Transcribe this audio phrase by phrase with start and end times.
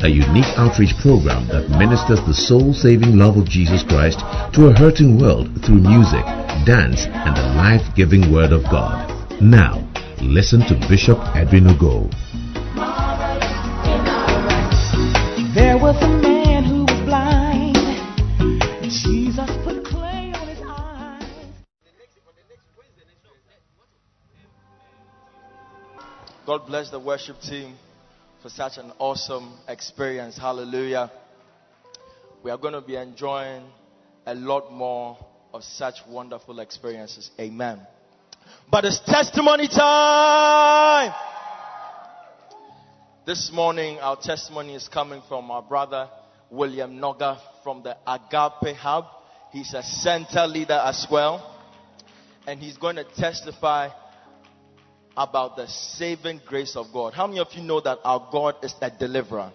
[0.00, 4.20] a unique outreach program that ministers the soul-saving love of Jesus Christ
[4.54, 6.24] to a hurting world through music,
[6.64, 9.10] dance, and the life-giving Word of God.
[9.42, 9.82] Now,
[10.22, 12.08] listen to Bishop Edwin Ogo.
[15.54, 17.74] There was a man who was blind.
[18.82, 21.24] Jesus put clay on his eyes.
[26.46, 27.74] God bless the worship team
[28.42, 30.38] for such an awesome experience.
[30.38, 31.10] Hallelujah.
[32.42, 33.64] We are going to be enjoying
[34.26, 35.18] a lot more
[35.52, 37.30] of such wonderful experiences.
[37.40, 37.80] Amen.
[38.70, 41.12] But it's testimony time.
[43.26, 46.08] This morning, our testimony is coming from our brother
[46.50, 49.04] William Noga from the Agape Hub.
[49.50, 51.56] He's a center leader as well.
[52.46, 53.88] And he's going to testify
[55.18, 57.12] about the saving grace of God.
[57.12, 59.52] How many of you know that our God is a deliverer?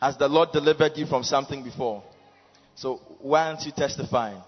[0.00, 2.02] Has the Lord delivered you from something before?
[2.74, 4.42] So why aren't you testifying?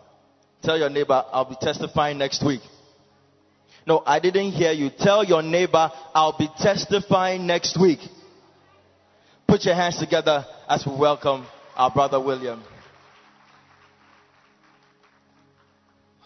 [0.62, 2.61] Tell your neighbor, I'll be testifying next week.
[3.86, 4.91] No, I didn't hear you.
[4.91, 8.00] Tell your neighbor, I'll be testifying next week.
[9.47, 12.62] Put your hands together as we welcome our brother William.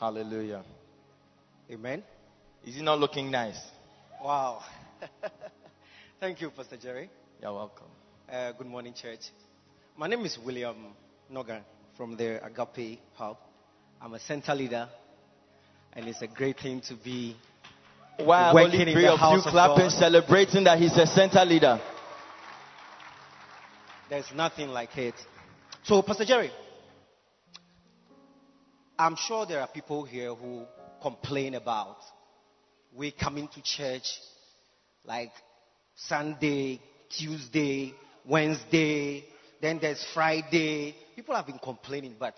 [0.01, 0.65] Hallelujah.
[1.71, 2.03] Amen.
[2.65, 3.59] Is he not looking nice?
[4.23, 4.63] Wow.
[6.21, 7.11] Thank you, Pastor Jerry.
[7.41, 7.89] You're welcome.
[8.33, 9.19] Uh, good morning, church.
[9.97, 10.77] My name is William
[11.29, 11.63] Nogan
[11.97, 13.37] from the Agape Hub.
[14.01, 14.89] I'm a center leader,
[15.93, 17.37] and it's a great thing to be
[18.21, 19.93] wow, Working in the of house you of clapping, God.
[19.93, 21.81] celebrating that he's a center leader?
[24.09, 25.15] There's nothing like it.
[25.83, 26.53] So, Pastor Jerry,
[28.97, 30.65] I'm sure there are people here who
[31.03, 31.97] complain about
[32.97, 34.19] we coming to church
[35.05, 35.33] like
[35.95, 36.81] Sunday,
[37.11, 37.95] Tuesday,
[38.27, 39.25] Wednesday,
[39.61, 40.95] then there's Friday.
[41.17, 42.35] People have been complaining, but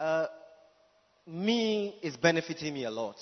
[0.00, 0.26] uh,
[1.26, 3.16] me is benefiting me a lot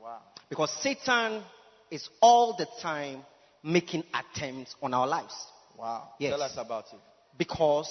[0.00, 0.20] Wow.
[0.48, 1.42] because Satan
[1.90, 3.22] is all the time
[3.62, 5.34] making attempts on our lives.
[5.78, 6.08] Wow.
[6.18, 6.30] Yes.
[6.32, 7.00] Tell us about it.
[7.36, 7.90] because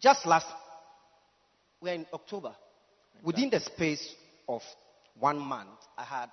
[0.00, 0.46] just last
[1.80, 2.54] we're in October.
[3.22, 4.14] Within the space
[4.48, 4.62] of
[5.18, 6.30] one month, I had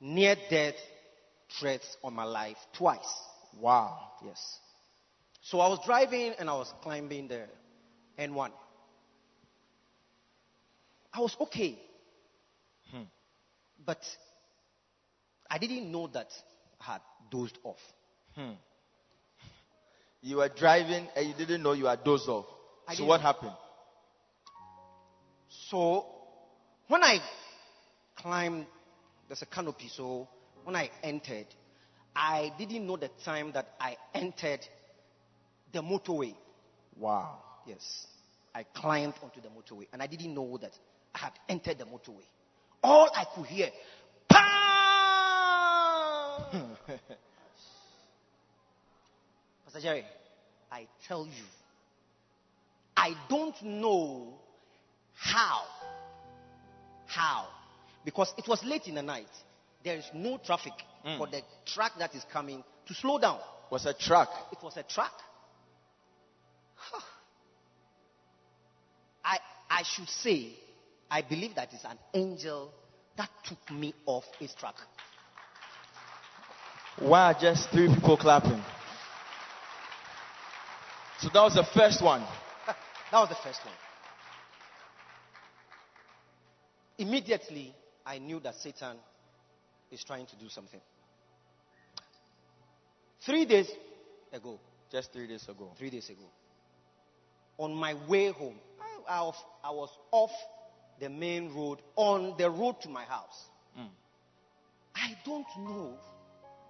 [0.00, 0.74] near death
[1.58, 3.00] threats on my life twice.
[3.60, 3.98] Wow.
[4.24, 4.58] Yes.
[5.42, 7.44] So I was driving and I was climbing the
[8.18, 8.50] N1.
[11.12, 11.78] I was okay.
[12.90, 13.02] Hmm.
[13.84, 13.98] But
[15.50, 16.28] I didn't know that
[16.80, 17.78] I had dozed off.
[18.34, 18.52] Hmm.
[20.20, 22.46] You were driving and you didn't know you had dozed off.
[22.88, 23.22] I so what know.
[23.22, 23.52] happened?
[25.70, 26.06] So
[26.88, 27.18] when I
[28.16, 28.66] climbed,
[29.28, 29.88] there's a canopy.
[29.88, 30.28] So
[30.64, 31.46] when I entered,
[32.14, 34.66] I didn't know the time that I entered
[35.72, 36.34] the motorway.
[36.98, 37.38] Wow.
[37.66, 38.06] Yes.
[38.54, 40.72] I climbed onto the motorway and I didn't know that
[41.14, 42.24] I had entered the motorway.
[42.82, 43.70] All I could hear,
[44.30, 44.46] "Pam!"
[49.64, 50.04] Pastor Jerry,
[50.70, 51.44] I tell you,
[52.96, 54.38] I don't know
[55.14, 55.62] how.
[57.06, 57.48] How?
[58.06, 59.26] Because it was late in the night.
[59.84, 60.72] There is no traffic
[61.04, 61.18] mm.
[61.18, 63.38] for the truck that is coming to slow down.
[63.38, 64.30] It Was a truck.
[64.52, 65.12] It was a truck.
[69.24, 70.52] I, I should say,
[71.10, 72.70] I believe that it's an angel
[73.16, 74.76] that took me off his truck.
[77.00, 78.62] Why are just three people clapping?
[81.18, 82.22] So that was the first one.
[83.12, 83.74] That was the first one.
[86.98, 87.72] Immediately,
[88.06, 88.96] I knew that Satan
[89.90, 90.80] is trying to do something.
[93.24, 93.68] Three days
[94.32, 94.60] ago,
[94.92, 95.72] Just three days ago.
[95.76, 96.24] three days ago,
[97.58, 98.54] on my way home,
[99.08, 100.30] I, I, was, off
[101.00, 103.48] the main road on the road to my house.
[104.94, 105.92] I don't know.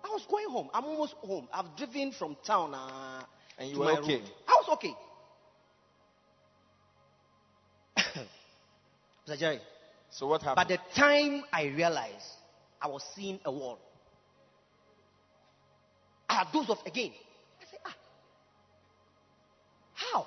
[0.05, 0.69] I was going home.
[0.75, 1.47] I'm almost home.
[1.53, 2.75] I've driven from town.
[2.75, 3.23] Uh,
[3.59, 4.17] And you to were my okay?
[4.17, 4.31] road.
[4.49, 4.95] I was okay.
[9.29, 9.39] Mr.
[9.39, 9.61] Jerry,
[10.17, 10.69] So what happened?
[10.69, 12.25] by the time I realized
[12.81, 13.79] I was seeing a wall,
[16.27, 17.13] I had dozed off again.
[17.61, 17.97] I said, ah,
[19.93, 20.27] how?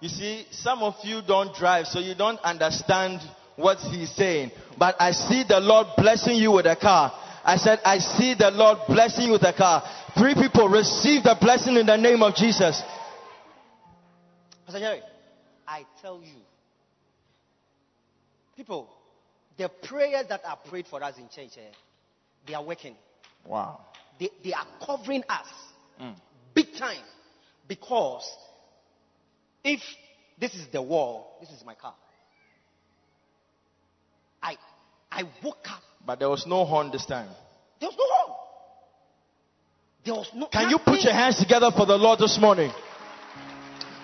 [0.00, 3.20] You see, some of you don't drive, so you don't understand
[3.54, 4.50] what he's saying.
[4.76, 7.12] But I see the Lord blessing you with a car.
[7.44, 9.84] I said, I see the Lord blessing you with a car.
[10.18, 12.82] Three people receive the blessing in the name of Jesus.
[14.66, 15.02] Pastor Jerry,
[15.68, 16.34] I tell you,
[18.56, 18.88] people,
[19.56, 21.72] the prayers that are prayed for us in church, eh,
[22.46, 22.94] they are working.
[23.46, 23.80] Wow.
[24.18, 25.46] They, they are covering us
[26.00, 26.14] Mm.
[26.54, 27.04] big time
[27.68, 28.28] because
[29.62, 29.80] if
[30.40, 31.94] this is the wall, this is my car.
[34.42, 34.56] I
[35.12, 35.82] I woke up.
[36.04, 37.28] But there was no horn this time.
[37.78, 38.38] There was no horn.
[40.04, 40.46] There was no.
[40.48, 42.72] Can you put your hands together for the Lord this morning?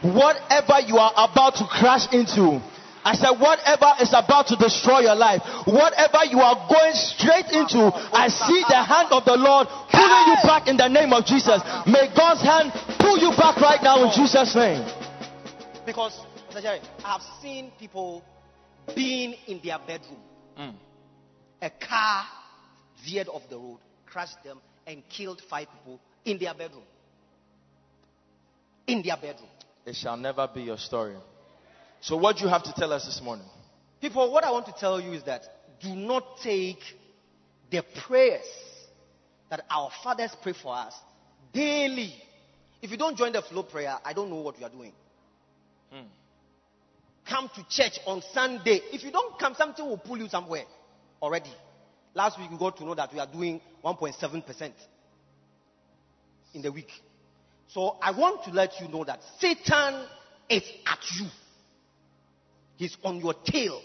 [0.02, 2.60] Whatever you are about to crash into,
[3.04, 7.88] I said, whatever is about to destroy your life, whatever you are going straight into,
[8.12, 11.62] I see the hand of the Lord pulling you back in the name of Jesus.
[11.86, 14.84] May God's hand pull you back right now in Jesus' name.
[15.86, 16.20] Because
[16.54, 18.22] I have seen people
[18.94, 20.20] being in their bedroom.
[20.58, 20.74] Mm.
[21.62, 22.24] A car
[23.04, 26.84] veered off the road, crashed them, and killed five people in their bedroom.
[28.86, 29.48] In their bedroom.
[29.86, 31.16] It shall never be your story.
[32.00, 33.46] So, what do you have to tell us this morning?
[34.00, 35.42] People, what I want to tell you is that
[35.82, 36.80] do not take
[37.70, 38.46] the prayers
[39.50, 40.94] that our fathers pray for us
[41.52, 42.14] daily.
[42.82, 44.92] If you don't join the flow prayer, I don't know what you are doing.
[45.92, 46.06] Hmm.
[47.28, 48.80] Come to church on Sunday.
[48.92, 50.64] If you don't come, something will pull you somewhere
[51.20, 51.52] already.
[52.14, 54.72] Last week we got to know that we are doing 1.7%
[56.54, 56.90] in the week.
[57.68, 60.06] So I want to let you know that Satan
[60.48, 61.26] is at you.
[62.80, 63.78] He's on your tail.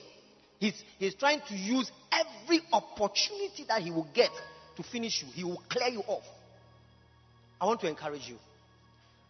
[0.58, 4.30] He's, he's trying to use every opportunity that he will get
[4.78, 5.28] to finish you.
[5.34, 6.24] He will clear you off.
[7.60, 8.38] I want to encourage you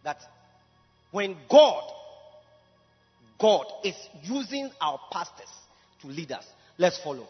[0.04, 0.18] that
[1.10, 1.82] when God,
[3.40, 5.50] God is using our pastors
[6.02, 6.44] to lead us,
[6.78, 7.26] let's follow.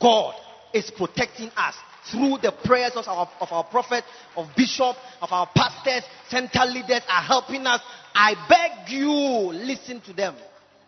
[0.00, 0.34] God
[0.72, 1.74] is protecting us
[2.10, 4.02] through the prayers of our, of our prophet,
[4.34, 7.82] of bishop, of our pastors, center leaders are helping us.
[8.14, 10.36] I beg you, listen to them,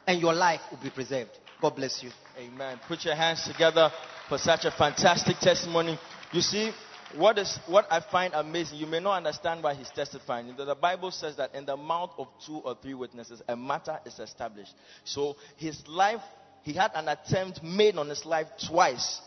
[0.06, 1.31] and your life will be preserved.
[1.61, 2.11] God bless you.
[2.38, 2.79] Amen.
[2.87, 3.91] Put your hands together
[4.29, 5.99] for such a fantastic testimony.
[6.32, 6.70] You see,
[7.14, 10.55] what is what I find amazing, you may not understand why he's testifying.
[10.56, 14.19] The Bible says that in the mouth of two or three witnesses, a matter is
[14.19, 14.75] established.
[15.05, 16.20] So his life,
[16.62, 19.20] he had an attempt made on his life twice.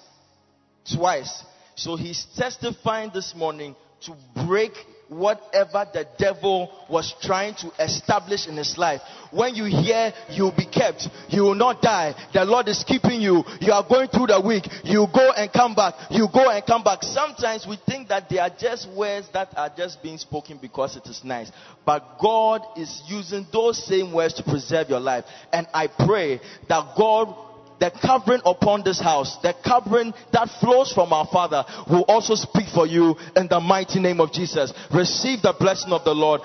[0.94, 1.44] Twice.
[1.76, 4.16] So he's testifying this morning to
[4.46, 4.74] break
[5.10, 9.02] whatever the devil was trying to establish in his life.
[9.32, 12.14] When you hear you'll be kept, you will not die.
[12.34, 13.44] The Lord is keeping you.
[13.60, 14.66] You are going through the week.
[14.84, 15.96] You go and come back.
[16.12, 17.04] You go and come back.
[17.04, 21.06] Sometimes we think that they are just words that are just being spoken because it
[21.08, 21.52] is nice.
[21.86, 25.26] But God is using those same words to preserve your life.
[25.52, 27.49] And I pray that God
[27.80, 32.68] the covering upon this house, the covering that flows from our Father, will also speak
[32.74, 34.74] for you in the mighty name of Jesus.
[34.94, 36.42] Receive the blessing of the Lord.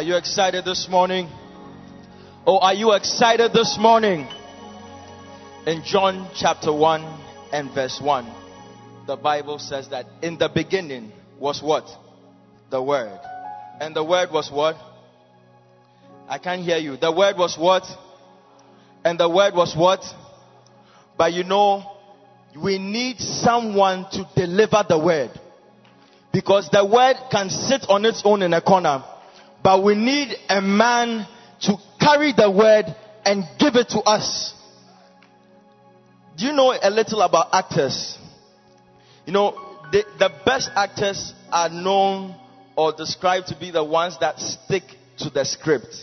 [0.00, 1.28] Are you excited this morning?
[2.46, 4.26] Oh, are you excited this morning?
[5.66, 7.04] In John chapter 1
[7.52, 8.26] and verse 1,
[9.06, 11.84] the Bible says that in the beginning was what?
[12.70, 13.20] The Word.
[13.78, 14.76] And the Word was what?
[16.26, 16.96] I can't hear you.
[16.96, 17.84] The Word was what?
[19.04, 20.02] And the Word was what?
[21.18, 21.84] But you know,
[22.58, 25.38] we need someone to deliver the Word.
[26.32, 29.04] Because the word can sit on its own in a corner,
[29.62, 31.26] but we need a man
[31.62, 32.86] to carry the word
[33.24, 34.54] and give it to us.
[36.36, 38.18] Do you know a little about actors?
[39.26, 39.52] You know,
[39.92, 42.34] the, the best actors are known
[42.76, 44.84] or described to be the ones that stick
[45.18, 45.94] to the script.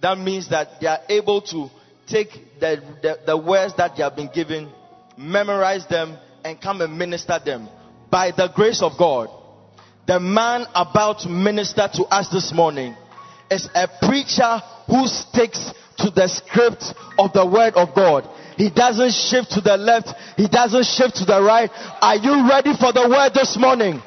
[0.00, 1.68] That means that they are able to
[2.06, 4.70] take the, the, the words that they have been given,
[5.16, 7.68] memorize them, and come and minister them
[8.10, 9.28] by the grace of God
[10.08, 12.96] the man about to minister to us this morning
[13.50, 18.26] is a preacher who sticks to the script of the word of God.
[18.56, 20.14] He doesn't shift to the left.
[20.38, 21.70] He doesn't shift to the right.
[22.00, 24.00] Are you ready for the word this morning?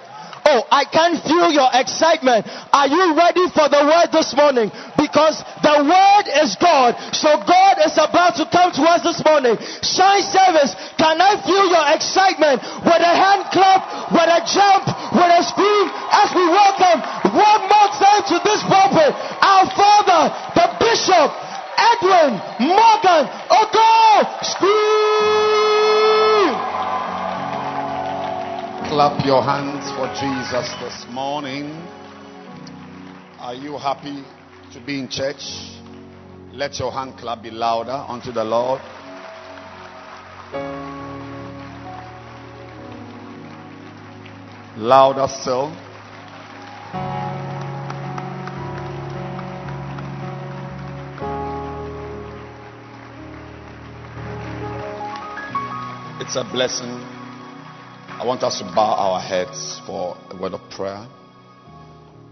[0.51, 2.43] Oh, I can feel your excitement.
[2.75, 4.67] Are you ready for the word this morning?
[4.99, 6.99] Because the word is God.
[7.15, 9.55] So God is about to come to us this morning.
[9.79, 10.75] Shine service.
[10.99, 15.87] Can I feel your excitement with a hand clap, with a jump, with a scream
[16.19, 16.99] as we welcome
[17.31, 21.31] one more time to this pulpit our Father, the Bishop,
[21.79, 23.23] Edwin Morgan
[23.55, 24.27] Ogo.
[24.43, 25.70] Scream!
[28.91, 31.71] Clap your hands for Jesus this morning.
[33.39, 34.25] Are you happy
[34.73, 35.41] to be in church?
[36.51, 38.81] Let your hand clap be louder unto the Lord.
[44.75, 45.71] Louder still.
[56.19, 57.20] It's a blessing.
[58.21, 61.07] I want us to bow our heads for a word of prayer.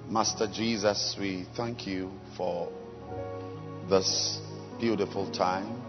[0.07, 2.71] Master Jesus, we thank you for
[3.89, 4.39] this
[4.79, 5.81] beautiful time.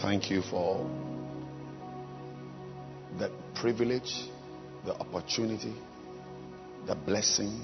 [0.00, 0.88] Thank you for
[3.18, 4.28] the privilege,
[4.84, 5.74] the opportunity,
[6.86, 7.60] the blessing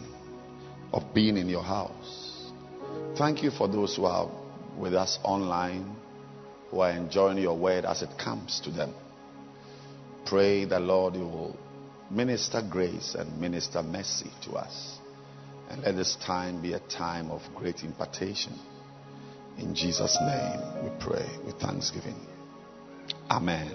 [0.92, 2.50] of being in your house.
[3.16, 4.28] Thank you for those who are
[4.76, 5.94] with us online,
[6.72, 8.92] who are enjoying your word as it comes to them.
[10.26, 11.56] Pray that, Lord, you will
[12.10, 14.98] minister grace and minister mercy to us.
[15.70, 18.52] And let this time be a time of great impartation.
[19.58, 22.20] In Jesus' name we pray with thanksgiving.
[23.30, 23.74] Amen.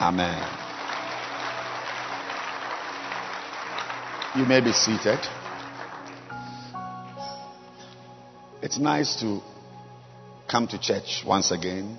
[0.00, 0.66] Amen.
[4.36, 5.18] You may be seated.
[8.62, 9.40] It's nice to
[10.48, 11.98] come to church once again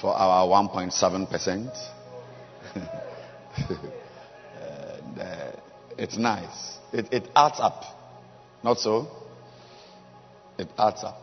[0.00, 1.99] for our 1.7%.
[3.70, 5.52] and, uh,
[5.98, 6.78] it's nice.
[6.92, 7.84] It, it adds up.
[8.62, 9.08] Not so?
[10.58, 11.16] It adds up.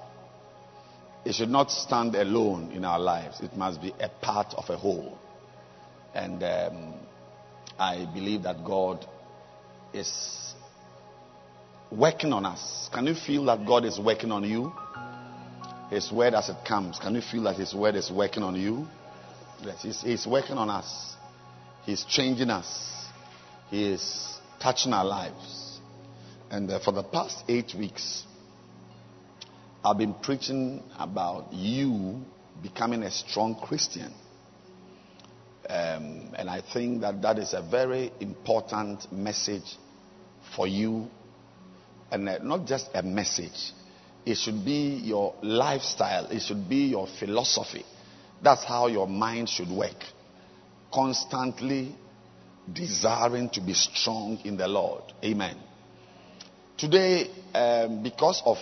[1.26, 3.42] It should not stand alone in our lives.
[3.42, 5.18] It must be a part of a whole.
[6.14, 6.94] And um,
[7.78, 9.06] I believe that God
[9.94, 10.54] is
[11.92, 12.90] working on us.
[12.94, 14.72] Can you feel that God is working on you?
[15.90, 17.00] His word as it comes.
[17.00, 18.88] Can you feel that His word is working on you?
[19.64, 21.16] Yes, He's, he's working on us.
[21.88, 23.06] He's changing us.
[23.69, 25.80] He is touching our lives.
[26.52, 28.26] And uh, for the past eight weeks,
[29.86, 32.19] I've been preaching about you
[32.62, 34.13] becoming a strong Christian.
[35.69, 39.78] Um, and I think that that is a very important message
[40.58, 41.08] for you.
[42.12, 43.71] And uh, not just a message,
[44.26, 47.86] it should be your lifestyle, it should be your philosophy.
[48.43, 50.04] That's how your mind should work.
[50.93, 51.95] Constantly
[52.71, 55.04] desiring to be strong in the Lord.
[55.23, 55.58] Amen.
[56.78, 58.58] Today, um, because of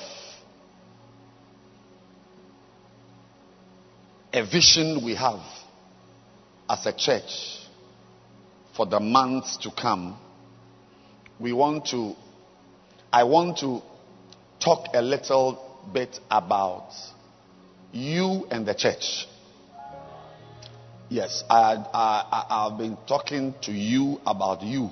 [4.31, 5.41] a vision we have
[6.69, 7.59] as a church
[8.75, 10.17] for the months to come,
[11.39, 12.15] we want to,
[13.11, 13.81] I want to
[14.59, 15.61] talk a little
[15.93, 16.89] bit about
[17.91, 19.27] you and the church.
[21.09, 21.85] Yes, I,
[22.49, 24.89] I've been talking to you about you.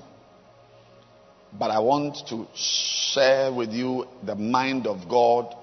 [1.57, 5.55] But I want to share with you the mind of God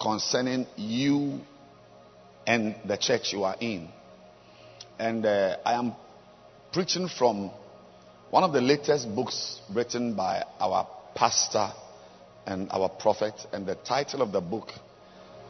[0.00, 1.40] concerning you
[2.46, 3.88] and the church you are in.
[4.98, 5.94] And uh, I am
[6.72, 7.50] preaching from
[8.30, 11.70] one of the latest books written by our pastor
[12.46, 13.34] and our prophet.
[13.52, 14.72] And the title of the book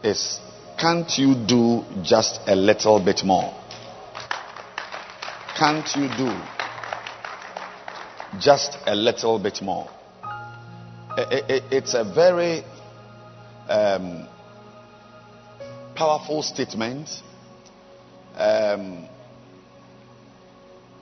[0.03, 0.38] is
[0.79, 3.62] Can't You Do Just a Little Bit More?
[5.62, 6.40] Can't you do
[8.40, 9.88] just a little bit more?
[11.16, 12.64] It's a very
[13.68, 14.27] um,
[15.94, 17.09] powerful statement.
[18.37, 19.07] Um,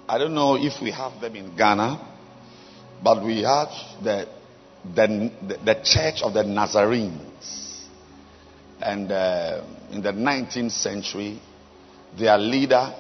[0.07, 1.99] I don't know if we have them in Ghana,
[3.03, 3.70] but we have
[4.05, 4.29] the
[4.94, 5.33] the,
[5.64, 7.87] the Church of the Nazarenes,
[8.79, 11.40] and uh, in the 19th century,
[12.18, 12.94] their leader,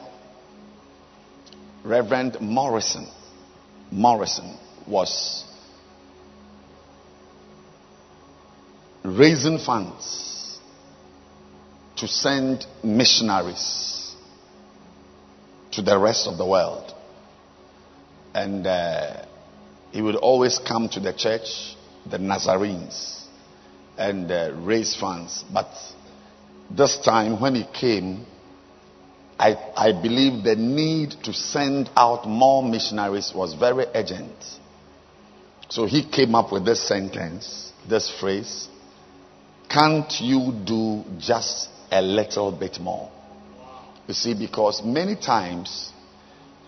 [1.84, 3.08] Reverend Morrison,
[3.90, 5.44] Morrison was
[9.04, 10.58] raising funds
[11.96, 14.14] to send missionaries
[15.72, 16.92] to the rest of the world.
[18.34, 19.24] And uh,
[19.90, 21.76] he would always come to the church,
[22.08, 23.26] the Nazarenes,
[23.96, 25.44] and uh, raise funds.
[25.52, 25.70] But
[26.70, 28.26] this time, when he came,
[29.40, 34.36] I, I believe the need to send out more missionaries was very urgent.
[35.70, 38.68] So he came up with this sentence, this phrase
[39.70, 43.10] Can't you do just a little bit more?
[44.06, 45.90] You see, because many times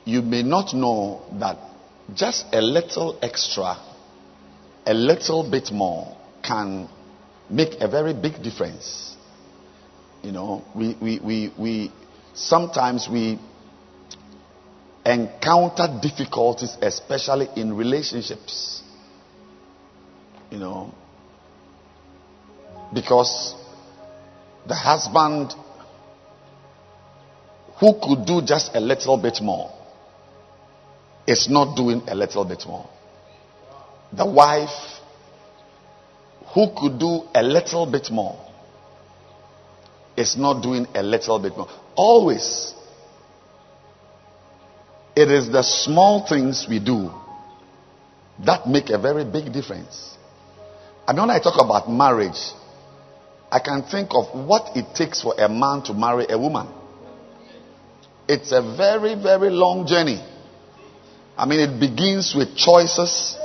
[0.07, 1.59] you may not know that
[2.15, 3.77] just a little extra,
[4.87, 6.89] a little bit more can
[7.51, 9.15] make a very big difference.
[10.23, 11.93] You know, we, we, we, we
[12.35, 13.39] sometimes we
[15.05, 18.83] encounter difficulties, especially in relationships.
[20.51, 20.95] You know,
[22.93, 23.55] because
[24.67, 25.55] the husband
[27.81, 29.73] who could do just a little bit more
[31.27, 32.89] is not doing a little bit more.
[34.13, 35.01] The wife
[36.55, 38.39] who could do a little bit more
[40.17, 41.69] is not doing a little bit more.
[41.95, 42.75] Always,
[45.15, 47.11] it is the small things we do
[48.45, 50.17] that make a very big difference.
[51.07, 52.53] And when I talk about marriage,
[53.51, 56.69] I can think of what it takes for a man to marry a woman.
[58.27, 60.23] It's a very, very long journey.
[61.37, 63.37] I mean, it begins with choices,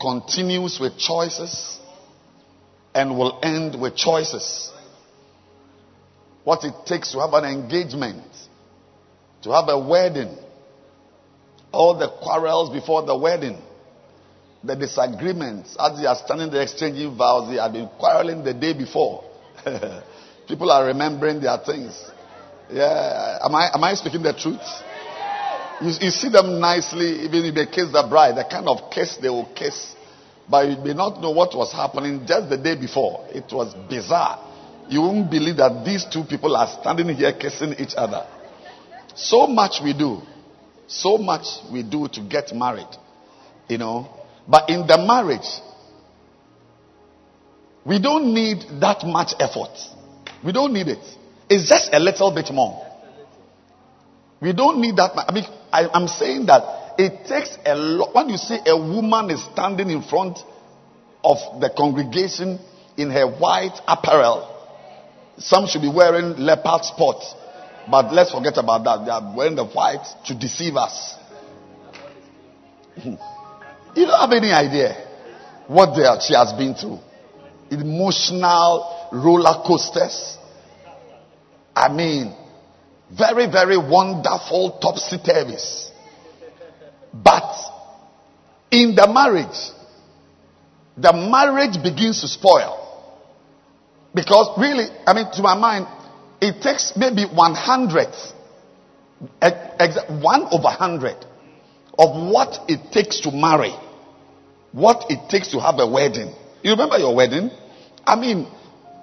[0.00, 1.78] continues with choices,
[2.94, 4.70] and will end with choices.
[6.44, 8.22] What it takes to have an engagement,
[9.42, 10.36] to have a wedding,
[11.72, 13.58] all the quarrels before the wedding,
[14.62, 18.72] the disagreements as they are standing there exchanging vows, they have been quarreling the day
[18.72, 19.24] before.
[20.48, 22.10] People are remembering their things.
[22.70, 24.60] Yeah, am I am I speaking the truth?
[25.80, 29.16] You, you see them nicely, even if they kiss the bride, the kind of kiss
[29.16, 29.94] they will kiss.
[30.48, 33.26] But you may not know what was happening just the day before.
[33.30, 34.38] It was bizarre.
[34.88, 38.26] You won't believe that these two people are standing here kissing each other.
[39.14, 40.20] So much we do.
[40.86, 42.88] So much we do to get married.
[43.68, 44.08] You know.
[44.46, 45.48] But in the marriage,
[47.84, 49.76] we don't need that much effort.
[50.44, 51.04] We don't need it.
[51.48, 52.84] It's just a little bit more.
[54.40, 55.12] We don't need that.
[55.16, 58.14] I mean, I, am saying that it takes a lot.
[58.14, 60.38] When you see a woman is standing in front
[61.22, 62.58] of the congregation
[62.96, 64.53] in her white apparel,
[65.38, 67.34] some should be wearing leopard spots,
[67.90, 69.04] but let's forget about that.
[69.04, 71.16] They are wearing the white to deceive us.
[73.02, 73.14] Hmm.
[73.96, 74.94] you don't have any idea
[75.66, 76.98] what they are, she has been through.
[77.70, 80.38] Emotional roller coasters.
[81.74, 82.34] I mean,
[83.10, 85.90] very, very wonderful topsy turvies.
[87.12, 87.54] But
[88.70, 89.70] in the marriage,
[90.96, 92.83] the marriage begins to spoil.
[94.14, 95.86] Because really, I mean, to my mind,
[96.40, 98.32] it takes maybe one hundredth,
[100.22, 101.16] one over hundred
[101.98, 103.74] of what it takes to marry,
[104.72, 106.32] what it takes to have a wedding.
[106.62, 107.50] You remember your wedding?
[108.06, 108.46] I mean,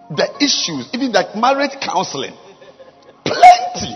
[0.10, 2.36] the issues, even like marriage counseling,
[3.24, 3.96] Plenty.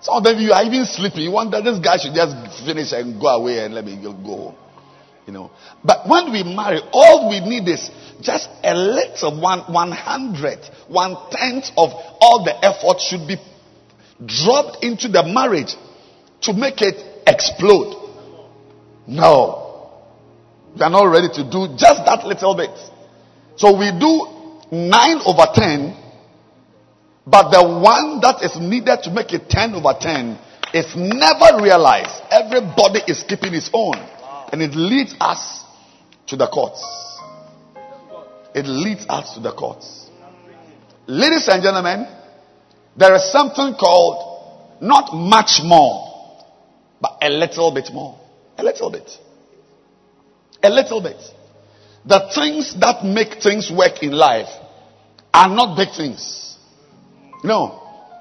[0.00, 1.20] Some of them you are even sleeping.
[1.20, 4.54] You wonder this guy should just finish and go away and let me go.
[5.26, 5.50] You know.
[5.84, 11.16] But when we marry, all we need is just a little one one hundred, one
[11.30, 13.36] tenth of all the effort should be
[14.24, 15.76] dropped into the marriage
[16.42, 17.96] to make it explode.
[19.06, 19.92] No.
[20.74, 22.70] We are not ready to do just that little bit.
[23.56, 24.26] So we do
[24.70, 25.96] nine over ten
[27.30, 30.38] but the one that is needed to make it 10 over 10
[30.74, 32.10] is never realized.
[32.30, 33.94] Everybody is keeping his own.
[34.52, 35.64] And it leads us
[36.26, 36.82] to the courts.
[38.54, 40.08] It leads us to the courts.
[41.06, 42.06] Ladies and gentlemen,
[42.96, 46.38] there is something called not much more,
[47.00, 48.18] but a little bit more.
[48.58, 49.10] A little bit.
[50.62, 51.20] A little bit.
[52.04, 54.48] The things that make things work in life
[55.32, 56.56] are not big things.
[57.44, 57.76] No.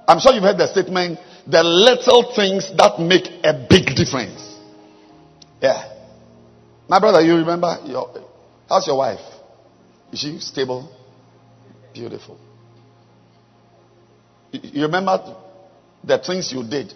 [0.07, 4.55] I'm sure you've heard the statement the little things that make a big difference.
[5.61, 5.88] Yeah.
[6.89, 8.09] My brother, you remember your
[8.67, 9.19] how's your wife?
[10.11, 10.91] Is she stable?
[11.93, 12.39] Beautiful.
[14.51, 15.35] You remember
[16.03, 16.91] the things you did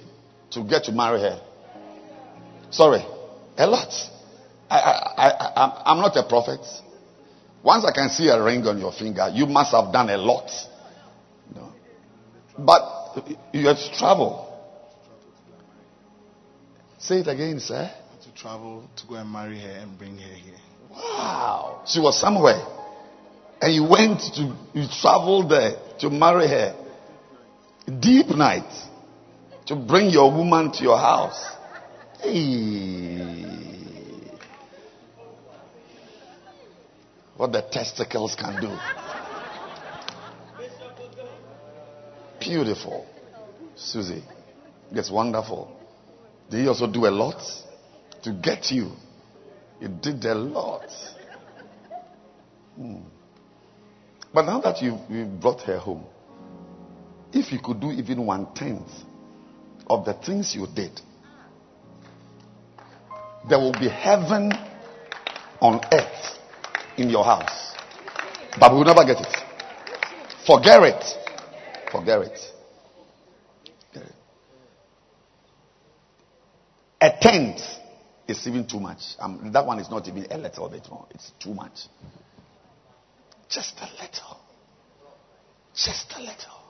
[0.52, 1.40] to get to marry her?
[2.72, 3.06] Sorry,
[3.56, 3.94] a lot.
[4.68, 6.66] I, I, I, I'm not a prophet.
[7.64, 10.50] Once I can see a ring on your finger, you must have done a lot.
[11.54, 11.72] No.
[12.58, 14.50] But you have travel.
[16.98, 17.92] Say it again, sir.
[18.36, 20.56] Travel to go and marry her and bring her here.
[20.91, 21.84] Wow.
[21.86, 22.62] She was somewhere.
[23.62, 26.76] And you went to, you traveled there to marry her.
[28.00, 28.72] Deep night.
[29.67, 31.56] To bring your woman to your house.
[32.22, 33.43] Hey.
[37.38, 38.78] What the testicles can do.
[42.39, 43.06] Beautiful.
[43.76, 44.24] Susie.
[44.91, 45.72] It's wonderful.
[46.50, 47.41] Did he also do a lot
[48.24, 48.92] to get you?
[49.80, 50.90] He did a lot.
[52.76, 52.98] Hmm.
[54.34, 56.06] But now that you've, you've brought her home,
[57.32, 58.90] if you could do even one tenth
[59.88, 61.00] of the things you did,
[63.50, 64.52] there will be heaven
[65.60, 66.40] on earth
[66.98, 67.76] in your house.
[68.60, 69.38] But we will never get it.
[70.46, 71.04] Forget it.
[71.92, 72.40] Forget it.
[73.92, 74.16] Forget it.
[77.02, 77.60] A tenth
[78.28, 79.02] is even too much.
[79.20, 81.06] Um, that one is not even a little bit more.
[81.12, 81.88] It's too much.
[83.50, 84.40] Just a little.
[85.74, 86.64] Just a little.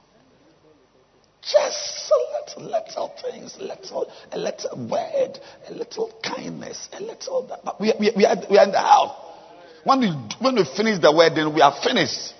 [1.41, 7.45] Just a little, little things, little, a little word, a little kindness, a little.
[7.47, 7.65] That.
[7.65, 9.11] But we, we, we, are, we are in the house.
[9.83, 10.07] When we,
[10.39, 12.33] when we finish the wedding, we are finished.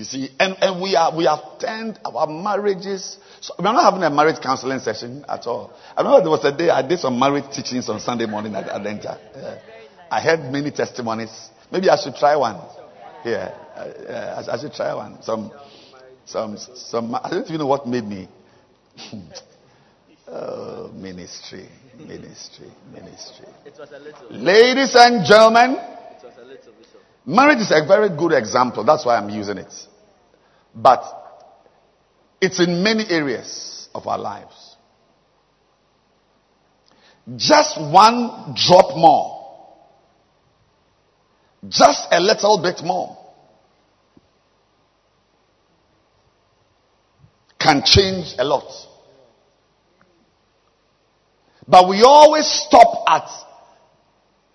[0.00, 3.18] You see, and, and we are we have turned our marriages.
[3.42, 5.74] So we are not having a marriage counseling session at all.
[5.94, 8.64] I remember there was a day I did some marriage teachings on Sunday morning at
[8.68, 9.18] Adenta.
[9.36, 9.58] Yeah.
[10.10, 11.50] I heard many testimonies.
[11.70, 12.56] Maybe I should try one.
[13.26, 15.20] Yeah, uh, I, I should try one.
[15.22, 15.52] Some,
[16.24, 17.14] some, some.
[17.14, 18.26] I don't even know what made me.
[20.28, 23.48] oh, ministry, ministry, ministry.
[23.66, 24.28] It was a little.
[24.30, 27.02] Ladies and gentlemen, It was a little bishop.
[27.26, 28.82] marriage is a very good example.
[28.82, 29.88] That's why I'm using it.
[30.74, 31.04] But
[32.40, 34.76] it's in many areas of our lives.
[37.36, 39.36] Just one drop more.
[41.68, 43.16] Just a little bit more.
[47.58, 48.72] Can change a lot.
[51.68, 53.28] But we always stop at,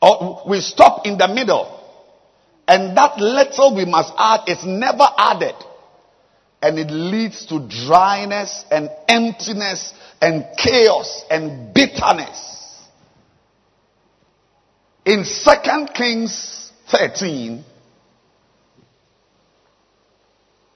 [0.01, 1.71] or we stop in the middle.
[2.67, 5.55] And that little we must add is never added.
[6.65, 12.79] And it leads to dryness and emptiness and chaos and bitterness.
[15.05, 17.63] In 2 Kings 13,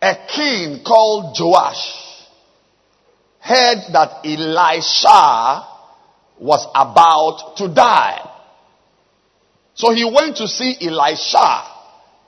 [0.04, 2.28] a king called Joash
[3.40, 5.68] heard that Elisha
[6.40, 8.30] was about to die.
[9.74, 11.64] So he went to see Elisha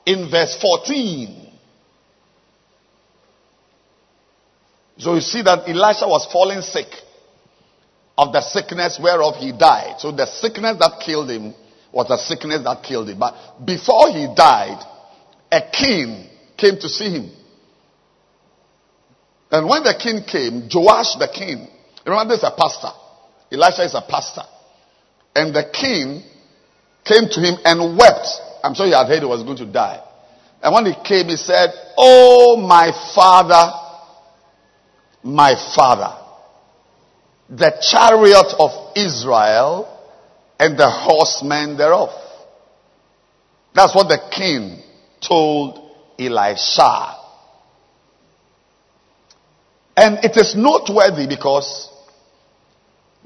[0.08, 1.40] in verse 14.
[5.02, 6.86] So you see that Elisha was falling sick
[8.16, 10.00] of the sickness whereof he died.
[10.00, 11.56] So the sickness that killed him
[11.92, 13.18] was the sickness that killed him.
[13.18, 14.78] But before he died,
[15.52, 17.32] a king came to see him.
[19.50, 21.67] And when the king came, Joash the king,
[22.06, 22.94] remember this is a pastor.
[23.52, 24.44] Elisha is a pastor.
[25.36, 26.21] And the king
[27.04, 28.30] came to him and wept.
[28.63, 30.00] I'm sure he had heard he was going to die.
[30.62, 33.81] And when he came, he said, Oh, my father,
[35.24, 36.17] my father,
[37.50, 39.88] the chariot of Israel
[40.60, 42.10] and the horsemen thereof.
[43.74, 44.82] That's what the king
[45.22, 47.17] told Elisha.
[49.96, 51.90] And it is noteworthy because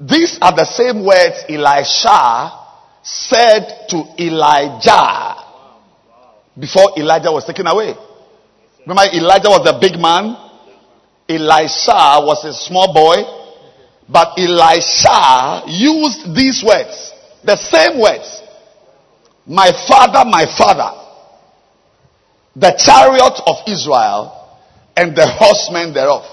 [0.00, 2.52] these are the same words Elisha
[3.02, 5.36] said to Elijah
[6.58, 7.94] before Elijah was taken away.
[8.86, 10.36] Remember, Elijah was the big man,
[11.28, 13.16] Elisha was a small boy,
[14.08, 17.12] but Elisha used these words,
[17.44, 18.42] the same words.
[19.46, 20.90] My father, my father,
[22.54, 24.32] the chariot of Israel
[24.96, 26.24] and the horsemen thereof.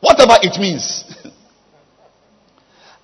[0.00, 1.04] Whatever it means.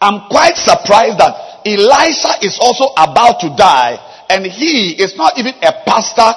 [0.01, 3.99] I'm quite surprised that Elisha is also about to die
[4.29, 6.31] and he is not even a pastor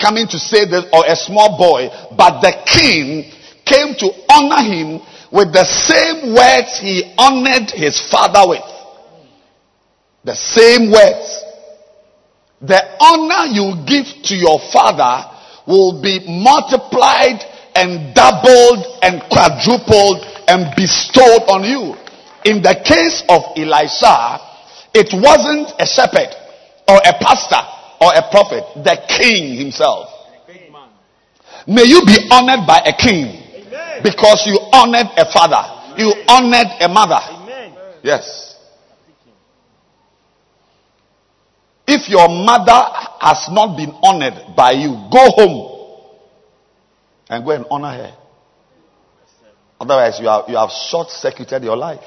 [0.00, 3.30] coming to say this or a small boy, but the king
[3.64, 5.00] came to honor him
[5.32, 8.62] with the same words he honored his father with.
[10.24, 11.44] The same words.
[12.62, 15.30] The honor you give to your father
[15.66, 17.42] will be multiplied
[17.74, 21.96] and doubled and quadrupled and bestowed on you.
[22.44, 24.38] In the case of Elisha,
[24.94, 26.30] it wasn't a shepherd
[26.86, 30.08] or a pastor or a prophet, the king himself.
[31.66, 33.40] May you be honored by a king
[34.02, 37.20] because you honored a father, you honored a mother.
[38.02, 38.54] Yes.
[41.86, 42.84] If your mother
[43.20, 45.74] has not been honored by you, go home
[47.28, 48.16] and go and honor her.
[49.80, 52.04] Otherwise, you have, you have short circuited your life.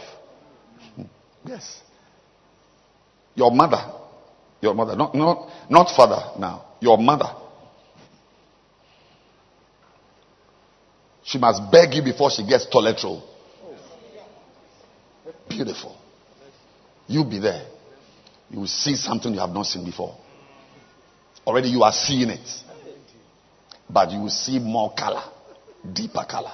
[0.96, 1.04] Hmm.
[1.46, 1.82] Yes.
[3.36, 3.84] Your mother,
[4.62, 7.30] your mother, not, not, not father now, your mother.
[11.24, 13.24] She must beg you before she gets toilet roll.
[15.49, 15.95] Beautiful.
[17.08, 17.66] You'll be there.
[18.49, 20.18] You will see something you have not seen before.
[21.45, 22.49] Already you are seeing it.
[23.89, 25.24] But you will see more color,
[25.93, 26.51] deeper color.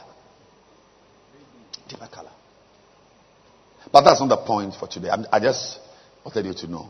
[1.87, 2.31] Deeper color.
[3.91, 5.09] But that's not the point for today.
[5.09, 5.79] I, I just
[6.23, 6.89] wanted you to know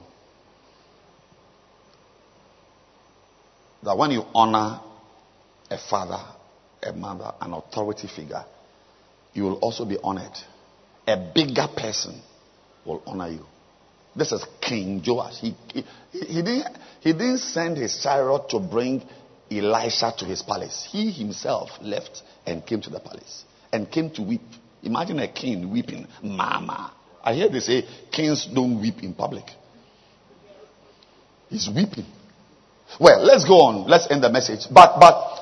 [3.84, 4.80] that when you honor
[5.70, 6.20] a father,
[6.82, 8.44] a mother, an authority figure,
[9.34, 10.38] you will also be honored.
[11.08, 12.22] A bigger person
[12.86, 13.46] will honor you.
[14.16, 15.40] This is King Joash.
[15.40, 19.04] He, he, he, didn't, he didn't send his chariot to bring
[19.52, 20.88] Elisha to his palace.
[20.90, 24.42] He himself left and came to the palace and came to weep.
[24.84, 26.08] Imagine a king weeping.
[26.22, 26.94] Mama.
[27.24, 29.46] I hear they say kings don't weep in public.
[31.50, 32.06] He's weeping.
[33.00, 33.88] Well, let's go on.
[33.88, 34.68] Let's end the message.
[34.72, 35.34] But but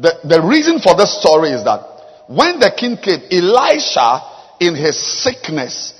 [0.00, 1.80] the, the reason for this story is that
[2.28, 4.20] when the king came, Elisha,
[4.60, 5.94] in his sickness,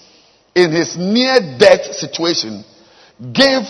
[0.55, 2.65] in his near death situation,
[3.33, 3.63] gave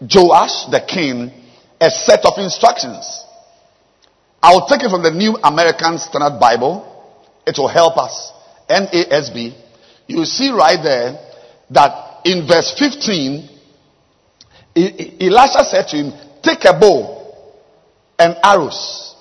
[0.00, 1.30] Joash the king
[1.80, 3.24] a set of instructions.
[4.42, 6.86] I'll take it from the New American Standard Bible.
[7.46, 8.32] It will help us.
[8.68, 9.54] NASB.
[10.06, 11.18] You see right there
[11.70, 13.48] that in verse 15,
[14.76, 16.12] Elisha said to him,
[16.42, 17.34] Take a bow
[18.18, 19.14] and arrows.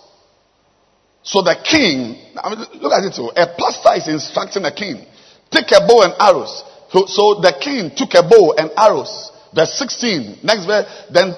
[1.23, 3.13] So the king, I mean, look at it.
[3.15, 3.29] Too.
[3.35, 5.05] A pastor is instructing a king,
[5.51, 6.63] Take a bow and arrows.
[6.91, 9.31] So, so the king took a bow and arrows.
[9.53, 10.39] Verse 16.
[10.43, 10.85] Next verse.
[11.11, 11.33] Then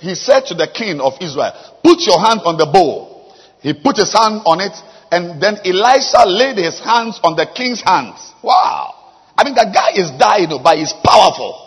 [0.00, 1.52] he said to the king of Israel,
[1.82, 3.34] Put your hand on the bow.
[3.60, 4.74] He put his hand on it,
[5.10, 8.32] and then Elisha laid his hands on the king's hands.
[8.42, 8.94] Wow.
[9.36, 11.58] I mean, the guy is dying, oh, but he's powerful.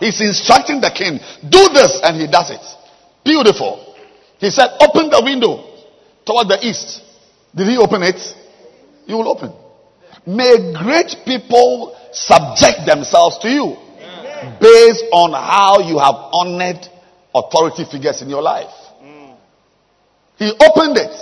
[0.00, 2.62] He's instructing the king, do this, and he does it.
[3.26, 3.96] Beautiful.
[4.38, 5.66] He said, open the window
[6.24, 7.02] toward the east.
[7.52, 8.22] Did he open it?
[9.06, 9.52] You will open.
[10.24, 13.76] May great people subject themselves to you
[14.60, 16.86] based on how you have honored
[17.34, 18.70] authority figures in your life.
[20.38, 21.16] He opened it.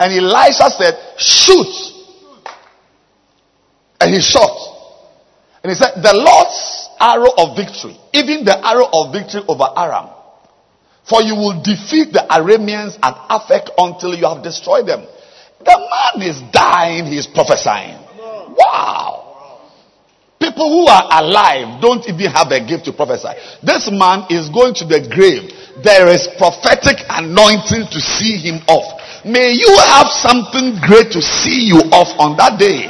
[0.00, 1.94] And Elisha said, shoot.
[4.00, 4.50] And he shot.
[5.62, 10.17] And he said, the Lord's arrow of victory, even the arrow of victory over Aram.
[11.08, 15.06] For you will defeat the Arameans at Aphek until you have destroyed them.
[15.64, 17.96] The man is dying, he is prophesying.
[18.54, 19.18] Wow.
[20.38, 23.34] People who are alive don't even have a gift to prophesy.
[23.62, 25.50] This man is going to the grave.
[25.82, 28.98] There is prophetic anointing to see him off.
[29.26, 32.86] May you have something great to see you off on that day.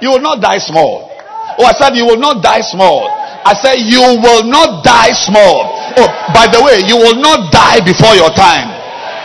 [0.00, 1.12] You will not die small.
[1.58, 3.08] Oh, I said you will not die small.
[3.12, 5.75] I said you will not die small.
[5.96, 8.68] Oh, by the way, you will not die before your time.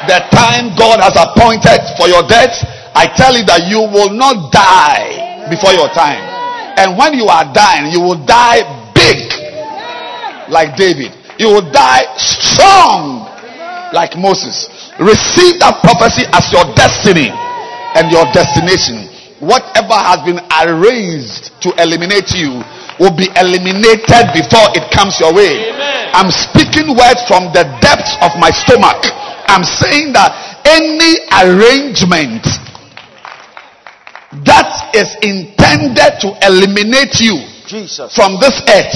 [0.07, 2.55] The time God has appointed for your death,
[2.95, 6.23] I tell you that you will not die before your time.
[6.79, 8.63] And when you are dying, you will die
[8.95, 9.19] big,
[10.49, 11.11] like David.
[11.37, 13.27] You will die strong,
[13.91, 14.71] like Moses.
[14.95, 17.29] Receive that prophecy as your destiny
[17.99, 19.11] and your destination.
[19.43, 22.63] Whatever has been arranged to eliminate you
[23.01, 25.73] will be eliminated before it comes your way.
[25.73, 26.13] Amen.
[26.13, 29.01] I'm speaking words from the depths of my stomach.
[29.49, 30.37] I'm saying that
[30.69, 32.45] any arrangement
[34.45, 37.41] that is intended to eliminate you
[37.71, 38.11] Jesus.
[38.11, 38.91] from this earth,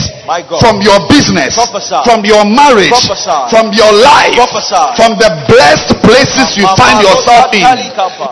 [0.60, 1.96] from your business, Prophesy.
[2.04, 3.40] from your marriage, Prophesy.
[3.48, 4.84] from your life, Prophesy.
[5.00, 7.64] from the blessed places you find yourself in.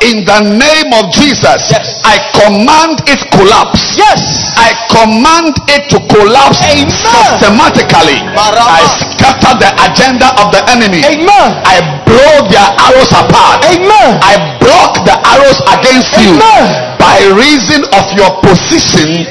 [0.04, 2.04] In the name of Jesus, Yes.
[2.04, 3.96] I command it collapse.
[3.96, 4.20] Yes.
[4.60, 6.92] I command it to collapse Amen.
[6.92, 8.20] systematically.
[8.36, 8.68] Marama.
[8.68, 8.84] I
[9.16, 11.02] scatter the agenda of the enemy.
[11.08, 11.50] Amen.
[11.64, 13.64] I blow their arrows apart.
[13.72, 14.20] Amen.
[14.22, 16.98] I block the arrows against you Amen.
[17.00, 19.26] by reason of your position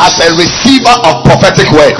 [0.00, 1.98] as a receiver of prophetic words.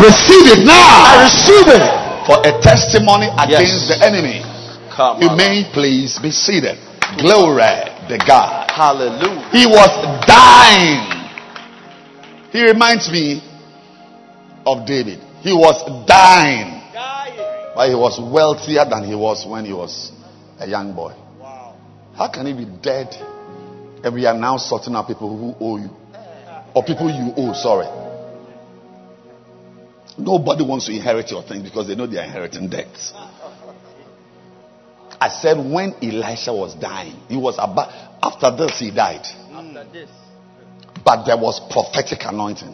[0.00, 1.84] Receive it now I receive it.
[2.26, 3.98] for a testimony against Yes.
[3.98, 4.42] the enemy.
[4.90, 6.78] Come You may please be seated.
[7.18, 7.62] Glory
[8.08, 8.70] to God.
[8.70, 9.48] Hallelujah.
[9.52, 9.90] He was
[10.26, 11.28] dying.
[12.52, 13.42] He reminds me
[14.66, 15.20] of David.
[15.42, 15.76] He was
[16.06, 16.80] dying.
[17.74, 20.12] But he was wealthier than he was when he was
[20.58, 21.14] a young boy.
[21.40, 21.74] Wow.
[22.16, 23.08] How can he be dead
[24.04, 25.90] and we are now sorting out people who owe you?
[26.74, 27.88] Or people you owe, sorry.
[30.18, 33.12] Nobody wants to inherit your thing because they know they are inheriting debts.
[35.20, 37.90] I said when Elisha was dying, he was about
[38.22, 39.26] after this he died.
[39.52, 40.10] After this.
[41.04, 42.68] but there was prophetic anointing.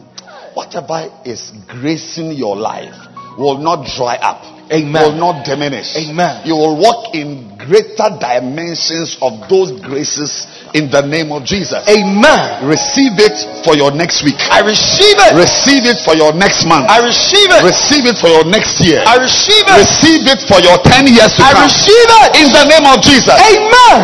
[0.54, 2.94] Whatever is gracing your life
[3.38, 4.55] will not dry up.
[4.72, 4.98] Amen.
[4.98, 5.94] Will not diminish.
[5.94, 6.42] Amen.
[6.44, 11.78] You will walk in greater dimensions of those graces in the name of Jesus.
[11.86, 12.66] Amen.
[12.66, 14.34] Receive it for your next week.
[14.50, 15.32] I receive it.
[15.38, 16.90] Receive it for your next month.
[16.90, 17.62] I receive it.
[17.62, 19.06] Receive it for your next year.
[19.06, 19.78] I receive it.
[19.78, 21.64] Receive it for your 10 years to I come.
[21.70, 22.28] receive it.
[22.42, 23.38] In the name of Jesus.
[23.38, 23.98] Amen.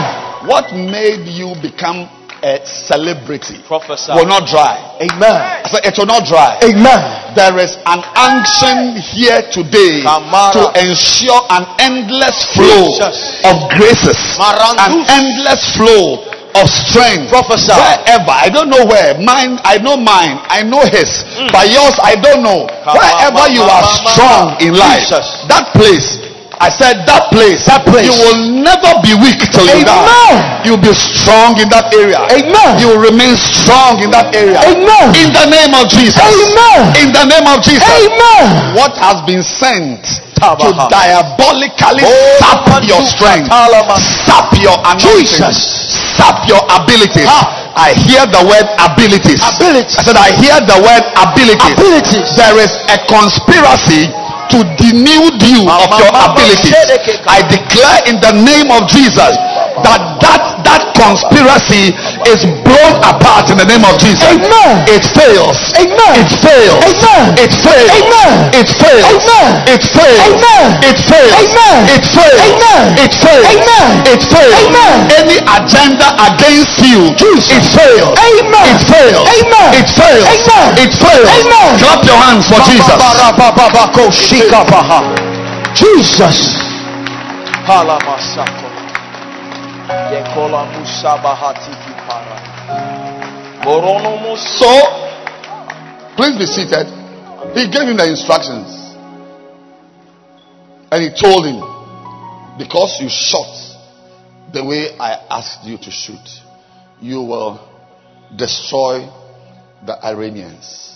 [0.47, 2.07] What made you become
[2.43, 4.13] a celebrity Prophesy.
[4.13, 4.77] will not dry.
[5.01, 5.39] Amen.
[5.65, 6.59] I said it will not dry.
[6.63, 7.01] Amen.
[7.35, 10.53] There is an unction here today Kamara.
[10.59, 13.41] to ensure an endless flow Jesus.
[13.47, 14.83] of graces, Marandus.
[14.83, 16.23] an endless flow
[16.59, 17.31] of strength.
[17.33, 17.73] Prophesy.
[17.73, 19.17] Wherever, I don't know where.
[19.17, 20.37] Mine, I know mine.
[20.53, 21.25] I know his.
[21.39, 21.49] Mm.
[21.49, 22.69] But yours, I don't know.
[22.85, 25.47] Kama, Wherever you mama, are mama, strong in life, Jesus.
[25.49, 26.32] that place.
[26.63, 27.67] I said that place.
[27.67, 28.07] That place.
[28.07, 30.07] You will never be weak till you Amen.
[30.07, 30.63] die.
[30.63, 32.23] You'll be strong in that area.
[32.31, 32.79] Amen.
[32.79, 34.63] You will remain strong in that area.
[34.63, 35.11] Amen.
[35.19, 36.23] In the name of Jesus.
[36.23, 36.95] Amen.
[37.03, 37.83] In the name of Jesus.
[37.83, 38.79] Amen.
[38.79, 40.07] What has been sent
[40.39, 43.51] to diabolically Oh, sap your strength,
[44.27, 45.59] sap your anointing, Jesus.
[46.15, 47.27] sap your abilities.
[47.27, 47.63] Ah.
[47.75, 49.43] I hear the word abilities.
[49.43, 49.97] Abilities.
[49.99, 51.75] I said, I hear the word abilities.
[51.75, 52.27] Abilities.
[52.37, 54.13] There is a conspiracy
[54.53, 56.77] to denude you of your abilities.
[57.27, 59.33] I declare in the name of Jesus
[59.85, 61.95] that that that conspiracy
[62.31, 64.23] is blown apart in the name of Jesus.
[64.27, 64.87] Amen.
[64.89, 65.59] It fails.
[65.79, 66.13] Amen.
[66.19, 66.79] It fails.
[66.83, 67.37] Amen.
[67.39, 67.91] It fails.
[67.91, 68.33] Amen.
[68.55, 69.05] It fails.
[69.13, 69.51] Amen.
[69.69, 70.23] It fails.
[70.23, 70.69] Amen.
[70.83, 71.33] It fails.
[71.37, 71.79] Amen.
[71.91, 72.39] It fails.
[72.47, 72.83] Amen.
[72.99, 73.45] It fails.
[73.51, 73.89] Amen.
[74.07, 74.55] It fails.
[74.63, 74.97] Amen.
[75.11, 77.51] Any agenda against you, Jesus.
[77.53, 78.15] it fails.
[78.17, 78.67] Amen.
[78.71, 79.25] It fails.
[79.27, 79.69] Amen.
[79.77, 80.27] It fails.
[80.29, 80.69] Amen.
[80.79, 81.29] It fails.
[81.29, 81.71] Amen.
[81.79, 82.93] Clap your hands for Jesus.
[85.75, 86.39] Jesus.
[87.67, 88.62] Halamasako.
[90.13, 92.37] Dekola musabahati kipara.
[94.37, 94.73] So,
[96.17, 96.87] please be seated.
[97.55, 98.69] He gave him the instructions.
[100.91, 101.61] And he told him,
[102.59, 103.57] because you shot
[104.53, 106.43] the way I asked you to shoot,
[107.01, 107.59] you will
[108.37, 109.09] destroy
[109.87, 110.92] the Arameans.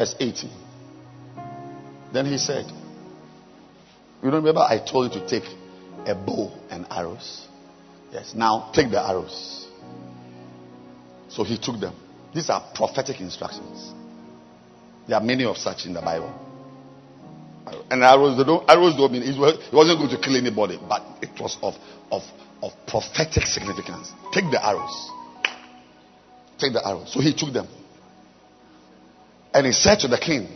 [0.00, 0.50] Verse 18.
[2.10, 2.64] Then he said,
[4.22, 5.44] You don't remember I told you to take
[6.06, 7.46] a bow and arrows?
[8.10, 8.32] Yes.
[8.34, 9.68] Now take the arrows.
[11.28, 11.94] So he took them.
[12.34, 13.92] These are prophetic instructions.
[15.06, 16.32] There are many of such in the Bible.
[17.90, 21.38] And arrows, they don't, arrows don't mean, he wasn't going to kill anybody, but it
[21.38, 21.74] was of,
[22.10, 22.22] of,
[22.62, 24.12] of prophetic significance.
[24.32, 25.10] Take the arrows.
[26.56, 27.12] Take the arrows.
[27.12, 27.68] So he took them.
[29.52, 30.48] And he said to the king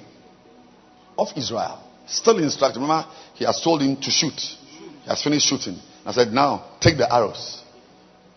[1.19, 4.39] of Israel, still instructed, remember, he has told him to shoot.
[4.39, 5.79] He has finished shooting.
[6.05, 7.63] I said, now take the arrows.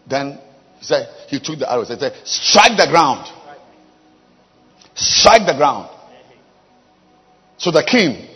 [0.09, 0.39] Then
[0.79, 1.89] he said, he took the arrows.
[1.89, 3.27] He said, strike the ground.
[4.95, 5.89] Strike the ground.
[7.57, 8.27] So the king,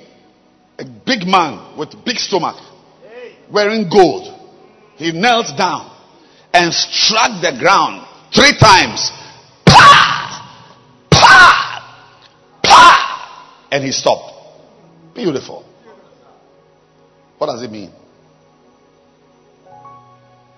[0.77, 2.57] a big man with big stomach,
[3.51, 4.37] wearing gold,
[4.95, 5.89] he knelt down
[6.53, 9.11] and struck the ground three times.
[13.71, 14.33] And he stopped.
[15.15, 15.65] Beautiful.
[17.37, 17.91] What does it mean?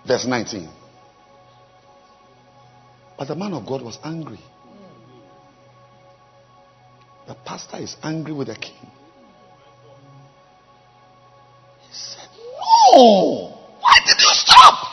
[0.06, 0.68] Verse 19.
[3.18, 4.40] But the man of God was angry.
[7.28, 8.92] The pastor is angry with the king.
[11.82, 12.28] He said,
[12.92, 13.56] No!
[13.80, 14.88] Why did you stop?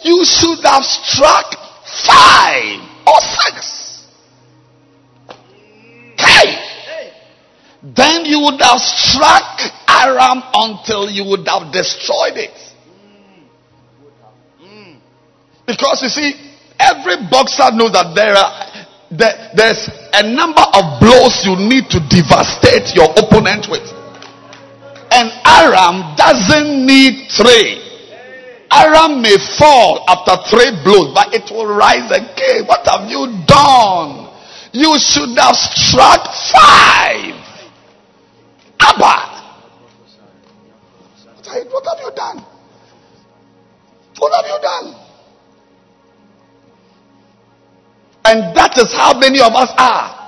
[0.00, 1.54] You should have struck
[2.06, 3.81] five or six.
[7.82, 9.58] Then you would have struck
[9.88, 12.54] Aram until you would have destroyed it.
[15.66, 16.34] Because you see,
[16.78, 18.72] every boxer knows that there are
[19.12, 23.84] there, there's a number of blows you need to devastate your opponent with.
[25.12, 27.76] And Aram doesn't need three.
[28.72, 32.64] Aram may fall after three blows, but it will rise again.
[32.64, 34.32] What have you done?
[34.72, 37.41] You should have struck five.
[38.82, 39.32] Abba.
[41.70, 42.44] What have- you done?
[44.18, 44.96] What have you done?
[48.24, 50.18] And that is how many of us are.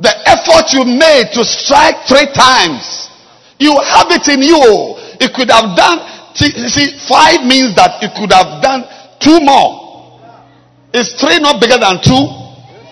[0.00, 3.10] The effort you made to strike three times,
[3.58, 4.96] you have it in you.
[5.20, 6.00] It could have done,
[6.34, 8.84] see, you see, five means that you could have done
[9.20, 10.18] two more.
[10.92, 12.49] Is three not bigger than two?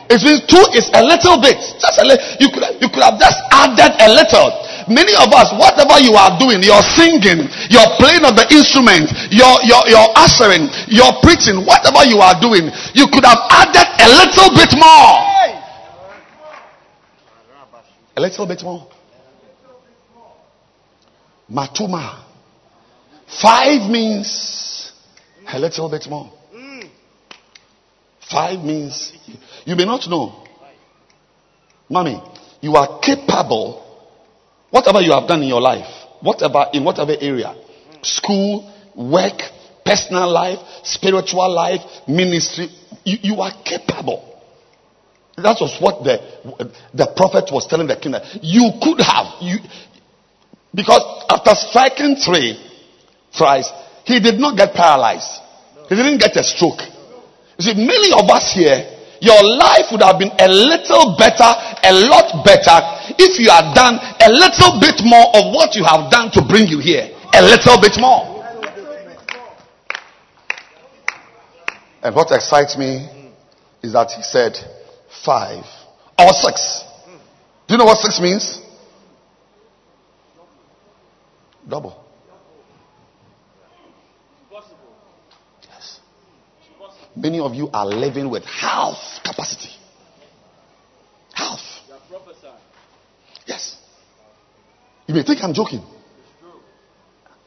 [0.08, 1.60] It means two is a little bit.
[1.60, 2.24] Just a little.
[2.40, 4.48] You could, you could have just added a little.
[4.88, 9.60] Many of us, whatever you are doing, you're singing, you're playing on the instrument, you're,
[9.68, 14.48] you're, you're ushering, you're preaching, whatever you are doing, you could have added a little
[14.56, 15.12] bit more.
[18.16, 18.88] A little bit more.
[21.52, 22.24] Matuma.
[23.42, 24.90] Five means
[25.52, 26.32] a little bit more.
[28.30, 29.12] Five means
[29.68, 30.32] you may not know.
[31.90, 32.18] Mommy,
[32.62, 33.84] you are capable,
[34.70, 35.86] whatever you have done in your life,
[36.22, 37.54] whatever, in whatever area,
[38.02, 38.64] school,
[38.96, 39.38] work,
[39.84, 42.68] personal life, spiritual life, ministry,
[43.04, 44.40] you, you are capable.
[45.36, 46.16] That was what the,
[46.94, 49.26] the prophet was telling the king that you could have.
[49.42, 49.58] You,
[50.74, 52.56] because after striking three
[53.36, 53.70] thrice,
[54.04, 55.42] he did not get paralyzed.
[55.90, 56.80] He didn't get a stroke.
[57.58, 61.50] You see, many of us here, your life would have been a little better,
[61.82, 62.76] a lot better,
[63.18, 66.66] if you had done a little bit more of what you have done to bring
[66.66, 67.10] you here.
[67.34, 68.38] A little bit more.
[72.02, 73.08] And what excites me
[73.82, 74.56] is that he said
[75.24, 75.64] five
[76.18, 76.84] or six.
[77.66, 78.62] Do you know what six means?
[81.68, 82.07] Double.
[87.18, 89.70] Many of you are living with half capacity.
[91.32, 91.60] Half.
[93.46, 93.76] Yes.
[95.06, 95.82] You may think I'm joking.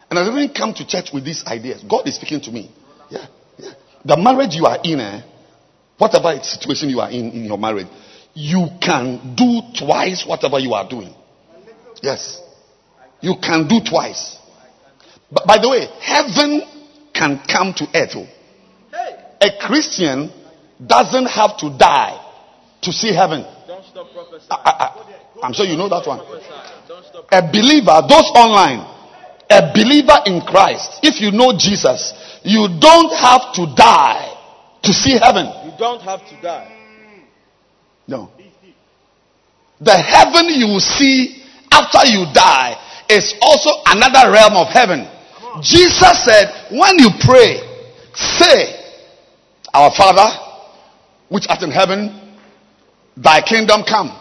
[0.10, 1.84] And I didn't come to church with these ideas.
[1.90, 2.70] God is speaking to me.
[3.10, 3.28] Yeah.
[3.58, 3.74] yeah.
[4.04, 5.22] The marriage you are in, eh,
[5.98, 7.88] whatever situation you are in in your marriage,
[8.34, 11.14] you can do twice whatever you are doing.
[12.02, 12.42] Yes.
[13.22, 14.38] You can do twice.
[15.32, 16.62] But by the way, heaven
[17.14, 18.28] can come to earth.
[19.42, 20.32] A Christian
[20.86, 22.18] doesn't have to die
[22.82, 23.44] to see heaven.
[23.68, 24.48] Don't stop prophesying.
[24.50, 24.94] I,
[25.44, 26.20] I'm sure you know that one.
[26.20, 26.48] Prophesy.
[26.88, 27.26] Don't stop.
[27.32, 28.86] A believer, those online,
[29.50, 32.14] a believer in Christ, if you know Jesus,
[32.44, 34.38] you don't have to die
[34.84, 35.46] to see heaven.
[35.66, 36.78] You don't have to die.
[38.08, 38.30] No.
[39.80, 42.78] The heaven you will see after you die
[43.10, 45.08] is also another realm of heaven.
[45.62, 47.60] Jesus said, when you pray,
[48.14, 48.81] say,
[49.74, 50.28] Our Father,
[51.30, 52.12] which art in heaven,
[53.16, 54.12] thy kingdom come.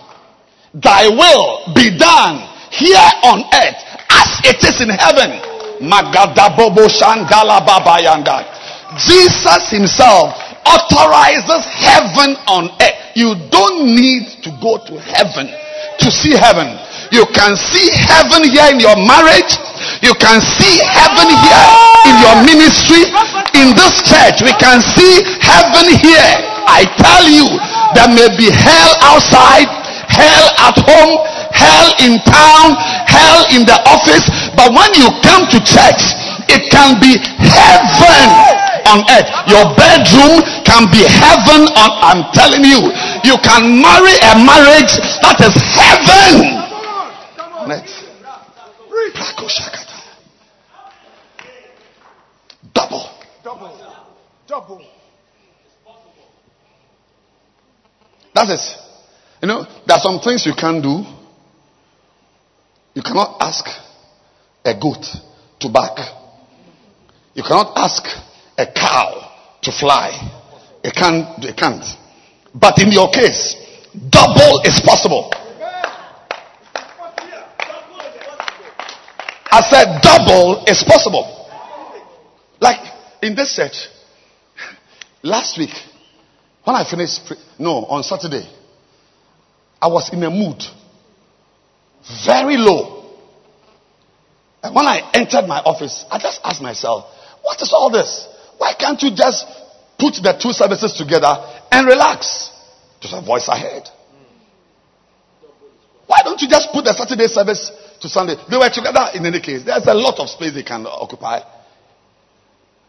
[0.74, 3.80] Thy will be done here on earth
[4.10, 5.42] as it is in heaven.
[8.98, 10.34] Jesus himself
[10.66, 12.98] authorizes heaven on earth.
[13.14, 15.50] You don't need to go to heaven
[15.98, 16.78] to see heaven.
[17.10, 19.50] You can see heaven here in your marriage.
[19.98, 21.66] You can see heaven here
[22.06, 23.02] in your ministry.
[23.58, 26.30] In this church, we can see heaven here.
[26.70, 27.46] I tell you,
[27.98, 29.66] there may be hell outside,
[30.06, 31.18] hell at home,
[31.50, 32.78] hell in town,
[33.10, 34.24] hell in the office.
[34.54, 36.14] But when you come to church,
[36.46, 38.26] it can be heaven
[38.86, 39.28] on earth.
[39.50, 42.90] Your bedroom can be heaven on I'm telling you.
[43.26, 46.58] You can marry a marriage that is heaven.
[47.70, 47.99] Earth.
[52.74, 53.08] Double.
[53.42, 53.78] Double.
[54.46, 54.86] Double.
[58.34, 58.76] That is,
[59.42, 61.04] you know, there are some things you can't do.
[62.94, 63.66] You cannot ask
[64.64, 65.04] a goat
[65.60, 65.98] to bark.
[67.34, 68.04] You cannot ask
[68.58, 69.32] a cow
[69.62, 70.10] to fly.
[70.82, 71.44] It can't.
[71.44, 71.84] It can't.
[72.54, 73.54] But in your case,
[74.08, 75.32] double is possible.
[79.50, 81.48] I said double is possible.
[82.60, 82.80] Like
[83.22, 83.88] in this church,
[85.22, 85.74] last week,
[86.64, 88.48] when I finished, pre- no, on Saturday,
[89.80, 90.62] I was in a mood,
[92.26, 93.00] very low.
[94.62, 97.06] And when I entered my office, I just asked myself,
[97.42, 98.28] what is all this?
[98.58, 99.46] Why can't you just
[99.98, 101.34] put the two services together
[101.72, 102.50] and relax?
[103.00, 103.88] There's a voice I heard.
[106.06, 108.36] Why don't you just put the Saturday service to Sunday?
[108.50, 109.64] They were together in any case.
[109.64, 111.40] There's a lot of space they can occupy.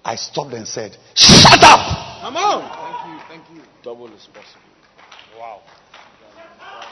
[0.04, 2.22] I stopped and said, Shut up!
[2.22, 2.62] Come on.
[2.66, 3.18] Thank you.
[3.28, 3.64] Thank you.
[3.84, 4.62] Double is possible.
[5.38, 5.62] Wow.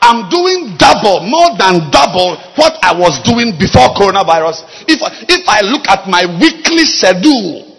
[0.02, 4.88] I'm doing double, more than double what I was doing before coronavirus.
[4.88, 7.78] If, if I look at my weekly schedule,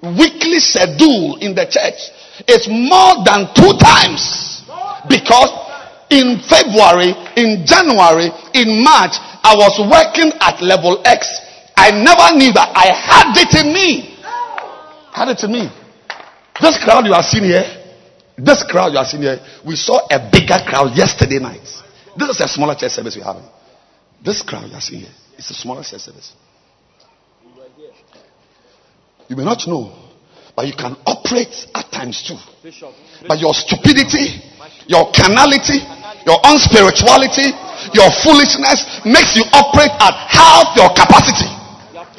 [0.00, 2.14] weekly schedule in the church,
[2.46, 4.62] it's more than two times.
[5.08, 5.65] Because
[6.10, 11.26] in February, in January, in March, I was working at level X.
[11.76, 14.16] I never knew that I had it in me.
[15.12, 15.70] Had it in me.
[16.60, 17.64] This crowd you are seeing here,
[18.38, 21.64] This crowd you are seeing here, we saw a bigger crowd yesterday night.
[22.16, 23.48] This is a smaller church service we're having.
[24.22, 26.34] This crowd you are seeing here is a smaller church service.
[29.28, 29.92] You may not know,
[30.54, 32.36] but you can operate at times too.
[33.26, 34.40] But your stupidity,
[34.86, 35.80] your carnality,
[36.26, 37.54] your unspirituality,
[37.94, 41.46] your foolishness makes you operate at half your capacity.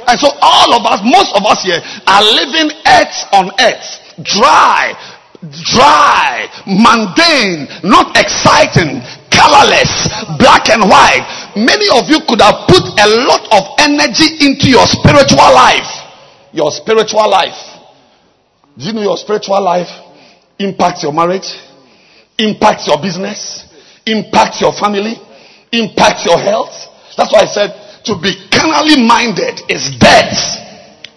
[0.08, 3.84] And so all of us, most of us here are living earth on earth,
[4.24, 4.96] dry,
[5.44, 9.92] dry, mundane, not exciting, colorless,
[10.40, 11.28] black and white.
[11.60, 15.92] Many of you could have put a lot of energy into your spiritual life.
[16.54, 17.60] Your spiritual life.
[18.78, 19.92] Do you know your spiritual life
[20.60, 21.52] impacts your marriage,
[22.40, 23.67] impacts your business,
[24.08, 25.16] impacts your family,
[25.72, 26.74] impact your health?
[27.16, 27.72] That's why I said
[28.06, 30.40] to be carnally minded is death.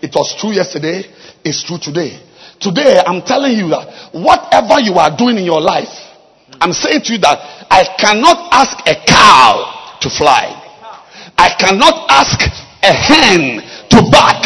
[0.02, 1.04] It was true yesterday,
[1.44, 2.18] it's true today.
[2.58, 5.92] Today, I'm telling you that whatever you are doing in your life,
[6.60, 7.38] I'm saying to you that
[7.70, 10.52] I cannot ask a cow to fly.
[11.38, 12.36] I cannot ask
[12.84, 14.44] a hen to bark.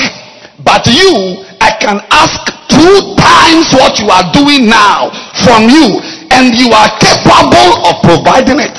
[0.63, 2.39] But you, I can ask
[2.71, 5.11] two times what you are doing now
[5.43, 5.99] from you,
[6.37, 8.77] and you are capable of providing it.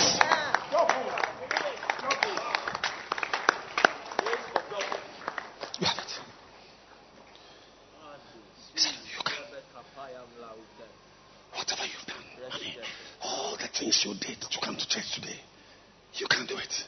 [5.80, 6.12] You have it.
[8.76, 9.44] You can.
[11.54, 12.78] Whatever you've done, honey,
[13.24, 15.40] all the things you did to come to church today,
[16.16, 16.84] you can do it.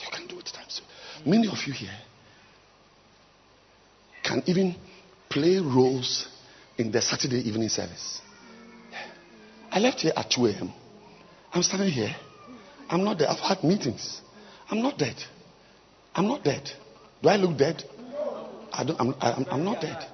[0.00, 0.80] You can do it times.
[1.26, 1.98] Many of you here
[4.24, 4.74] can even
[5.28, 6.26] play roles
[6.78, 8.22] in the Saturday evening service.
[9.72, 10.70] I left here at 2 a.m.
[11.50, 12.14] I'm standing here.
[12.90, 13.28] I'm not dead.
[13.28, 14.20] I've had meetings.
[14.68, 15.16] I'm not dead.
[16.14, 16.70] I'm not dead.
[17.22, 17.82] Do I look dead?
[18.70, 20.06] I don't, I'm, I'm, I'm not dead.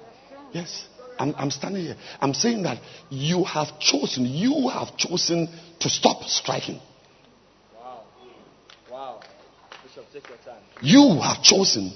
[0.53, 0.87] Yes.
[1.17, 1.97] I'm, I'm standing here.
[2.21, 5.49] I'm saying that you have chosen, you have chosen
[5.81, 6.79] to stop striking.
[7.75, 8.03] Wow.
[8.89, 9.19] Wow.
[9.83, 10.61] Bishop, take your time.
[10.81, 11.91] You have chosen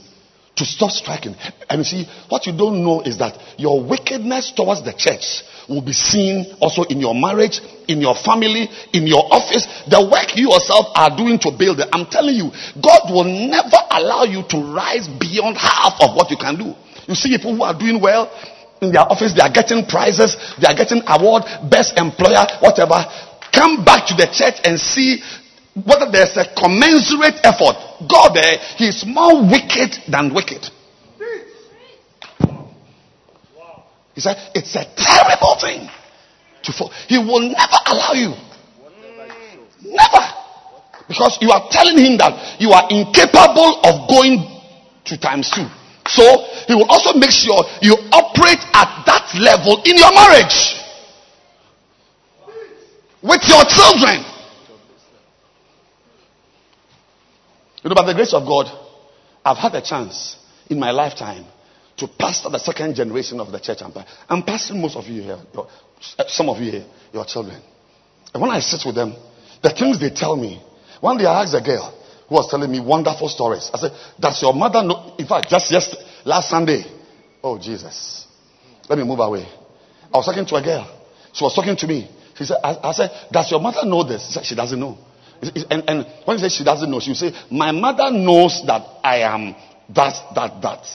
[0.56, 1.36] to stop striking.
[1.70, 5.82] And you see, what you don't know is that your wickedness towards the church will
[5.82, 9.66] be seen also in your marriage, in your family, in your office.
[9.90, 11.90] The work you yourself are doing to build it.
[11.92, 16.38] I'm telling you, God will never allow you to rise beyond half of what you
[16.38, 16.76] can do.
[17.08, 18.30] You see people who are doing well
[18.82, 23.02] in their office, they are getting prizes, they are getting award, best employer, whatever.
[23.52, 25.24] Come back to the church and see
[25.74, 27.78] whether there's a commensurate effort.
[28.08, 30.70] God, eh, He is more wicked than wicked.
[34.16, 35.90] He said, It's a terrible thing
[36.64, 36.92] to fall.
[37.08, 38.34] He will never allow you.
[39.82, 40.24] Never.
[41.08, 44.40] Because you are telling him that you are incapable of going
[45.06, 45.68] to times two.
[46.08, 46.24] So
[46.68, 50.80] he will also make sure you operate at that level in your marriage.
[53.22, 54.33] With your children.
[57.84, 58.68] You know, by the grace of God,
[59.44, 60.38] I've had a chance
[60.70, 61.46] in my lifetime
[61.98, 64.06] to pastor the second generation of the church empire.
[64.30, 65.68] I'm pastoring most of you here, your,
[66.28, 67.62] some of you here, your children.
[68.34, 69.16] And when I sit with them,
[69.62, 70.62] the things they tell me.
[71.02, 71.94] One day I asked a girl
[72.30, 73.70] who was telling me wonderful stories.
[73.74, 75.16] I said, Does your mother know?
[75.20, 76.84] In fact, just yesterday, last Sunday.
[77.44, 78.28] Oh, Jesus.
[78.90, 79.46] Let me move away.
[80.14, 80.90] I was talking to a girl.
[81.34, 82.10] She was talking to me.
[82.36, 84.26] She said, I, I said, Does your mother know this?
[84.28, 84.98] She said, She doesn't know.
[85.70, 88.82] And, and when she says she doesn't know, she will say, My mother knows that
[89.04, 89.56] I am
[89.90, 90.88] that, that, that.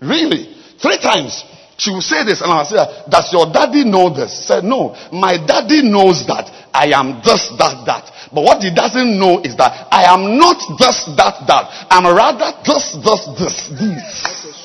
[0.00, 0.54] Really?
[0.80, 1.44] Three times.
[1.76, 2.76] She will say this, and I'll say,
[3.08, 4.46] Does your daddy know this?
[4.46, 4.94] Said, No.
[5.12, 8.10] My daddy knows that I am this, that, that.
[8.32, 11.86] But what he doesn't know is that I am not this, that, that.
[11.90, 14.60] I'm rather this, this, this, this.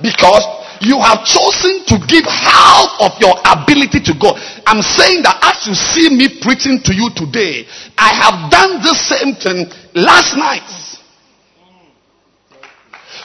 [0.00, 0.44] Because
[0.80, 4.38] you have chosen to give half of your ability to God.
[4.66, 7.66] I'm saying that as you see me preaching to you today,
[7.98, 10.68] I have done the same thing last night.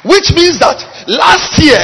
[0.03, 1.79] Which means that last year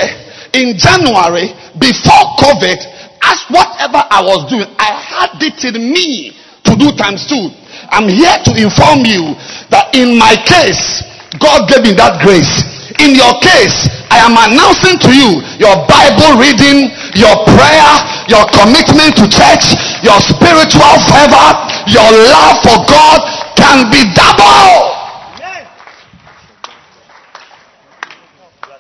[0.54, 2.80] in January, before COVID,
[3.24, 7.50] as whatever I was doing, I had it in me to do times two.
[7.90, 9.34] I'm here to inform you
[9.72, 11.02] that in my case,
[11.40, 12.69] God gave me that grace.
[13.00, 17.92] In your case, I am announcing to you your Bible reading, your prayer,
[18.28, 19.72] your commitment to church,
[20.04, 21.50] your spiritual fervor,
[21.88, 23.20] your love for God
[23.56, 25.00] can be double.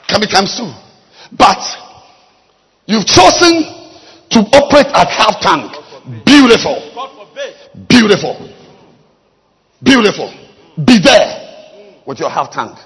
[0.07, 0.67] Can be times two.
[1.31, 1.61] But
[2.87, 3.63] you've chosen
[4.31, 5.71] to operate at half tank.
[6.25, 6.75] Beautiful.
[7.87, 8.49] Beautiful.
[9.81, 10.33] Beautiful.
[10.83, 12.77] Be there with your half tank.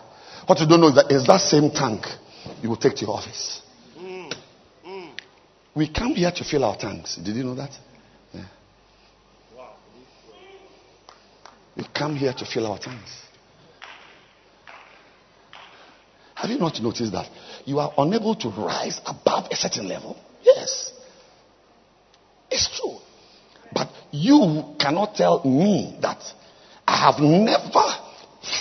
[0.45, 2.05] What you don't know is that is that same tank
[2.61, 3.61] you will take to your office.
[5.75, 7.15] We come here to fill our tanks.
[7.15, 7.71] Did you know that?
[8.31, 8.45] Yeah.
[11.75, 13.21] We come here to fill our tanks.
[16.35, 17.27] Have you not noticed that
[17.65, 20.17] you are unable to rise above a certain level?
[20.43, 20.91] Yes.
[22.51, 22.97] It's true.
[23.73, 26.21] But you cannot tell me that
[26.85, 27.95] I have never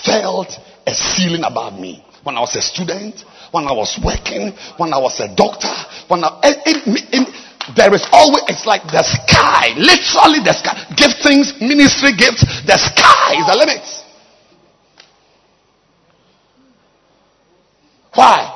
[0.04, 0.48] felt
[0.86, 2.04] a ceiling above me.
[2.22, 5.72] When I was a student, when I was working, when I was a doctor,
[6.08, 7.26] when I, in, in,
[7.76, 10.74] there is always, it's like the sky, literally the sky.
[10.94, 13.84] Giftings, ministry gifts, the sky is the limit.
[18.14, 18.50] Why?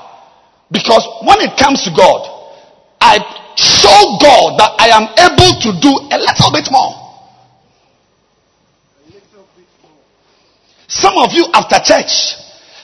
[0.71, 2.27] Because when it comes to God,
[3.01, 3.19] I
[3.57, 7.06] show God that I am able to do a little bit more.
[10.97, 12.41] Some of you after church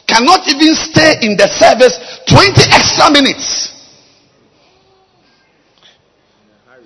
[0.07, 1.97] cannot even stay in the service
[2.29, 3.73] 20 extra minutes.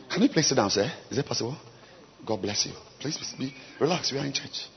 [0.08, 0.90] Can you please sit down, sir?
[1.10, 1.56] Is it possible?
[2.24, 2.72] God bless you.
[3.00, 4.12] Please be relax.
[4.12, 4.70] We are in church.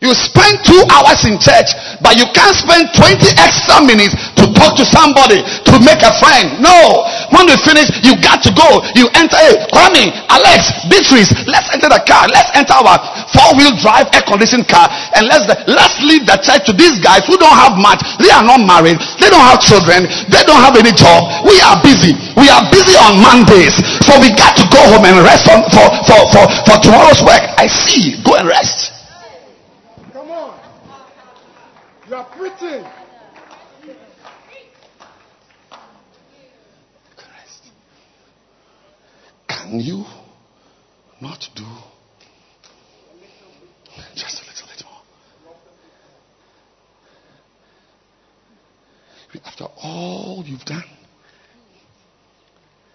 [0.00, 4.14] You spend two hours in church, but you can't spend 20 extra minutes
[4.58, 6.58] talk to somebody, to make a friend.
[6.58, 7.06] No.
[7.30, 8.82] When we finish, you got to go.
[8.98, 12.26] You enter, hey, Kwame, Alex, Beatrice, let's enter the car.
[12.28, 12.98] Let's enter our
[13.30, 17.54] four-wheel drive air-conditioned car and let's, let's leave the church to these guys who don't
[17.54, 18.02] have much.
[18.18, 18.98] They are not married.
[19.22, 20.10] They don't have children.
[20.28, 21.46] They don't have any job.
[21.46, 22.18] We are busy.
[22.34, 23.78] We are busy on Mondays.
[24.02, 27.44] So we got to go home and rest on, for, for, for, for tomorrow's work.
[27.54, 28.18] I see.
[28.24, 28.92] Go and rest.
[30.12, 30.58] Come on.
[32.08, 32.84] You are preaching.
[39.68, 40.02] Can you
[41.20, 41.66] not do
[44.14, 44.82] just a little bit
[49.34, 49.42] more?
[49.44, 50.84] After all you've done,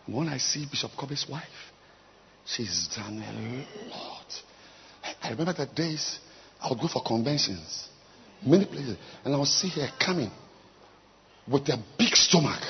[0.08, 1.44] when I see Bishop Kobe's wife,
[2.44, 4.42] she's done a lot.
[5.22, 6.20] I remember the days
[6.60, 7.90] I would go for conventions
[8.44, 8.98] many places.
[9.24, 10.32] And I would see her coming
[11.48, 12.64] with a big stomach.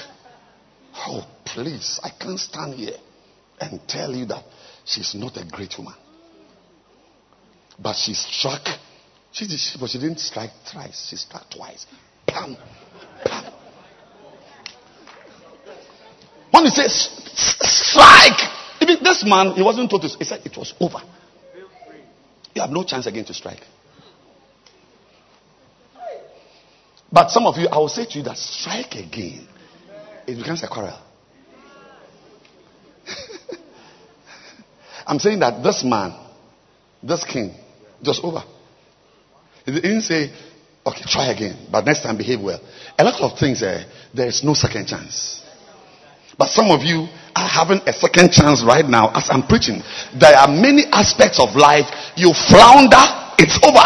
[0.94, 2.98] Oh, please, I can't stand here
[3.72, 4.44] and tell you that
[4.86, 5.94] she's not a great woman.
[7.80, 8.62] But she struck,
[9.32, 11.86] she, she, but she didn't strike thrice, she struck twice.
[12.28, 12.56] Pam,
[13.26, 13.54] pam.
[16.52, 18.40] When he says strike,
[18.82, 21.00] even this man, he wasn't told to, he said it was over.
[22.54, 23.62] You have no chance again to strike.
[27.12, 29.48] But some of you, I will say to you that strike again,
[30.28, 30.98] it becomes a quarrel.
[35.14, 36.18] I'm saying that this man,
[37.04, 37.54] this king,
[38.02, 38.42] just over.
[39.64, 40.34] He didn't say,
[40.86, 42.60] okay, try again, but next time behave well.
[42.98, 45.46] A lot of things, uh, there is no second chance.
[46.36, 49.84] But some of you are having a second chance right now as I'm preaching.
[50.20, 51.86] There are many aspects of life.
[52.18, 53.06] You flounder,
[53.38, 53.86] it's over.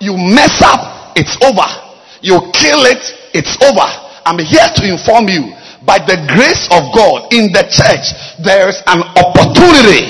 [0.00, 1.90] You mess up, it's over
[2.22, 3.00] you kill it,
[3.32, 3.88] it's over.
[4.24, 5.52] I'm here to inform you
[5.84, 8.12] by the grace of God in the church,
[8.44, 10.04] there's an opportunity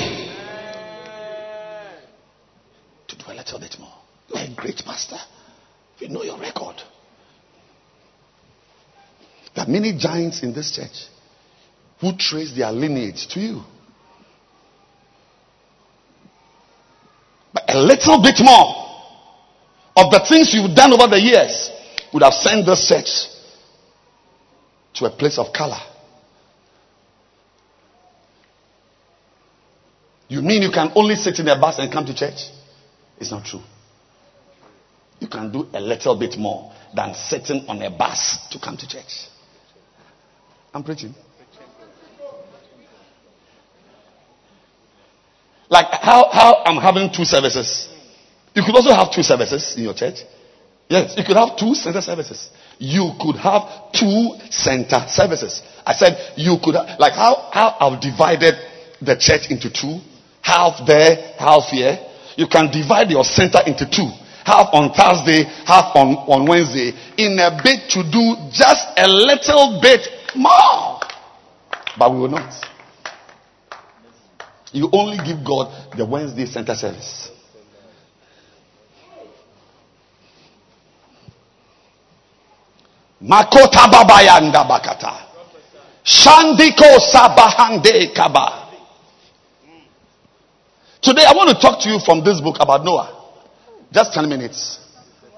[3.06, 3.60] to do a little
[4.34, 5.18] a great master.
[5.98, 6.76] You know your record.
[9.54, 11.08] There are many giants in this church
[12.00, 13.62] who trace their lineage to you.
[17.52, 18.76] But a little bit more
[19.96, 21.70] of the things you've done over the years
[22.12, 23.28] would have sent this church
[24.94, 25.80] to a place of color.
[30.28, 32.40] You mean you can only sit in a bus and come to church?
[33.18, 33.60] It's not true.
[35.20, 38.88] You can do a little bit more than sitting on a bus to come to
[38.88, 39.28] church.
[40.72, 41.14] I'm preaching.
[45.68, 47.88] Like how, how I'm having two services.
[48.54, 50.24] You could also have two services in your church.
[50.88, 52.50] Yes, you could have two center services.
[52.78, 55.62] You could have two center services.
[55.86, 58.54] I said you could have, like how, how I've divided
[59.00, 60.00] the church into two.
[60.42, 61.96] Half there, half here.
[62.36, 64.10] You can divide your center into two.
[64.50, 66.90] Half on Thursday, half on, on Wednesday.
[67.18, 70.98] In a bit to do just a little bit more.
[71.96, 72.52] But we will not.
[74.72, 77.30] You only give God the Wednesday center service.
[83.22, 85.26] Makota babayanda bakata.
[86.02, 88.66] Shandiko sabahande kaba.
[91.00, 93.19] Today I want to talk to you from this book about Noah.
[93.92, 94.78] Just 10 minutes.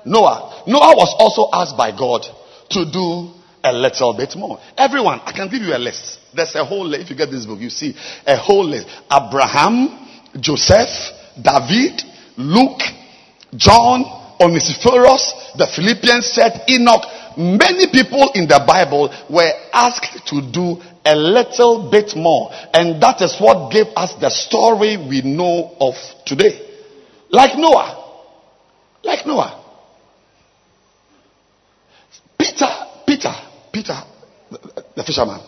[0.04, 0.64] Noah.
[0.66, 2.26] Noah was also asked by God
[2.70, 3.32] to do
[3.64, 4.58] a little bit more.
[4.76, 6.18] Everyone, I can give you a list.
[6.34, 7.04] There's a whole list.
[7.04, 7.94] If you get this book, you see
[8.26, 8.88] a whole list.
[9.10, 10.08] Abraham,
[10.40, 10.88] Joseph,
[11.40, 12.02] David,
[12.36, 12.80] Luke,
[13.54, 14.04] John,
[14.40, 17.04] Onesiphorus, the Philippians said Enoch.
[17.36, 22.50] Many people in the Bible were asked to do a little bit more.
[22.74, 25.94] And that is what gave us the story we know of
[26.26, 26.60] today.
[27.30, 28.01] Like Noah.
[29.02, 29.58] Like Noah.
[32.38, 32.68] Peter,
[33.06, 33.34] Peter,
[33.72, 33.98] Peter,
[34.96, 35.40] the fisherman.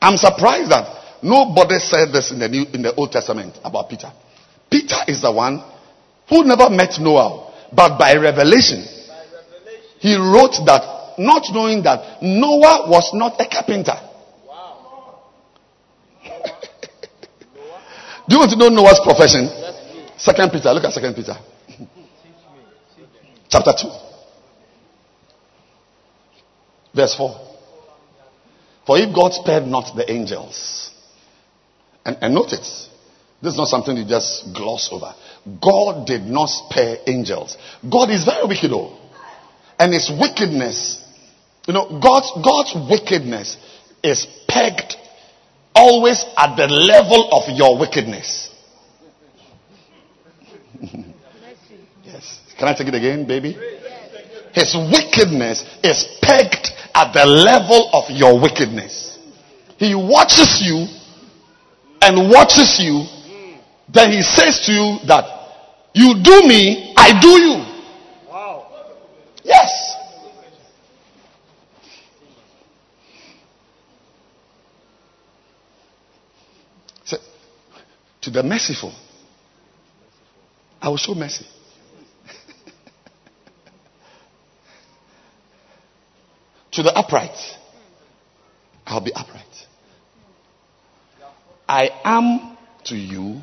[0.00, 4.12] I'm surprised that nobody said this in the New, in the Old Testament about Peter.
[4.70, 5.62] Peter is the one
[6.28, 8.84] who never met Noah, but by revelation,
[9.98, 13.96] he wrote that not knowing that Noah was not a carpenter.
[18.28, 19.48] Do you want to know Noah's profession?
[20.16, 21.36] Second Peter, look at Second Peter,
[23.48, 23.90] chapter two,
[26.94, 27.48] verse four.
[28.86, 30.90] For if God spared not the angels,
[32.04, 32.88] and, and notice,
[33.42, 35.14] this is not something you just gloss over.
[35.60, 37.56] God did not spare angels.
[37.88, 38.96] God is very wicked, though.
[39.78, 41.04] And his wickedness,
[41.66, 43.56] you know, God's, God's wickedness
[44.02, 44.96] is pegged
[45.74, 48.52] always at the level of your wickedness.
[52.58, 53.56] Can I take it again, baby?
[54.52, 59.16] His wickedness is pegged at the level of your wickedness.
[59.76, 60.86] He watches you
[62.02, 63.04] and watches you.
[63.88, 65.24] Then he says to you that
[65.94, 68.28] you do me, I do you.
[68.28, 68.66] Wow.
[69.44, 69.94] Yes.
[77.04, 77.18] So,
[78.22, 78.92] to the merciful,
[80.82, 81.46] I will show mercy.
[86.78, 87.36] To the upright,
[88.86, 89.66] I'll be upright.
[91.68, 93.40] I am to you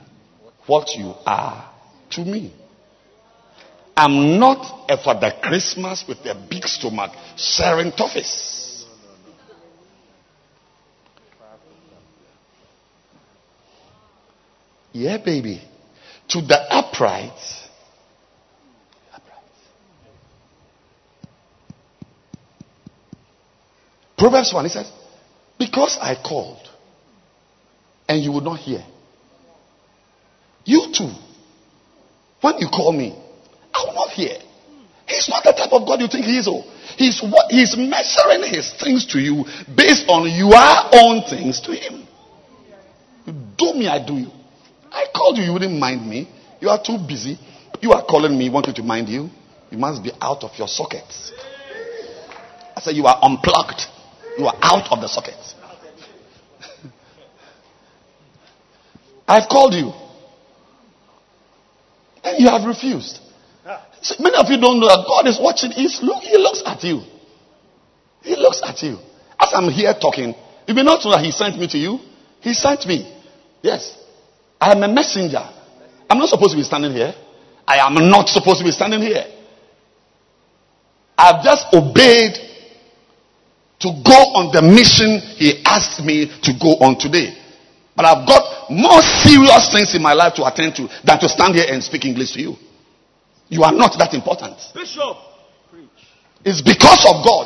[0.67, 1.69] what you are
[2.11, 2.53] to me.
[3.97, 8.85] I'm not a Father Christmas with a big stomach sharing toffees.
[14.93, 15.61] Yeah, baby.
[16.29, 17.64] To the upright, upright.
[24.25, 24.91] Proverbs 1, he says,
[25.59, 26.67] Because I called
[28.09, 28.83] and you would not hear.
[30.65, 31.11] You too,
[32.41, 33.15] when you call me,
[33.71, 34.33] I will not hear.
[35.07, 36.47] He's not the type of God you think he is.
[36.49, 36.63] Oh.
[36.97, 39.45] He's what he's measuring his things to you
[39.75, 40.57] based on your
[40.91, 42.07] own things to him.
[43.27, 44.31] You do me, I do you.
[44.91, 46.27] I called you, you wouldn't mind me.
[46.59, 47.37] You are too busy.
[47.79, 49.29] You are calling me, want to mind you.
[49.69, 51.31] You must be out of your sockets.
[52.75, 53.91] I said you are unplugged.
[54.37, 55.35] You are out of the socket.
[59.27, 59.93] I've called you.
[62.23, 63.19] And you have refused.
[64.01, 65.71] So many of you don't know that God is watching.
[65.71, 67.01] He's look, he looks at you.
[68.21, 68.97] He looks at you.
[69.39, 70.35] As I'm here talking,
[70.67, 71.99] you may not know that He sent me to you.
[72.41, 73.11] He sent me.
[73.61, 73.97] Yes.
[74.61, 75.41] I am a messenger.
[76.09, 77.13] I'm not supposed to be standing here.
[77.67, 79.25] I am not supposed to be standing here.
[81.17, 82.37] I've just obeyed
[83.85, 87.37] to go on the mission He asked me to go on today.
[87.95, 91.53] But I've got more serious things in my life to attend to than to stand
[91.55, 92.57] here and speak English to you.
[93.47, 94.57] You are not that important.
[94.73, 95.15] Bishop.
[95.69, 95.85] preach.
[96.43, 97.45] It's because of God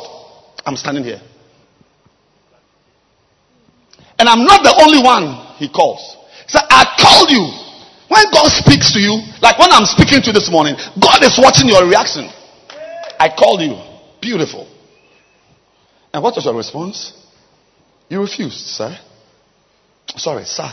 [0.65, 1.19] I'm standing here.
[4.17, 6.17] And I'm not the only one he calls.
[6.47, 7.45] So I called you.
[8.07, 11.37] When God speaks to you, like when I'm speaking to you this morning, God is
[11.37, 12.25] watching your reaction.
[13.19, 13.77] I called you.
[14.19, 14.67] Beautiful.
[16.19, 17.15] And what was your response?
[18.09, 18.91] You refused, sir.
[20.17, 20.67] Sorry, sir.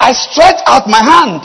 [0.00, 1.44] I stretched out my hand.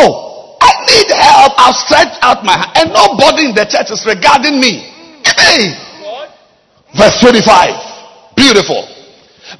[0.00, 1.52] Oh, I need help.
[1.60, 2.72] I've stretched out my hand.
[2.80, 4.88] And nobody in the church is regarding me.
[5.20, 5.76] Hey.
[6.96, 8.40] Verse 25.
[8.40, 8.88] Beautiful.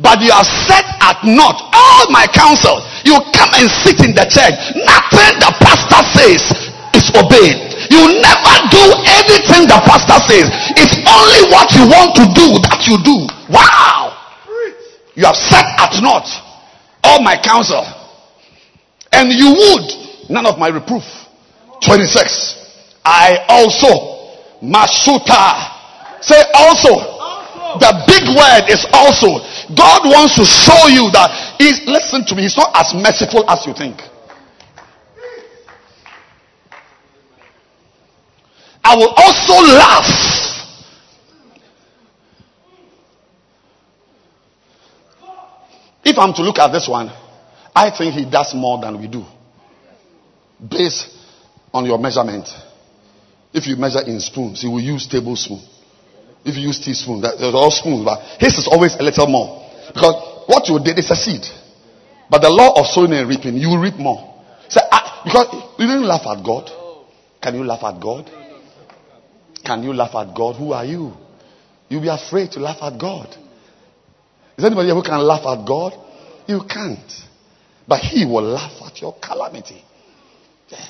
[0.01, 2.81] But you are set at naught all my counsel.
[3.05, 4.57] You come and sit in the church.
[4.89, 7.74] Nothing the pastor says is obeyed.
[7.95, 8.85] You never do
[9.23, 10.51] anything the pastor says.
[10.75, 13.31] It's only what you want to do that you do.
[13.47, 14.19] Wow.
[15.15, 16.27] You have set at naught
[17.05, 17.87] all my counsel.
[19.13, 19.87] And you would,
[20.29, 21.05] none of my reproof.
[21.87, 22.99] 26.
[23.05, 25.71] I also, Masuta.
[26.21, 27.15] Say also.
[27.79, 29.39] The big word is also.
[29.75, 33.67] God wants to show you that he's, listen to me, he's not as merciful as
[33.67, 33.99] you think.
[38.85, 40.35] I will also laugh.
[46.05, 47.11] If I'm to look at this one,
[47.75, 49.25] I think he does more than we do.
[50.61, 51.09] Based
[51.73, 52.47] on your measurement.
[53.53, 55.63] If you measure in spoons, he will use tablespoon.
[56.45, 59.65] If you use teaspoon, that's they're all spoons, but his is always a little more.
[59.95, 61.47] Because what you did is a seed.
[62.29, 64.45] But the law of sowing and reaping, you will reap more.
[64.69, 66.71] So I, because you didn't laugh at God.
[67.41, 68.31] Can you laugh at God?
[69.65, 70.57] Can you laugh at God?
[70.57, 71.13] Who are you?
[71.89, 73.29] You'll be afraid to laugh at God.
[74.57, 75.95] Is anybody who can laugh at God?
[76.47, 77.13] You can't.
[77.89, 79.83] But He will laugh at your calamity.
[80.69, 80.85] Yeah.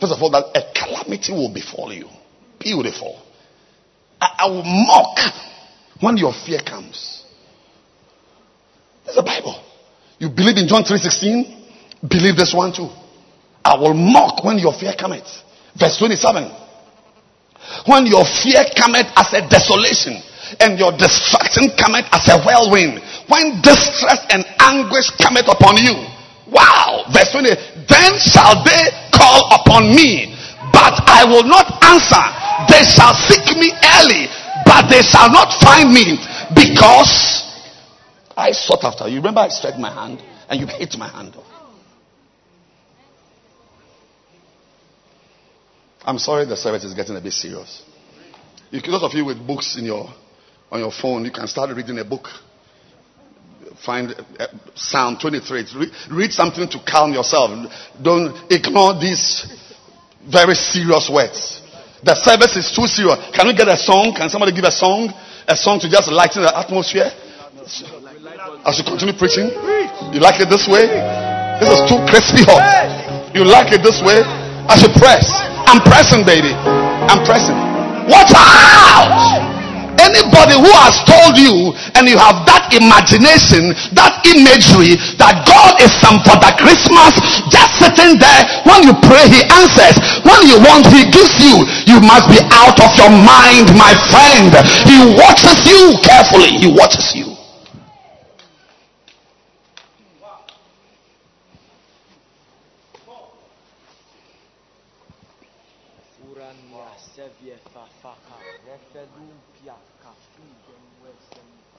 [0.00, 2.08] First of all, that a calamity will befall you.
[2.58, 3.20] Beautiful.
[4.20, 5.18] I, I will mock
[6.00, 7.24] when your fear comes.
[9.04, 9.62] That's the Bible.
[10.18, 12.08] You believe in John 3.16?
[12.08, 12.88] Believe this one too.
[13.64, 15.28] I will mock when your fear cometh.
[15.78, 16.50] Verse 27.
[17.86, 20.20] When your fear cometh as a desolation
[20.58, 22.98] and your destruction cometh as a whirlwind.
[23.30, 25.94] When distress and anguish cometh upon you.
[26.50, 27.06] Wow.
[27.14, 27.54] Verse 20.
[27.86, 30.34] Then shall they call upon me,
[30.74, 32.24] but I will not answer.
[32.66, 34.26] They shall seek me early,
[34.66, 36.18] but they shall not find me
[36.54, 37.46] because
[38.36, 39.16] I sought after you.
[39.16, 41.59] Remember, I stretched my hand and you hit my hand off.
[46.04, 47.82] I'm sorry the service is getting a bit serious.
[48.70, 50.08] You, those of you with books in your
[50.70, 52.28] on your phone, you can start reading a book.
[53.84, 55.64] Find uh, Psalm 23.
[55.76, 57.50] Read, read something to calm yourself.
[58.00, 59.46] Don't ignore these
[60.30, 61.62] very serious words.
[62.04, 63.18] The service is too serious.
[63.34, 64.14] Can we get a song?
[64.16, 65.12] Can somebody give a song?
[65.48, 67.10] A song to just lighten the atmosphere?
[68.64, 69.50] As you continue preaching?
[70.14, 70.86] You like it this way?
[71.60, 73.34] This is too crispy hot.
[73.34, 74.22] You like it this way?
[74.68, 75.49] As you press.
[75.70, 76.50] I'm pressing, baby.
[77.06, 77.54] I'm pressing.
[78.10, 79.06] Watch out!
[80.02, 85.94] Anybody who has told you and you have that imagination, that imagery that God is
[86.02, 87.14] some Father Christmas
[87.54, 88.42] just sitting there.
[88.66, 89.94] When you pray, He answers.
[90.26, 91.62] When you want, He gives you.
[91.86, 94.50] You must be out of your mind, my friend.
[94.90, 96.50] He watches you carefully.
[96.58, 97.29] He watches you.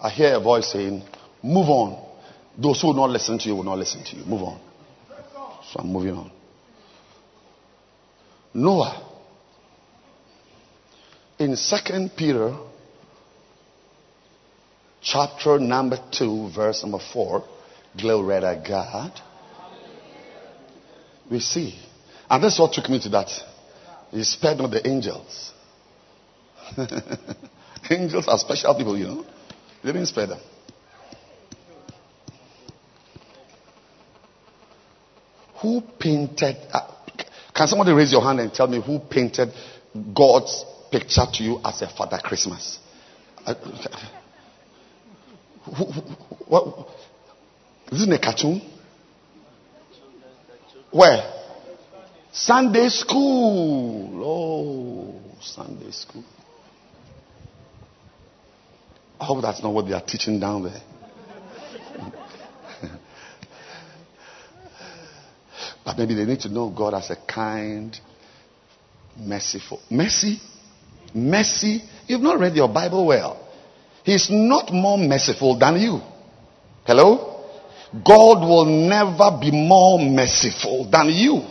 [0.01, 1.03] I hear a voice saying,
[1.43, 2.07] Move on.
[2.57, 4.25] Those who will not listen to you will not listen to you.
[4.25, 4.59] Move on.
[5.71, 6.31] So I'm moving on.
[8.53, 9.07] Noah.
[11.39, 12.55] In Second Peter
[15.01, 17.43] chapter number 2, verse number 4,
[17.99, 19.11] glory to God.
[21.29, 21.79] We see.
[22.29, 23.31] And that's what took me to that.
[24.11, 25.53] He spared not the angels.
[27.89, 29.25] angels are special people, you know.
[29.83, 30.27] Didn't spare.
[35.61, 36.57] Who painted?
[36.71, 36.91] Uh,
[37.53, 39.49] can somebody raise your hand and tell me who painted
[40.15, 42.79] God's picture to you as a Father Christmas?
[43.45, 43.53] Uh,
[45.65, 46.01] who, who,
[46.47, 46.87] what,
[47.91, 48.61] is it a cartoon?
[50.91, 51.41] Where?
[52.31, 54.21] Sunday school.
[54.23, 56.23] Oh, Sunday school.
[59.21, 60.81] I hope that's not what they are teaching down there.
[65.85, 67.95] but maybe they need to know God as a kind,
[69.15, 69.79] merciful.
[69.91, 70.41] Mercy?
[71.13, 71.83] Mercy?
[72.07, 73.47] You've not read your Bible well.
[74.03, 76.01] He's not more merciful than you.
[76.83, 77.45] Hello?
[78.03, 81.43] God will never be more merciful than you.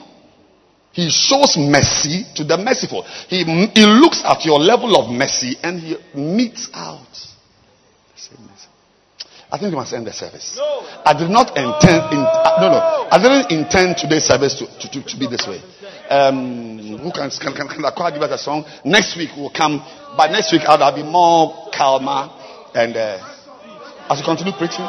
[0.90, 3.04] He shows mercy to the merciful.
[3.28, 7.06] He, he looks at your level of mercy and he meets out.
[9.52, 10.54] I think we must end the service.
[10.56, 10.86] No.
[11.04, 12.14] I did not intend.
[12.14, 12.80] In, uh, no, no.
[13.10, 15.60] I didn't intend today's service to, to, to, to be this way.
[16.08, 18.64] Um, who can can can, can I give us a song?
[18.84, 19.82] Next week we'll come.
[20.16, 22.30] By next week I'll, be more calmer
[22.74, 23.18] and uh,
[24.10, 24.86] as you continue preaching.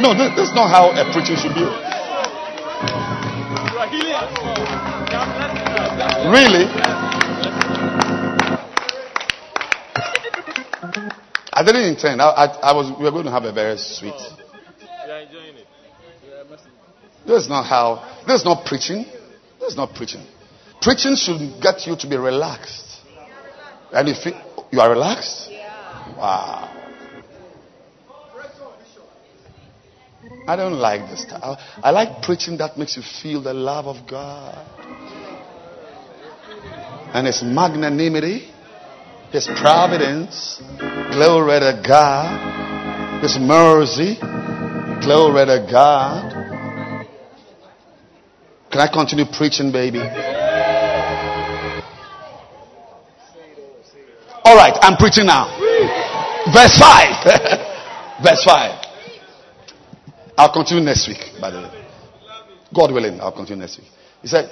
[0.00, 1.64] No, this, this is not how a preaching should be.
[6.28, 7.05] Really?
[11.72, 12.22] Didn't intend.
[12.22, 12.90] I, I, I, was.
[12.96, 14.14] We were going to have a very sweet.
[14.14, 14.36] Oh,
[15.06, 15.66] you are enjoying it.
[17.26, 18.22] This is not how.
[18.26, 19.04] This is not preaching.
[19.58, 20.24] This is not preaching.
[20.80, 23.00] Preaching should get you to be relaxed.
[23.92, 24.26] And if
[24.70, 25.50] you are relaxed,
[26.16, 26.72] wow.
[30.48, 31.26] I don't like this.
[31.30, 34.64] I, I like preaching that makes you feel the love of God
[37.12, 38.52] and His magnanimity
[39.32, 44.16] his providence, glory to God, His mercy.
[45.02, 46.32] Glory to God.
[48.70, 50.00] Can I continue preaching, baby?
[54.44, 55.46] All right, I'm preaching now.
[56.52, 57.24] Verse 5.
[58.22, 58.84] Verse 5.
[60.38, 61.84] I'll continue next week, by the way.
[62.74, 63.88] God willing, I'll continue next week.
[64.22, 64.50] He said,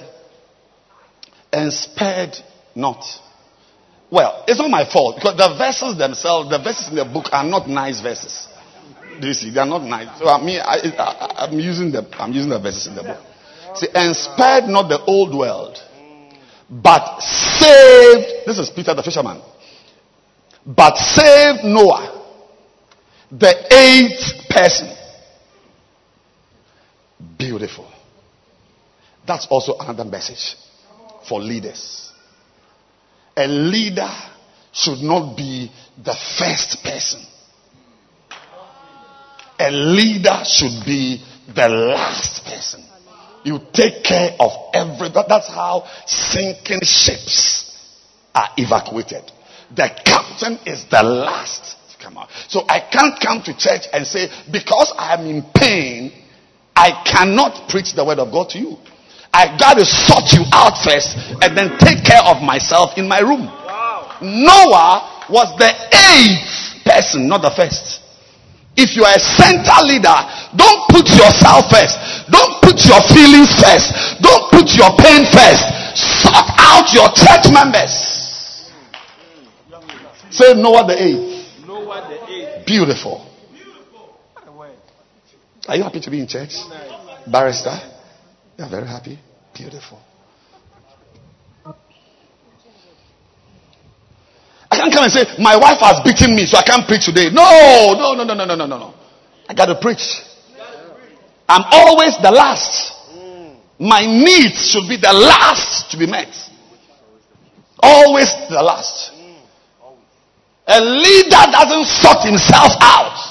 [1.51, 2.35] and spared
[2.75, 3.03] not.
[4.11, 7.43] Well, it's not my fault because the verses themselves, the verses in the book are
[7.43, 8.47] not nice verses.
[9.19, 9.49] Do you see?
[9.49, 10.19] They are not nice.
[10.19, 13.17] So I mean, I, am using the I'm using the verses in the book.
[13.75, 15.77] See, and spared not the old world,
[16.69, 18.45] but saved.
[18.45, 19.41] This is Peter the fisherman.
[20.65, 22.23] But saved Noah,
[23.31, 24.95] the eighth person.
[27.37, 27.91] Beautiful.
[29.27, 30.55] That's also another message
[31.27, 32.04] for leaders.
[33.37, 34.11] A leader
[34.71, 35.71] should not be
[36.03, 37.21] the first person.
[39.59, 42.83] A leader should be the last person.
[43.43, 45.09] You take care of every.
[45.09, 47.71] That's how sinking ships
[48.33, 49.31] are evacuated.
[49.73, 52.29] The captain is the last to come out.
[52.47, 56.11] So I can't come to church and say, because I am in pain,
[56.75, 58.77] I cannot preach the word of God to you.
[59.35, 61.11] I got to sort you out first
[61.43, 63.51] and then take care of myself in my room.
[63.51, 64.15] Wow.
[64.23, 67.99] Noah was the eighth person, not the first.
[68.79, 70.15] If you are a center leader,
[70.55, 71.99] don't put yourself first.
[72.31, 74.23] Don't put your feelings first.
[74.23, 75.63] Don't put your pain first.
[75.99, 77.91] Sort out your church members.
[80.31, 81.67] Say Noah the eighth.
[81.67, 82.65] Noah the eighth.
[82.65, 83.27] Beautiful.
[85.67, 86.55] Are you happy to be in church?
[87.27, 87.94] Barrister?
[88.57, 89.19] You're very happy?
[89.53, 89.99] Beautiful.
[94.71, 97.29] I can't come and say, My wife has beaten me, so I can't preach today.
[97.31, 98.93] No, no, no, no, no, no, no, no.
[99.47, 100.21] I got to preach.
[101.47, 102.93] I'm always the last.
[103.77, 106.33] My needs should be the last to be met.
[107.81, 109.11] Always the last.
[110.67, 113.24] A leader doesn't sort himself out.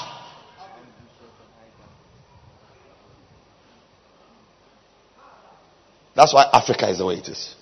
[6.15, 7.55] That's why Africa is the way it is.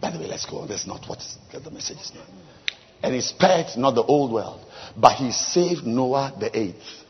[0.00, 0.66] By the way, let's go.
[0.66, 1.18] That's not what
[1.52, 2.12] the message is.
[2.14, 2.26] Not.
[3.02, 4.60] And he spared not the old world,
[4.96, 7.04] but he saved Noah the eighth.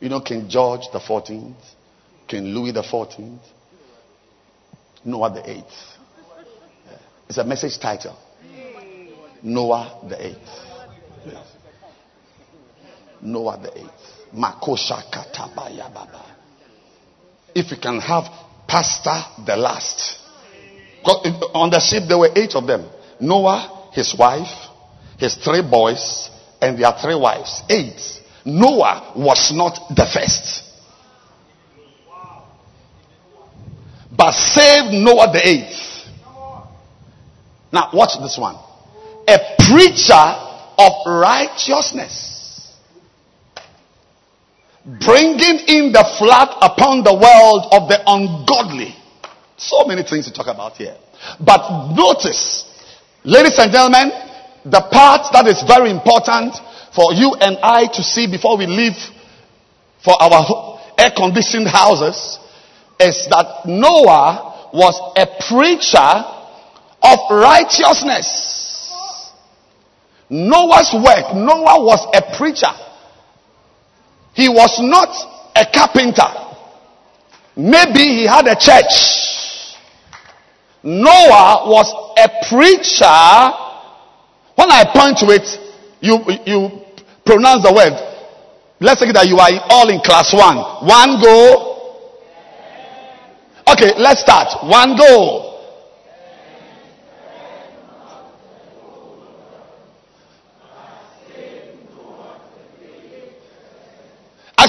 [0.00, 1.56] You know, King George the fourteenth,
[2.26, 3.42] King Louis the fourteenth,
[5.04, 5.98] Noah the eighth.
[7.28, 8.16] It's a message title.
[9.42, 10.38] Noah the eighth.
[13.20, 14.21] Noah the eighth.
[14.34, 16.24] Makosha katabaya baba.
[17.54, 18.24] If you can have
[18.66, 20.18] pastor the last.
[21.54, 22.88] On the ship there were eight of them.
[23.20, 24.68] Noah, his wife,
[25.18, 26.30] his three boys,
[26.60, 27.62] and their three wives.
[27.68, 28.00] Eight.
[28.44, 30.64] Noah was not the first.
[34.10, 36.08] But saved Noah the eighth.
[37.72, 38.56] Now watch this one.
[39.28, 40.14] A preacher
[40.78, 42.41] of righteousness
[44.84, 48.94] bringing in the flood upon the world of the ungodly.
[49.56, 50.96] So many things to talk about here.
[51.38, 52.66] But notice,
[53.22, 54.10] ladies and gentlemen,
[54.64, 56.56] the part that is very important
[56.94, 58.98] for you and I to see before we leave
[60.04, 62.38] for our air conditioned houses
[62.98, 66.10] is that Noah was a preacher
[67.02, 68.50] of righteousness.
[70.28, 72.72] Noah's work, Noah was a preacher.
[74.34, 75.08] He was not
[75.54, 76.28] a carpenter.
[77.56, 79.76] Maybe he had a church.
[80.82, 83.58] Noah was a preacher.
[84.54, 85.46] When I point to it,
[86.00, 86.82] you, you
[87.24, 87.92] pronounce the word.
[88.80, 90.56] Let's say that you are all in class one.
[90.88, 91.68] One go.
[93.68, 94.64] Okay, let's start.
[94.64, 95.51] One go.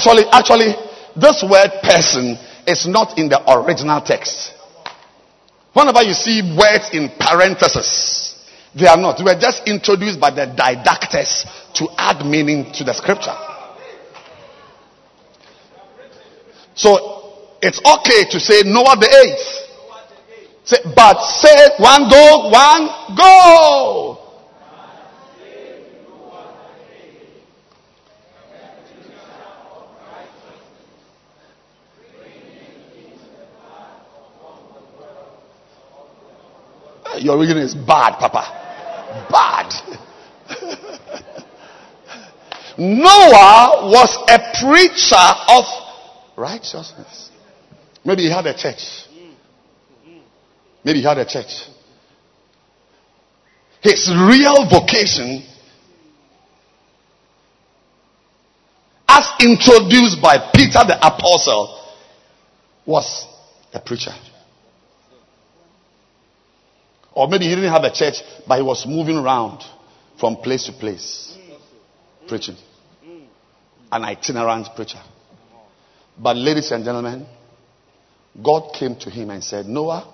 [0.04, 0.74] Actually, actually,
[1.16, 2.36] this word person
[2.66, 4.52] is not in the original text.
[5.72, 8.36] Whenever you see words in parentheses,
[8.74, 9.16] they are not.
[9.16, 13.34] They were just introduced by the didactors to add meaning to the scripture.
[16.74, 19.64] So it's okay to say Noah the eighth.
[20.64, 24.23] Say, but say one go, one go.
[37.18, 39.26] Your reading is bad, Papa.
[39.30, 39.72] Bad.
[42.78, 45.64] Noah was a preacher of
[46.36, 47.30] righteousness.
[48.04, 49.06] Maybe he had a church.
[50.84, 51.68] Maybe he had a church.
[53.80, 55.44] His real vocation,
[59.06, 61.80] as introduced by Peter the Apostle,
[62.86, 63.26] was
[63.72, 64.12] a preacher.
[67.14, 69.62] Or maybe he didn't have a church, but he was moving around
[70.18, 71.36] from place to place
[72.26, 72.56] preaching.
[73.92, 75.00] An itinerant preacher.
[76.18, 77.26] But, ladies and gentlemen,
[78.42, 80.12] God came to him and said, Noah,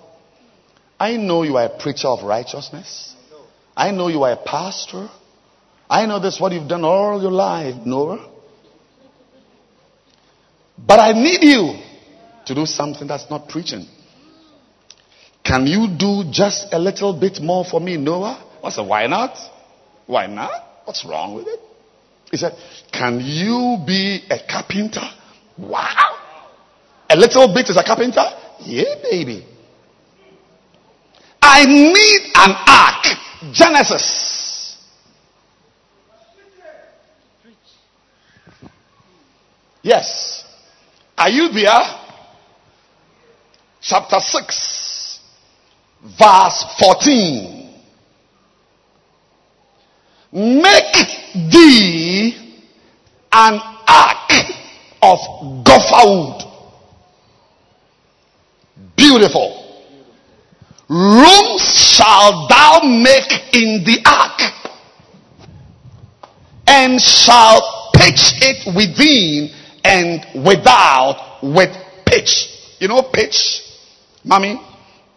[0.99, 3.15] I know you are a preacher of righteousness.
[3.75, 5.09] I know you are a pastor.
[5.89, 8.29] I know that's what you've done all your life, Noah.
[10.77, 11.79] But I need you
[12.45, 13.87] to do something that's not preaching.
[15.43, 18.43] Can you do just a little bit more for me, Noah?
[18.63, 19.37] I said, why not?
[20.05, 20.51] Why not?
[20.85, 21.59] What's wrong with it?
[22.31, 22.53] He said,
[22.91, 25.07] Can you be a carpenter?
[25.57, 26.17] Wow.
[27.09, 28.23] A little bit is a carpenter?
[28.61, 29.45] Yeah, baby.
[31.41, 33.53] I need an ark.
[33.53, 34.77] Genesis.
[39.81, 40.45] Yes.
[41.17, 41.81] Are you there?
[43.81, 44.90] Chapter 6,
[46.03, 47.69] verse 14.
[50.33, 50.95] Make
[51.51, 52.35] thee
[53.31, 54.31] an ark
[55.01, 55.19] of
[55.63, 56.43] gopher wood.
[58.95, 59.57] Beautiful.
[60.87, 64.41] Rooms shall thou make in the ark,
[66.67, 69.49] and shall pitch it within
[69.85, 71.75] and without with
[72.05, 72.75] pitch.
[72.79, 73.61] You know pitch,
[74.23, 74.59] mommy.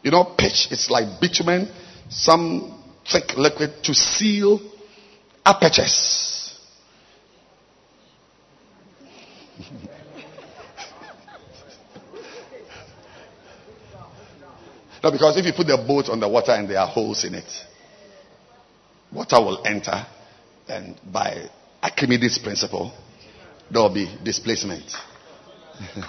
[0.05, 0.68] You know pitch.
[0.70, 1.68] It's like bitumen,
[2.10, 4.60] some thick liquid to seal
[5.44, 6.60] apertures.
[15.02, 17.35] no, because if you put the boat on the water and there are holes in
[17.35, 17.51] it,
[19.10, 20.06] water will enter,
[20.68, 21.48] and by
[21.82, 22.93] Archimedes' principle,
[23.70, 24.85] there will be displacement.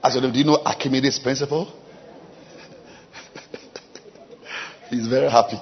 [0.00, 1.72] I said, Do you know Archimedes' principle?
[4.90, 5.56] He's very happy.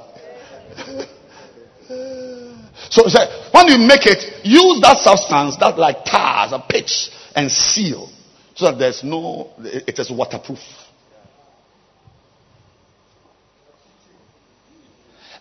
[2.91, 3.21] So, so
[3.53, 8.11] when you make it, use that substance that like tars or pitch and seal
[8.55, 10.61] so that there's no, it is waterproof.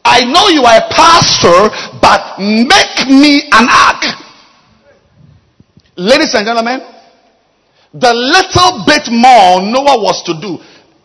[0.06, 1.70] I know you are a pastor,
[2.02, 4.04] but make me an ark.
[5.96, 6.82] Ladies and gentlemen,
[7.94, 10.58] the little bit more Noah was to do,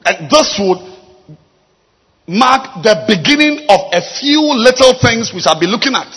[0.05, 0.88] and this would
[2.29, 6.13] mark the beginning of a few little things we shall be looking at.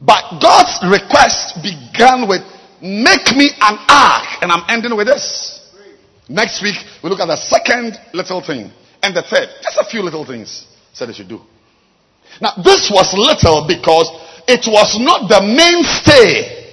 [0.00, 2.42] But God's request began with,
[2.82, 4.42] Make me an ark.
[4.42, 5.62] And I'm ending with this.
[6.28, 8.70] Next week, we look at the second little thing
[9.02, 9.48] and the third.
[9.62, 11.40] Just a few little things said they should do.
[12.40, 14.10] Now, this was little because
[14.48, 16.64] it was not the mainstay.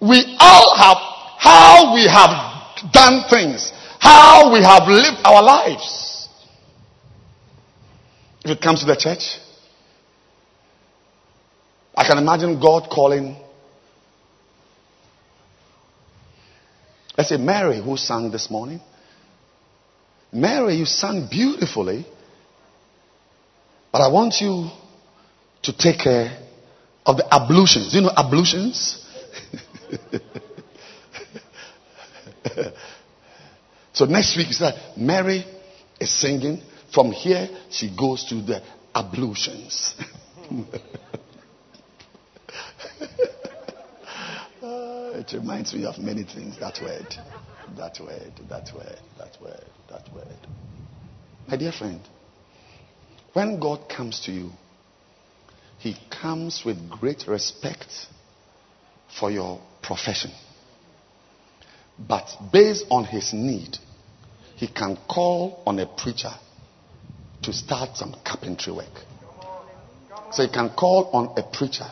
[0.00, 0.96] We all have
[1.38, 6.28] how we have done things, how we have lived our lives.
[8.44, 9.38] If it comes to the church,
[11.94, 13.36] I can imagine God calling,
[17.16, 18.80] let's say, Mary, who sang this morning.
[20.32, 22.06] Mary, you sang beautifully,
[23.90, 24.70] but I want you
[25.62, 26.38] to take care
[27.04, 27.90] of the ablutions.
[27.90, 29.04] Do you know ablutions?
[33.98, 35.44] so next week, you said, Mary
[35.98, 36.62] is singing.
[36.94, 38.62] From here, she goes to the
[38.94, 39.96] ablutions.
[40.48, 40.62] Uh,
[45.16, 46.60] it reminds me of many things.
[46.60, 47.12] That word,
[47.76, 50.46] that word, that word, that word, that word.
[51.48, 52.00] My dear friend,
[53.32, 54.50] when God comes to you,
[55.80, 57.90] He comes with great respect
[59.18, 60.30] for your profession.
[61.98, 63.76] But based on His need,
[64.58, 66.32] He can call on a preacher
[67.42, 69.04] to start some carpentry work.
[70.32, 71.86] So He can call on a preacher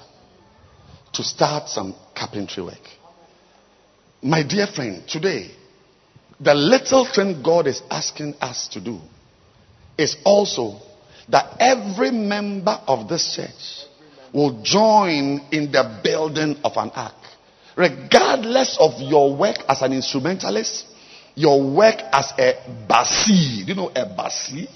[1.13, 2.83] to start some carpentry work.
[4.21, 5.53] My dear friend, today,
[6.41, 8.99] the little thing God is asking us to do
[9.97, 10.81] is also
[11.29, 13.87] that every member of this church
[14.35, 17.15] will join in the building of an ark.
[17.77, 20.87] Regardless of your work as an instrumentalist,
[21.37, 22.55] your work as a
[22.89, 23.65] basi.
[23.65, 24.67] Do you know a basi?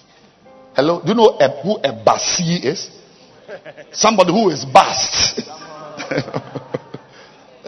[0.77, 1.01] Hello?
[1.03, 2.91] Do you know a, who a basi is?
[3.93, 5.41] Somebody who is bast.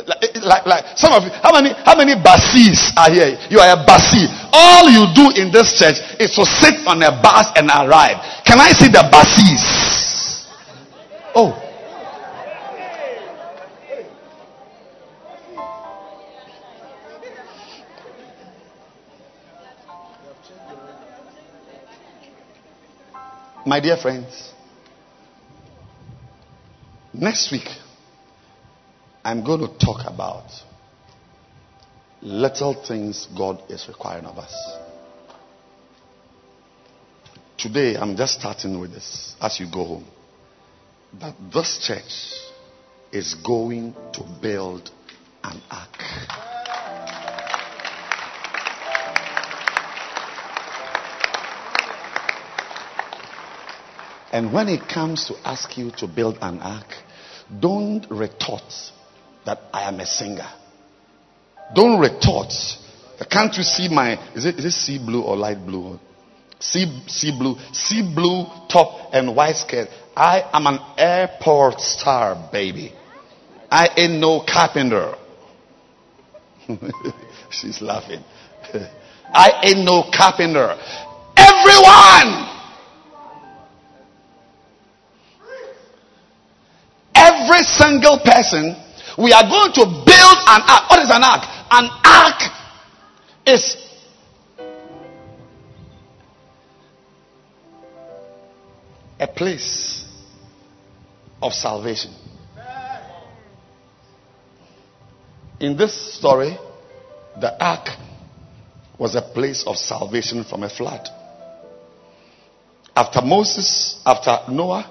[0.07, 3.35] like, like, like some of you, how many, how many basis are here?
[3.51, 4.29] You are a basi.
[4.53, 8.21] All you do in this church is to sit on a bus and arrive.
[8.45, 10.47] Can I see the basis?
[11.35, 11.62] Oh.
[23.65, 24.53] My dear friends,
[27.15, 27.69] next week
[29.25, 30.51] I'm going to talk about
[32.21, 34.53] little things God is requiring of us.
[37.57, 40.07] Today I'm just starting with this as you go home.
[41.21, 42.35] That this church
[43.13, 44.91] is going to build
[45.45, 46.52] an ark.
[54.33, 56.87] And when it comes to ask you to build an ark,
[57.61, 58.63] don't retort
[59.45, 60.51] that I am a singer.
[61.75, 62.53] Don't retort.
[63.31, 66.01] Can't you see my, is it, is it sea blue or light blue?
[66.59, 69.89] Sea, sea blue, sea blue top and white skirt.
[70.17, 72.93] I am an airport star, baby.
[73.71, 75.15] I ain't no carpenter.
[77.51, 78.23] She's laughing.
[79.35, 80.79] I ain't no carpenter.
[81.37, 82.52] Everyone
[87.77, 88.77] single person,
[89.19, 90.91] we are going to build an ark.
[90.91, 91.43] What is an ark?
[91.71, 92.41] An ark
[93.47, 93.77] is
[99.19, 100.05] a place
[101.41, 102.13] of salvation.
[105.61, 106.59] In this story,
[107.41, 107.89] the ark
[108.99, 111.09] was a place of salvation from a flood.
[112.95, 114.91] After Moses, after Noah,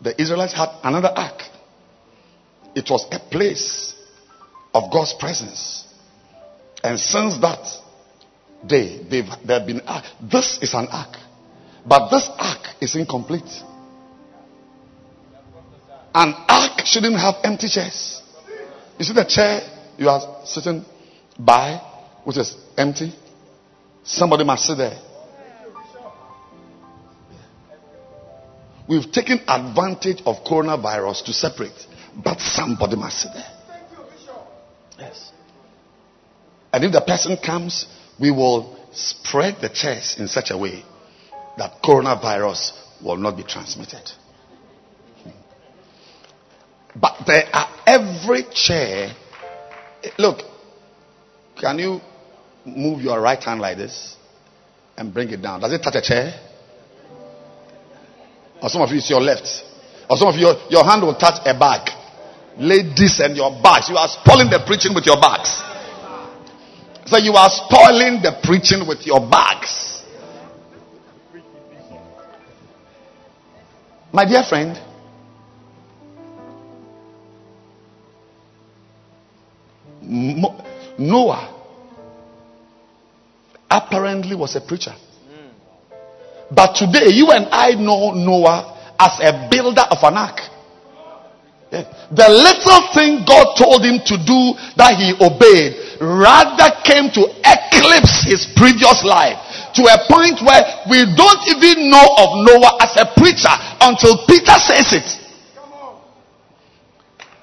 [0.00, 1.42] the Israelites had another ark.
[2.74, 3.94] It was a place
[4.72, 5.86] of God's presence.
[6.82, 7.66] And since that
[8.66, 10.04] day, they've, they've been ark.
[10.20, 11.16] This is an ark.
[11.86, 13.50] But this ark is incomplete.
[16.14, 18.22] An ark shouldn't have empty chairs.
[18.98, 19.62] You see the chair
[19.96, 20.84] you are sitting
[21.38, 21.80] by,
[22.24, 23.12] which is empty?
[24.02, 24.98] Somebody must sit there.
[28.88, 31.86] We've taken advantage of coronavirus to separate,
[32.24, 33.46] but somebody must sit there.
[33.68, 35.02] Thank you, be.
[35.02, 35.32] Yes.
[36.72, 37.86] And if the person comes,
[38.18, 40.84] we will spread the chairs in such a way
[41.56, 42.72] that coronavirus
[43.02, 44.10] will not be transmitted.
[46.94, 49.14] But there are every chair.
[50.18, 50.40] Look,
[51.60, 52.00] can you
[52.64, 54.16] move your right hand like this
[54.96, 55.60] and bring it down?
[55.60, 56.34] Does it touch a chair?
[58.62, 59.48] Or some of you, it's your left.
[60.08, 61.90] Or some of you, your hand will touch a bag.
[62.58, 63.88] Ladies and your bags.
[63.88, 65.62] You are spoiling the preaching with your bags.
[67.06, 70.04] So you are spoiling the preaching with your bags.
[74.12, 74.78] My dear friend,
[80.98, 81.56] Noah
[83.70, 84.92] apparently was a preacher.
[84.92, 86.54] Hmm.
[86.54, 90.40] But today, you and I know Noah as a builder of an ark.
[91.70, 94.40] The little thing God told him to do
[94.74, 99.38] that he obeyed rather came to eclipse his previous life
[99.78, 104.58] to a point where we don't even know of Noah as a preacher until Peter
[104.58, 105.08] says it.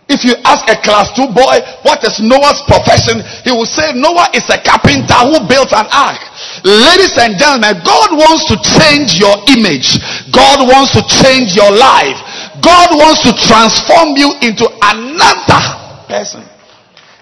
[0.07, 4.31] If you ask a class 2 boy what is Noah's profession, he will say Noah
[4.31, 6.19] is a carpenter who built an ark.
[6.63, 9.99] Ladies and gentlemen, God wants to change your image.
[10.31, 12.15] God wants to change your life.
[12.63, 16.43] God wants to transform you into another person.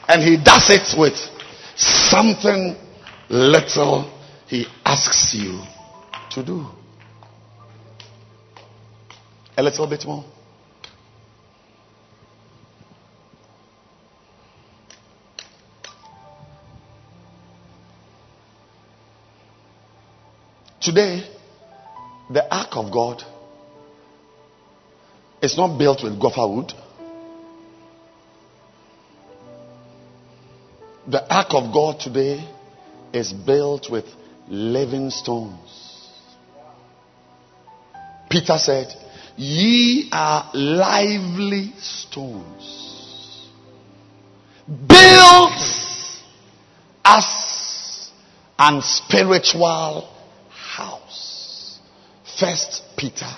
[0.07, 1.15] And he does it with
[1.75, 2.75] something
[3.29, 4.11] little
[4.47, 5.61] he asks you
[6.31, 6.65] to do.
[9.57, 10.23] A little bit more.
[20.79, 21.27] Today,
[22.29, 23.23] the ark of God
[25.45, 26.73] is not built with gopher wood.
[31.07, 32.43] The ark of God today
[33.13, 34.05] is built with
[34.47, 36.09] living stones.
[38.27, 38.87] Peter said,
[39.37, 43.47] Ye are lively stones,
[44.67, 45.51] built
[47.05, 48.09] as
[48.57, 50.09] an spiritual
[50.49, 51.79] house.
[52.39, 53.31] First Peter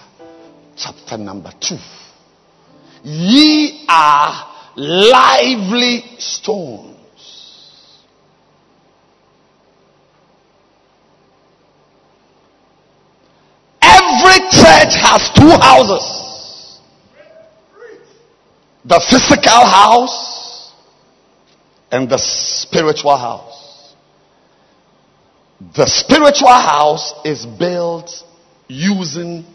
[0.77, 1.75] chapter number 2.
[3.03, 6.95] Ye are lively stones.
[13.81, 16.17] Every church has two houses
[18.85, 20.71] the physical house
[21.91, 23.93] and the spiritual house.
[25.75, 28.23] The spiritual house is built
[28.69, 29.45] using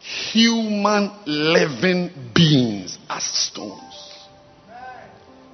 [0.00, 4.26] human living beings as stones.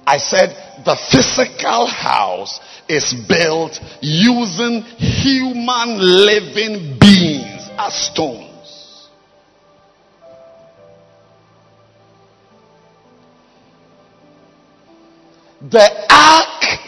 [0.05, 0.49] I said
[0.85, 9.09] the physical house is built using human living beings as stones.
[15.59, 16.79] The ark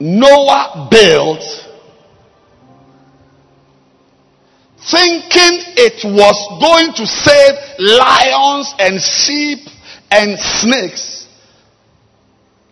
[0.00, 1.67] Noah built
[4.90, 9.68] thinking it was going to save lions and sheep
[10.10, 11.26] and snakes.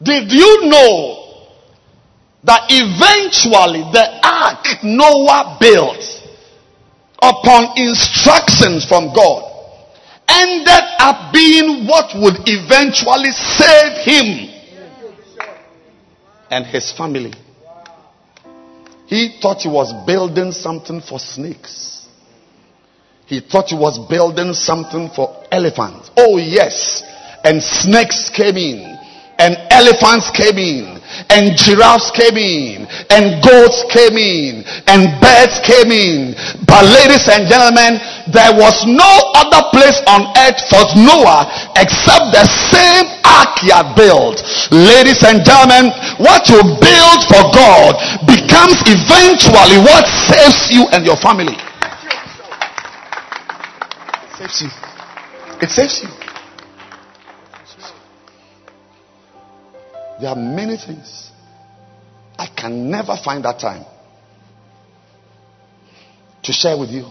[0.03, 1.45] Did you know
[2.45, 6.05] that eventually the ark Noah built
[7.21, 9.53] upon instructions from God
[10.29, 14.55] ended up being what would eventually save him
[16.51, 17.33] and his family?
[19.07, 21.96] He thought he was building something for snakes.
[23.27, 26.11] He thought he was building something for elephants.
[26.17, 27.03] Oh, yes.
[27.43, 28.87] And snakes came in,
[29.43, 35.91] and elephants came in, and giraffes came in, and goats came in, and birds came
[35.91, 36.39] in.
[36.71, 37.99] But, ladies and gentlemen,
[38.31, 41.51] there was no other place on earth for Noah
[41.83, 44.39] except the same ark he had built.
[44.71, 45.91] Ladies and gentlemen,
[46.23, 51.59] what you build for God becomes eventually what saves you and your family.
[54.49, 54.69] Saves you.
[55.61, 56.09] It saves you.
[60.21, 61.31] There are many things.
[62.39, 63.85] I can never find that time
[66.45, 67.07] to share with you.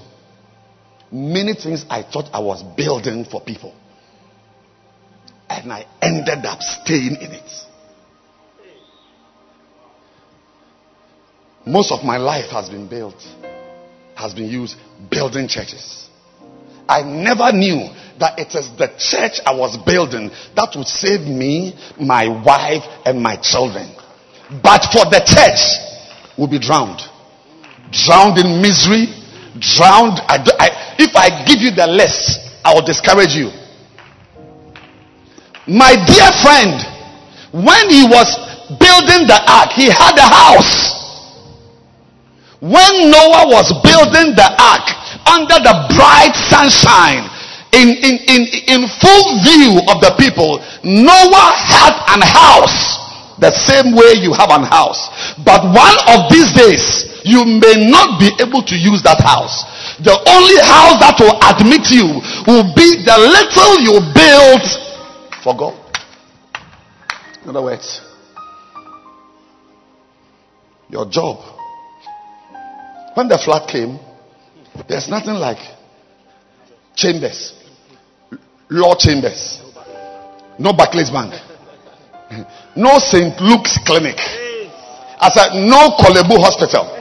[1.11, 3.75] Many things I thought I was building for people.
[5.49, 7.51] And I ended up staying in it.
[11.65, 13.21] Most of my life has been built,
[14.15, 14.77] has been used
[15.09, 16.04] building churches.
[16.87, 17.89] I never knew
[18.19, 23.21] that it is the church I was building that would save me, my wife, and
[23.21, 23.91] my children.
[24.63, 25.61] But for the church,
[26.37, 27.01] we'll be drowned.
[27.91, 29.09] Drowned in misery,
[29.57, 30.21] drowned.
[30.29, 30.67] I, I,
[30.99, 33.49] if I give you the list, I will discourage you.
[35.67, 36.77] My dear friend,
[37.51, 38.29] when he was
[38.77, 40.93] building the ark, he had a house.
[42.61, 47.29] When Noah was building the ark under the bright sunshine,
[47.75, 48.41] in, in, in,
[48.71, 53.03] in full view of the people, Noah had an house
[53.37, 55.11] the same way you have an house.
[55.43, 59.67] But one of these days, you may not be able to use that house.
[59.99, 62.15] The only house that will admit you
[62.47, 64.63] will be the little you build
[65.43, 65.75] for God.
[67.43, 68.01] In other words,
[70.89, 71.43] your job.
[73.15, 73.99] When the flood came,
[74.87, 75.59] there's nothing like
[76.95, 77.53] chambers,
[78.69, 79.61] law chambers,
[80.59, 81.33] no Barclays Bank,
[82.75, 83.39] no St.
[83.41, 84.17] Luke's Clinic.
[85.15, 86.91] I said, no Korle Bu Hospital.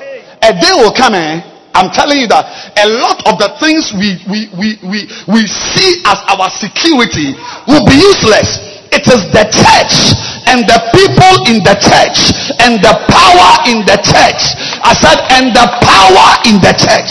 [0.42, 1.42] A day will come, eh?
[1.74, 2.46] I'm telling you that
[2.78, 7.34] a lot of the things we, we, we, we, we see as our security
[7.66, 8.62] will be useless.
[8.94, 10.14] It is the church
[10.46, 12.30] and the people in the church
[12.62, 14.54] and the power in the church.
[14.86, 17.10] I said, and the power in the church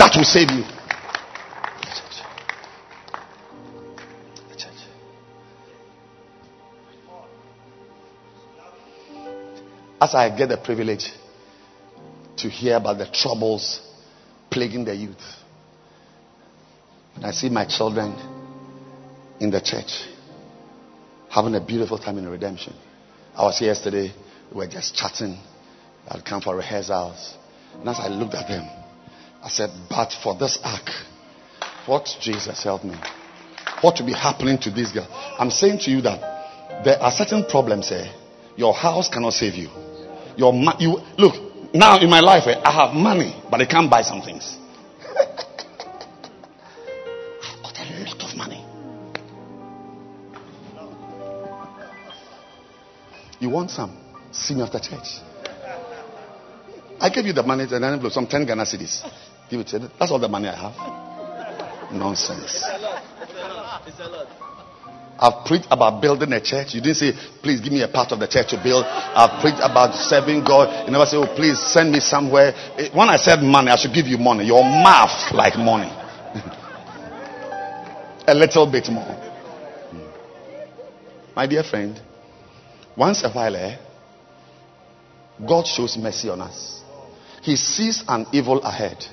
[0.00, 0.64] that will save you.
[10.00, 11.12] As I get the privilege
[12.38, 13.86] to hear about the troubles
[14.50, 15.16] plaguing the youth,
[17.16, 18.14] and I see my children
[19.38, 20.08] in the church
[21.28, 22.72] having a beautiful time in redemption.
[23.36, 24.14] I was here yesterday,
[24.50, 25.38] we were just chatting.
[26.08, 27.36] I'd come for rehearsals.
[27.74, 28.79] And as I looked at them,
[29.42, 30.88] I said, But for this ark,
[31.86, 32.96] what Jesus help me?
[33.80, 35.08] What will be happening to this girl?
[35.38, 38.12] I'm saying to you that there are certain problems here.
[38.56, 39.68] Your house cannot save you.
[40.36, 43.90] Your ma- you look now in my life, eh, I have money, but I can't
[43.90, 44.58] buy some things.
[45.18, 45.36] I've
[47.62, 48.64] got a lot of money.
[53.38, 53.96] You want some?
[54.32, 55.20] See me after church.
[57.00, 59.02] I gave you the money and envelope, some 10 Ghana cedis.
[59.50, 59.88] Give it to you.
[59.98, 61.92] That's all the money I have.
[61.92, 62.62] Nonsense.
[65.22, 66.74] I've preached about building a church.
[66.74, 67.12] You didn't say,
[67.42, 68.84] please give me a part of the church to build.
[68.86, 70.86] I've preached about serving God.
[70.86, 72.52] You never say, oh, please send me somewhere.
[72.94, 74.46] When I said money, I should give you money.
[74.46, 75.90] Your mouth like money.
[78.26, 79.14] a little bit more.
[81.36, 82.00] My dear friend,
[82.96, 83.76] once a while, eh,
[85.46, 86.80] God shows mercy on us.
[87.42, 89.04] He sees an evil ahead.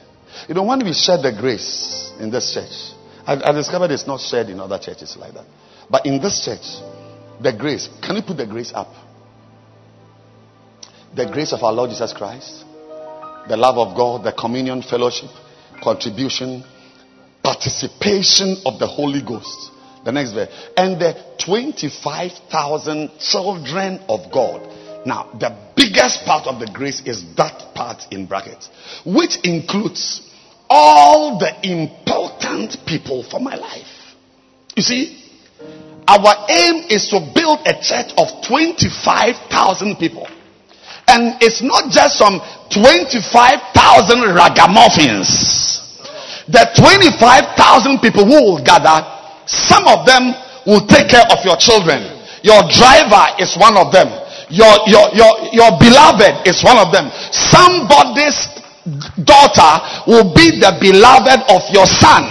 [0.47, 2.95] You know, when we share the grace in this church,
[3.25, 5.45] I, I discovered it's not shared in other churches like that.
[5.89, 6.81] But in this church,
[7.41, 8.93] the grace, can you put the grace up?
[11.15, 12.65] The grace of our Lord Jesus Christ,
[13.47, 15.29] the love of God, the communion, fellowship,
[15.81, 16.63] contribution,
[17.43, 19.71] participation of the Holy Ghost.
[20.03, 20.49] The next verse.
[20.75, 25.05] And the 25,000 children of God.
[25.05, 28.69] Now, the biggest part of the grace is that part in brackets,
[29.05, 30.21] which includes
[30.69, 34.15] all the important people for my life.
[34.75, 35.23] You see,
[36.07, 40.27] our aim is to build a church of 25,000 people.
[41.07, 42.39] And it's not just some
[42.71, 43.25] 25,000
[44.35, 45.83] ragamuffins.
[46.47, 49.03] The 25,000 people who will gather,
[49.47, 50.31] some of them
[50.65, 52.03] will take care of your children.
[52.43, 54.07] Your driver is one of them.
[54.49, 57.11] Your, your, your, your beloved is one of them.
[57.35, 58.47] Somebody's
[59.23, 59.71] daughter
[60.07, 62.23] will be the beloved of your son.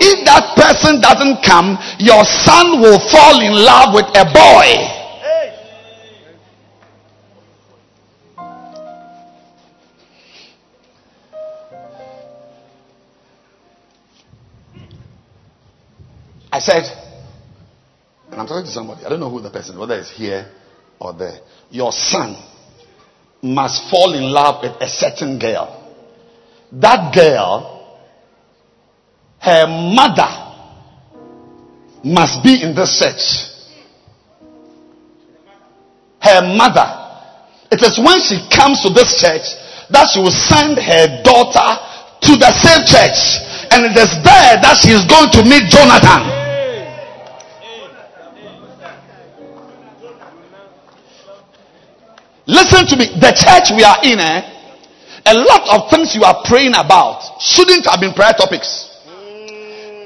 [0.00, 4.98] If that person doesn't come, your son will fall in love with a boy.
[16.50, 16.84] I said,
[18.30, 20.50] and I'm talking to somebody, I don't know who the person, whether it's here
[20.98, 21.38] or there.
[21.70, 22.36] Your son
[23.42, 25.77] must fall in love with a certain girl.
[26.72, 27.78] That girl,
[29.40, 30.28] her mother
[32.04, 33.48] must be in this church.
[36.20, 36.86] Her mother.
[37.70, 39.46] It is when she comes to this church
[39.90, 41.68] that she will send her daughter
[42.20, 43.40] to the same church.
[43.72, 46.48] And it is there that she is going to meet Jonathan.
[52.46, 53.04] Listen to me.
[53.20, 54.57] The church we are in, eh,
[55.28, 58.88] a lot of things you are praying about shouldn't have been prayer topics.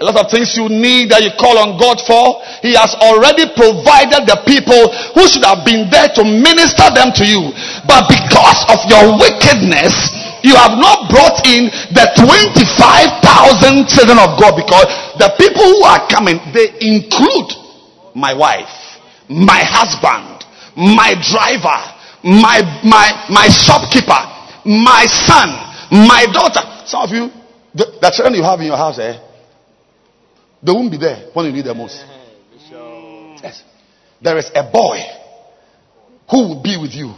[0.02, 3.46] A lot of things you need that you call on God for, He has already
[3.54, 7.54] provided the people who should have been there to minister them to you.
[7.86, 9.94] But because of your wickedness,
[10.42, 14.90] you have not brought in the 25,000 children of God because
[15.22, 17.54] the people who are coming, they include
[18.18, 18.98] my wife,
[19.30, 20.42] my husband,
[20.74, 21.78] my driver,
[22.26, 24.31] my, my, my shopkeeper,
[24.64, 25.48] my son,
[25.90, 26.60] my daughter.
[26.86, 27.30] Some of you,
[27.74, 29.18] the, the children you have in your house, eh?
[30.62, 32.04] They won't be there when you need them most.
[33.42, 33.64] Yes.
[34.20, 35.00] There is a boy
[36.30, 37.12] who will be with you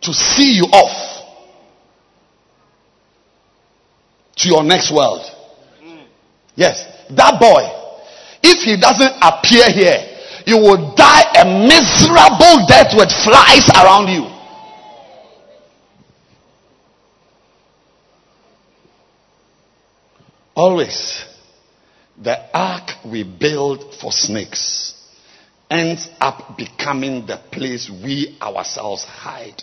[0.00, 1.22] to see you off
[4.36, 5.22] to your next world.
[6.54, 6.86] Yes.
[7.10, 7.68] That boy,
[8.42, 10.08] if he doesn't appear here,
[10.46, 14.26] you will die a miserable death with flies around you.
[20.54, 21.24] Always,
[22.20, 24.94] the ark we build for snakes
[25.70, 29.62] ends up becoming the place we ourselves hide.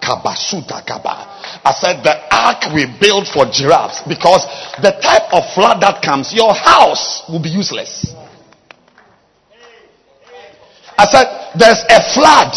[0.00, 1.26] Kabasuta kaba.
[1.66, 4.46] I said the ark we build for giraffes because
[4.78, 8.14] the type of flood that comes, your house will be useless.
[10.96, 11.26] I said
[11.58, 12.54] there's a flood.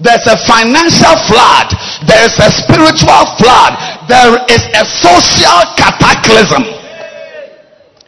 [0.00, 1.68] There's a financial flood.
[2.08, 3.76] There's a spiritual flood.
[4.08, 6.83] There is a social cataclysm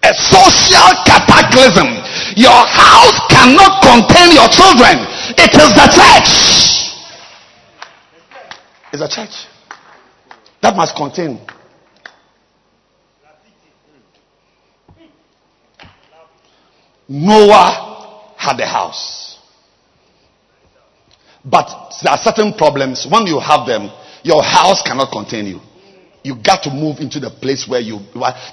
[0.03, 1.89] a social cataclysm.
[2.37, 5.05] Your house cannot contain your children.
[5.39, 6.31] It is the church.
[8.93, 9.47] It's a church
[10.61, 11.41] that must contain.
[17.09, 19.39] Noah had a house.
[21.45, 21.69] But
[22.03, 23.07] there are certain problems.
[23.09, 23.91] When you have them,
[24.25, 25.61] your house cannot contain you
[26.27, 28.01] you got to move into the place where you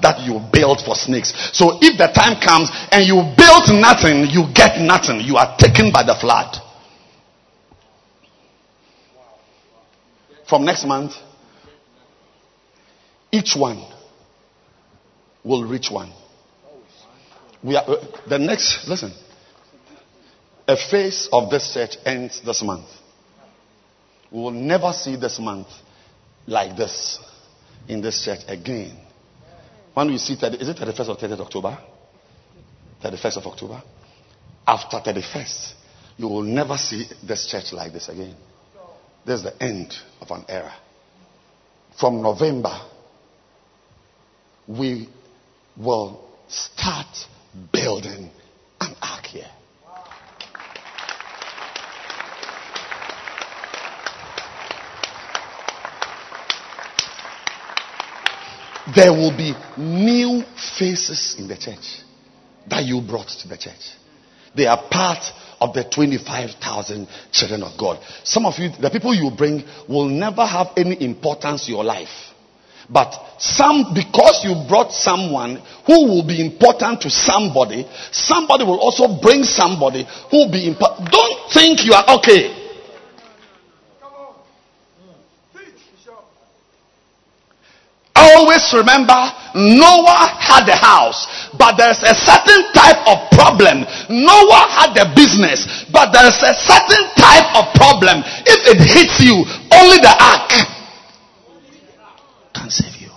[0.02, 1.34] that you built for snakes.
[1.58, 5.22] So if the time comes and you built nothing, you get nothing.
[5.22, 6.56] You are taken by the flood.
[10.48, 11.14] From next month,
[13.32, 13.84] each one
[15.44, 16.14] will reach one.
[17.64, 18.88] We are uh, the next.
[18.88, 19.14] Listen,
[20.68, 22.86] a phase of this church ends this month.
[24.32, 25.68] We will never see this month
[26.46, 27.20] like this
[27.88, 28.96] in this church again.
[29.94, 31.78] When we see, 30, is it 31st or 30th October?
[33.04, 33.84] 31st of October.
[34.66, 35.74] After 31st,
[36.18, 38.36] you will never see this church like this again.
[39.26, 40.74] This is the end of an era.
[41.98, 42.76] From November,
[44.68, 45.08] we
[45.78, 47.28] will start
[47.72, 48.30] building
[48.80, 49.50] an ark here.
[58.96, 60.44] There will be new
[60.80, 62.02] faces in the church
[62.68, 63.96] that you brought to the church.
[64.56, 65.24] They are part
[65.62, 68.04] of the 25,000 children of God.
[68.24, 72.34] Some of you, the people you bring, will never have any importance in your life.
[72.90, 75.56] But some, because you brought someone
[75.88, 81.10] who will be important to somebody, somebody will also bring somebody who will be important.
[81.10, 82.63] Don't think you are okay.
[88.34, 89.14] Always remember
[89.54, 91.28] Noah had a house,
[91.58, 93.86] but there's a certain type of problem.
[94.10, 98.24] Noah had a business, but there's a certain type of problem.
[98.46, 100.50] If it hits you, only the ark
[102.54, 103.12] can save you.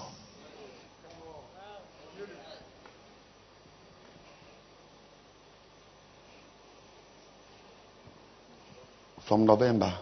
[9.27, 9.93] From November,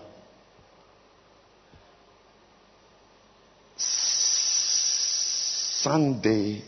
[5.85, 6.63] Sunday,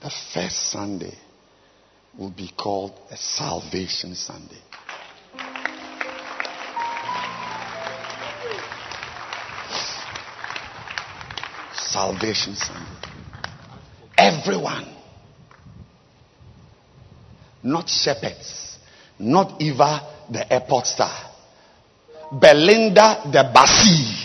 [0.00, 1.12] the first Sunday,
[2.16, 4.62] will be called a Salvation Sunday.
[11.74, 12.86] Salvation Sunday.
[14.16, 14.86] Everyone,
[17.64, 18.78] not shepherds,
[19.18, 21.32] not Eva the airport star,
[22.30, 24.15] Belinda the Basi.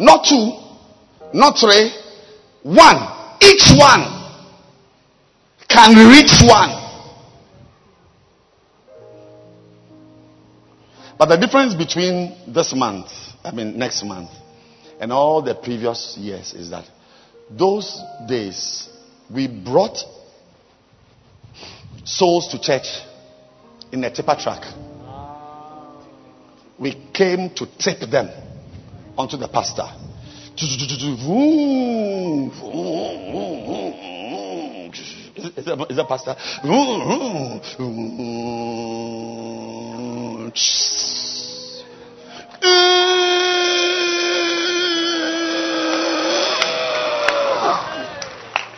[0.00, 0.52] Not two,
[1.34, 1.92] not three,
[2.62, 2.96] one.
[3.42, 4.04] Each one
[5.68, 6.76] can reach one.
[11.18, 13.08] But the difference between this month,
[13.44, 14.30] I mean next month,
[14.98, 16.86] and all the previous years is that
[17.50, 18.88] those days
[19.32, 19.98] we brought
[22.04, 22.86] souls to church
[23.92, 24.64] in a tipper truck.
[26.78, 28.49] We came to tip them
[29.20, 29.88] onto the pastor.
[35.56, 36.34] Is that, is that pastor?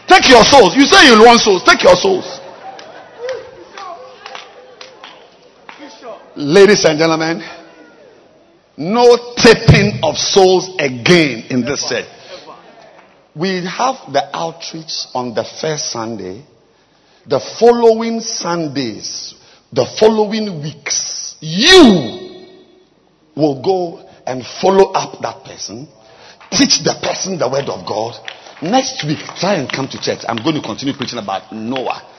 [0.09, 0.77] Take your souls.
[0.77, 1.62] You say you want souls.
[1.64, 2.40] Take your souls.
[6.35, 7.43] Ladies and gentlemen,
[8.77, 12.06] no tipping of souls again in this set.
[13.35, 16.44] We have the outreach on the first Sunday.
[17.27, 19.35] The following Sundays,
[19.73, 22.52] the following weeks, you
[23.35, 25.89] will go and follow up that person,
[26.51, 28.14] teach the person the word of God.
[28.60, 30.20] Next week, try and come to church.
[30.28, 32.11] I'm going to continue preaching about Noah.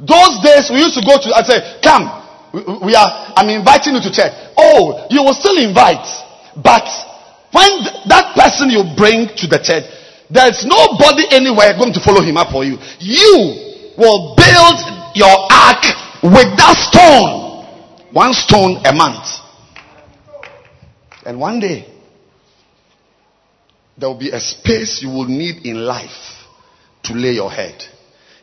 [0.00, 2.08] Those days we used to go to, I say, come,
[2.82, 4.32] we are, I'm inviting you to church.
[4.56, 6.08] Oh, you will still invite.
[6.56, 6.88] But
[7.52, 9.84] when th- that person you bring to the church,
[10.30, 12.78] there's nobody anywhere going to follow him up for you.
[12.98, 14.78] You will build
[15.14, 15.84] your ark
[16.22, 17.66] with that stone.
[18.12, 19.26] One stone a month.
[21.26, 21.86] And one day,
[23.98, 26.46] there will be a space you will need in life
[27.04, 27.84] to lay your head.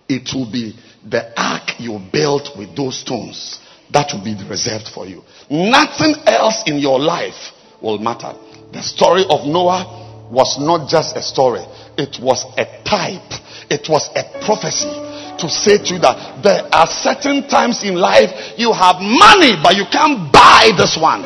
[0.07, 0.77] It will be
[1.09, 3.59] the ark you built with those stones.
[3.91, 5.23] That will be reserved for you.
[5.49, 8.33] Nothing else in your life will matter.
[8.73, 11.63] The story of Noah was not just a story,
[11.97, 13.31] it was a type,
[13.69, 14.91] it was a prophecy
[15.39, 19.75] to say to you that there are certain times in life you have money, but
[19.75, 21.21] you can't buy this one.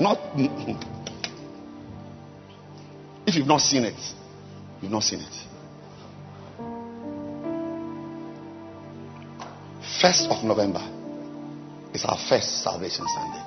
[0.00, 0.18] Not
[3.26, 4.00] if you've not seen it,
[4.80, 5.43] you've not seen it.
[9.84, 10.80] First of November
[11.92, 13.44] is our first Salvation Sunday.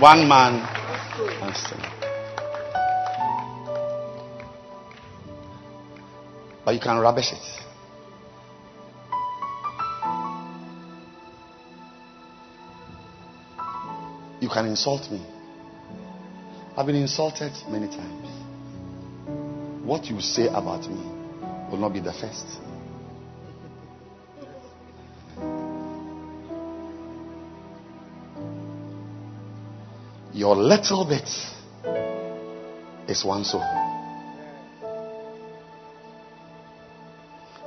[0.00, 0.60] One man,
[1.40, 1.54] one.
[6.64, 7.60] But you can rubbish it.
[14.40, 15.24] You can insult me.
[16.76, 18.26] I've been insulted many times.
[19.84, 21.19] What you say about me
[21.70, 22.46] will not be the first.
[30.32, 31.28] Your little bit
[33.08, 33.60] is one soul.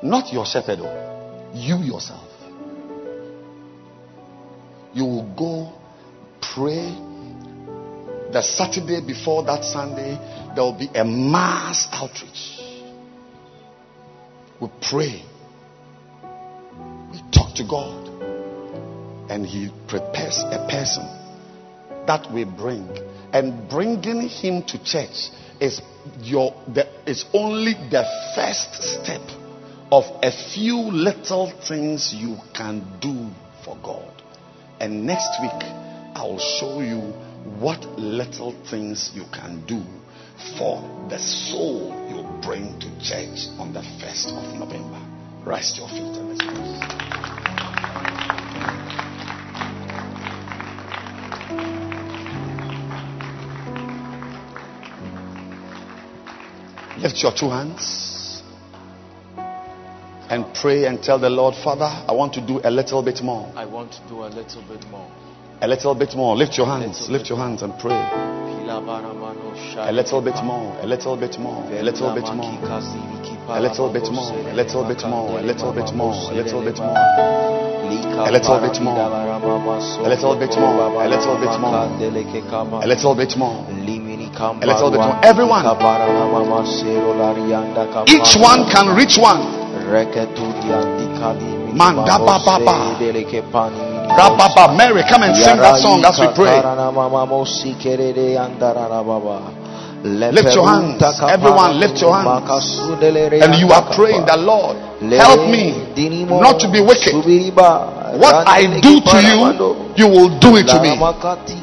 [0.02, 1.52] Not your shepherd, oh.
[1.54, 2.28] you yourself.
[4.94, 5.74] You will go
[6.42, 6.94] pray
[8.34, 10.18] the Saturday before that Sunday,
[10.56, 12.63] there will be a mass outreach.
[14.60, 15.24] We pray.
[17.12, 18.10] We talk to God.
[19.30, 21.06] And He prepares a person
[22.08, 22.88] that we bring.
[23.32, 25.82] And bringing him to church is
[26.22, 28.06] your the, is only the
[28.36, 29.22] first step
[29.92, 33.30] of a few little things you can do
[33.64, 34.22] for God.
[34.80, 35.64] And next week
[36.16, 37.00] I will show you
[37.60, 39.82] what little things you can do
[40.58, 45.00] for the soul you bring to church on the 1st of November.
[45.46, 46.44] Rest your feet and let's.
[57.02, 58.42] Lift your two hands
[60.30, 63.52] and pray and tell the Lord, Father, I want to do a little bit more.
[63.56, 65.12] I want to do a little bit more.
[65.64, 66.36] A little bit more.
[66.36, 67.10] Lift your hands.
[67.10, 67.96] Lift your hands and pray.
[67.96, 70.76] A little bit more.
[70.84, 71.64] A little bit more.
[71.70, 72.36] A little bit more.
[73.56, 74.44] A little bit more.
[75.40, 75.52] A
[76.44, 76.98] little bit more.
[78.24, 79.00] A little bit more.
[79.00, 80.04] A little bit more.
[80.04, 80.76] A little bit more.
[81.04, 81.78] A little bit more.
[81.84, 82.84] A little bit more.
[82.84, 83.64] A little bit more.
[84.62, 85.20] A little bit more.
[85.24, 85.64] Everyone.
[88.08, 89.40] Each one can reach one.
[91.74, 93.93] Manda ba ba ba.
[94.08, 94.76] Rababa.
[94.76, 96.62] Mary, come and sing that song as we pray.
[100.04, 101.02] Lift your hands.
[101.32, 102.52] Everyone, lift your hands.
[103.42, 104.76] And you are praying the Lord,
[105.18, 105.74] help me
[106.42, 107.14] not to be wicked.
[108.20, 109.40] What I do to you,
[109.96, 110.90] you will do it to me.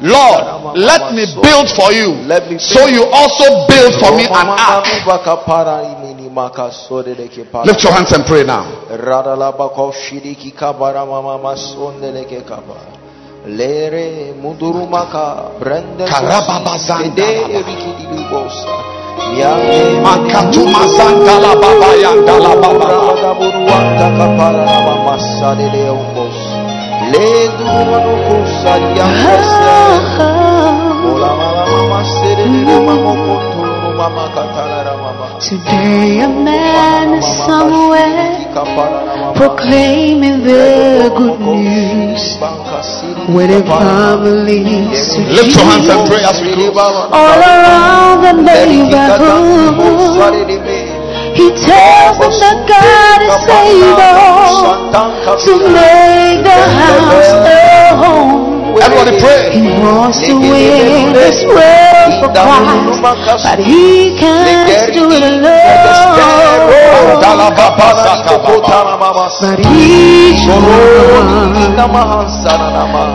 [0.01, 2.17] Lord, let me build for you.
[2.59, 4.85] So you also build for me an ark.
[7.65, 8.65] Lift your hands and pray now.
[13.47, 16.05] Lere mudurumaka brenda
[21.55, 22.87] baba yangala baba
[27.11, 27.49] Le
[33.97, 35.00] mama
[35.41, 38.45] Today a man is somewhere
[39.33, 42.37] proclaiming the good news,
[43.27, 46.77] winning families to Lift your hands and pray as we close.
[46.77, 50.33] all around the neighborhood.
[51.33, 54.21] He tells them that God is able
[55.41, 58.50] to make the house a home.
[58.79, 59.51] Everybody pray.
[59.51, 66.61] He wants to win this world for Christ, but he can't do it alone.
[67.19, 69.27] Dala baba zaka baba.
[69.41, 71.53] But each one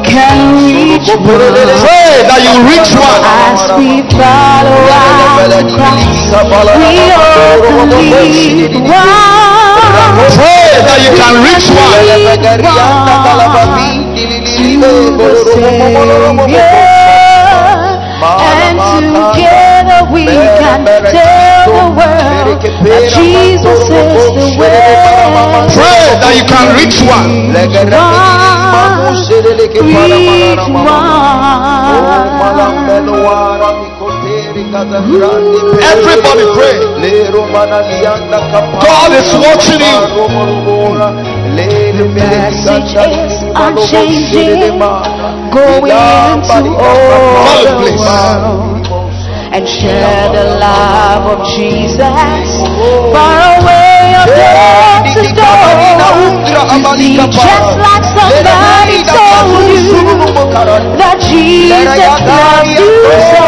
[0.04, 1.24] can reach one
[1.82, 3.22] Pray that you reach one.
[3.24, 6.36] as we follow after Christ.
[6.76, 9.36] We all lead one.
[10.36, 11.96] Pray that you can reach one.
[18.26, 18.78] And
[19.12, 24.80] together we can tell the world that Jesus is the way.
[25.76, 27.52] Pray that you can reach one.
[35.92, 36.76] Everybody pray.
[38.82, 41.35] God is watching you.
[41.46, 44.78] The message is unchanging,
[45.54, 48.86] going into all the world
[49.54, 52.50] and share the love of Jesus
[53.14, 55.22] far away of death to.
[56.74, 60.02] You see, just like somebody told you
[60.98, 61.86] that Jesus
[62.26, 62.90] loves you
[63.30, 63.46] so,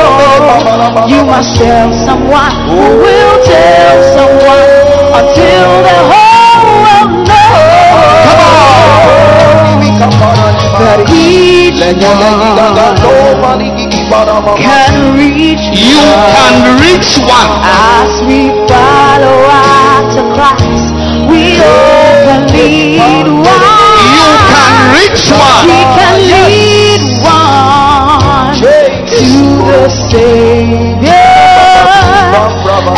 [1.11, 4.71] you must tell someone who will tell someone
[5.19, 6.28] until the whole
[11.05, 12.59] that each
[14.59, 16.03] can reach You
[16.35, 17.51] can reach one.
[17.63, 20.91] as we follow after Christ.
[21.31, 23.63] We all can lead one.
[24.03, 25.67] You can reach We one.
[25.99, 29.31] can lead one to
[29.69, 31.15] the Savior.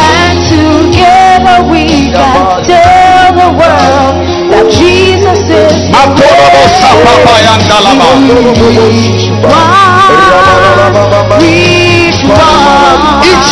[0.00, 4.29] And together we can tell the world
[4.68, 8.08] Jesus is Makorobo sapapa yandalaba.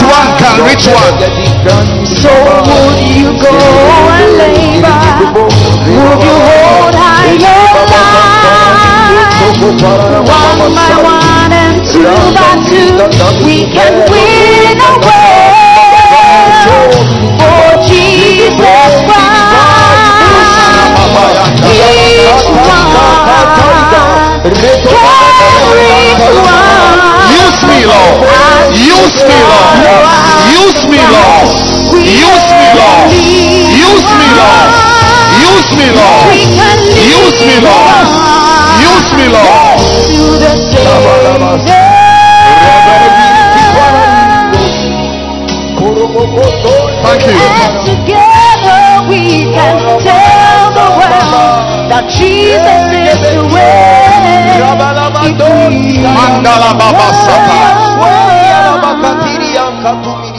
[0.03, 0.29] one.
[0.49, 1.17] and which one?
[2.19, 2.31] So
[2.65, 3.53] would you go
[4.17, 4.99] and labor?
[5.39, 8.29] Would you hold high your life?
[9.49, 12.05] One by one and two
[12.37, 12.97] by two,
[13.45, 15.69] we can win a world
[17.39, 19.08] for Jesus
[21.79, 21.95] Use
[27.63, 27.69] me, Lord.
[27.69, 28.19] Use me, Lord.
[28.75, 29.79] Use me, Lord.
[30.59, 31.47] Use me, Lord.
[31.47, 33.07] Use me, Lord.
[35.39, 36.27] Use me, Lord.
[36.99, 37.95] Use me, Lord.
[38.83, 39.79] Use me, Lord.
[47.01, 48.38] Thank you.
[52.09, 54.61] Jesus is the way.
[56.17, 57.61] Mandala Baba Sata.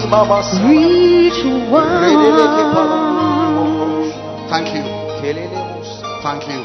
[0.10, 1.90] Reach one.
[4.50, 4.84] Thank you.
[6.24, 6.62] Thank you.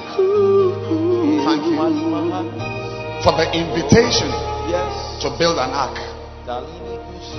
[1.45, 1.77] Thank you
[3.23, 4.29] for the invitation
[4.69, 5.21] Yes.
[5.23, 5.97] to build an ark.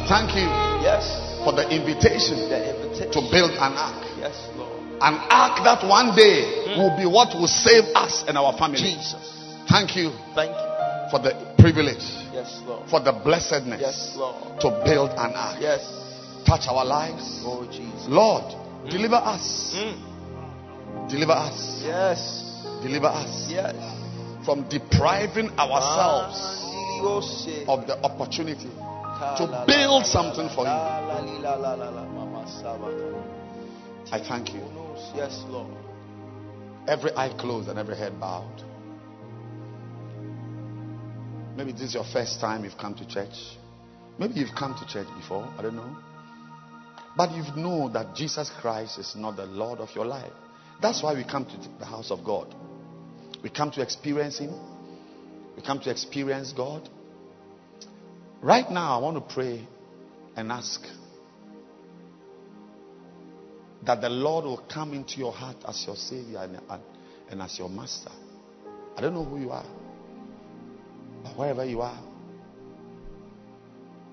[0.08, 0.48] Thank you
[0.84, 1.06] Yes.
[1.44, 3.12] for the invitation The invitation.
[3.12, 4.02] to build an ark.
[4.20, 4.70] Yes, Lord.
[5.02, 8.80] An ark that one day will be what will save us and our family.
[8.80, 9.16] Jesus.
[9.70, 11.10] Thank you Thank you.
[11.12, 12.90] for the privilege, Yes, Lord.
[12.90, 14.60] for the blessedness Yes, Lord.
[14.62, 15.58] to build an ark.
[15.60, 15.82] Yes.
[16.46, 17.42] Touch our lives.
[17.44, 18.06] Oh, Jesus.
[18.08, 18.46] Lord,
[18.90, 19.74] deliver us.
[19.76, 21.10] Mm.
[21.10, 21.82] Deliver us.
[21.84, 22.44] Yes.
[22.84, 23.76] Deliver us Yes.
[24.46, 26.38] from depriving ourselves
[27.02, 27.66] Mandiliose.
[27.68, 28.70] of the opportunity
[29.38, 30.70] to build something for you.
[34.12, 34.62] I thank you.
[35.16, 35.68] Yes, Lord.
[36.88, 38.64] Every eye closed and every head bowed.
[41.56, 43.36] Maybe this is your first time you've come to church.
[44.20, 45.44] Maybe you've come to church before.
[45.58, 45.98] I don't know.
[47.18, 50.34] But you know that Jesus Christ is not the Lord of your life.
[50.82, 52.54] That's why we come to the house of God.
[53.42, 54.54] We come to experience Him.
[55.56, 56.90] We come to experience God.
[58.42, 59.66] Right now, I want to pray
[60.36, 60.82] and ask
[63.86, 66.82] that the Lord will come into your heart as your Savior and, and,
[67.30, 68.12] and as your Master.
[68.98, 69.66] I don't know who you are,
[71.24, 72.00] but wherever you are,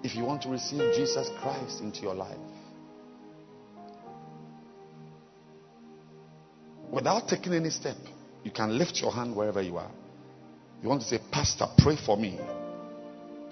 [0.02, 2.36] if you want to receive Jesus Christ into your life,
[6.90, 7.96] without taking any step,
[8.42, 9.90] you can lift your hand wherever you are.
[10.82, 12.38] You want to say, Pastor, pray for me.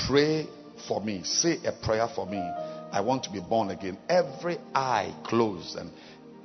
[0.07, 0.49] Pray
[0.89, 1.23] for me.
[1.23, 2.43] Say a prayer for me.
[2.93, 3.99] I want to be born again.
[4.09, 5.91] Every eye closed and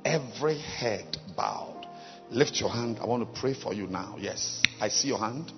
[0.04, 1.86] every head bowed.
[2.30, 2.98] Lift your hand.
[3.00, 4.16] I want to pray for you now.
[4.18, 4.62] Yes.
[4.80, 5.52] I see your hand.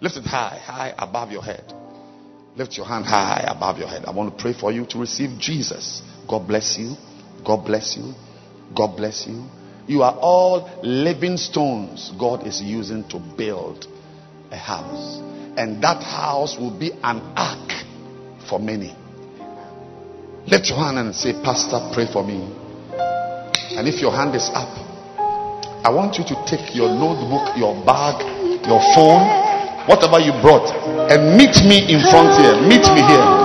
[0.00, 1.72] Lift it high, high above your head.
[2.56, 4.04] Lift your hand high above your head.
[4.04, 6.02] I want to pray for you to receive Jesus.
[6.28, 6.94] God bless you.
[7.44, 8.14] God bless you.
[8.74, 9.44] God bless you.
[9.86, 13.86] You are all living stones God is using to build
[14.50, 15.18] a house.
[15.56, 17.84] And that house will be an ark
[18.48, 18.96] for many.
[20.46, 22.36] Lift your hand and say, Pastor, pray for me.
[23.76, 24.68] And if your hand is up,
[25.84, 28.20] I want you to take your notebook, your bag,
[28.68, 29.26] your phone,
[29.88, 30.68] whatever you brought,
[31.10, 32.56] and meet me in front here.
[32.60, 33.44] Meet me here.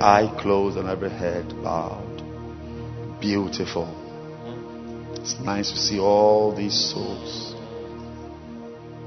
[0.00, 2.22] Eye closed and every head bowed.
[3.20, 3.86] Beautiful.
[5.14, 7.54] It's nice to see all these souls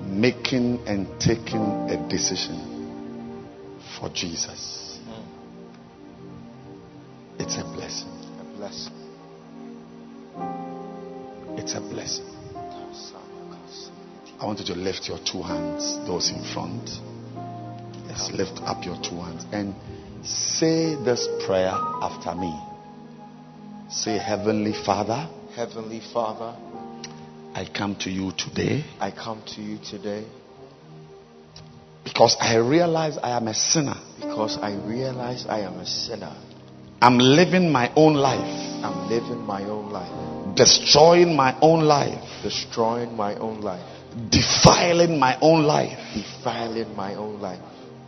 [0.05, 3.47] making and taking a decision
[3.97, 4.99] for Jesus.
[7.39, 8.09] It's a blessing.
[8.39, 8.93] A blessing.
[11.57, 12.25] It's a blessing.
[14.39, 16.89] I want you to lift your two hands, those in front.
[18.07, 19.75] Yes, lift up your two hands and
[20.23, 22.53] say this prayer after me.
[23.89, 26.55] Say, Heavenly Father, Heavenly Father,
[27.53, 28.85] I come to you today.
[28.99, 30.25] I come to you today.
[32.05, 33.97] Because I realize I am a sinner.
[34.19, 36.35] because I realize I am a sinner.
[37.01, 43.15] I'm living my own life, I'm living my own life, destroying my own life, destroying
[43.17, 43.83] my own life,
[44.29, 45.97] defiling my own life.
[46.13, 47.59] defiling my own life.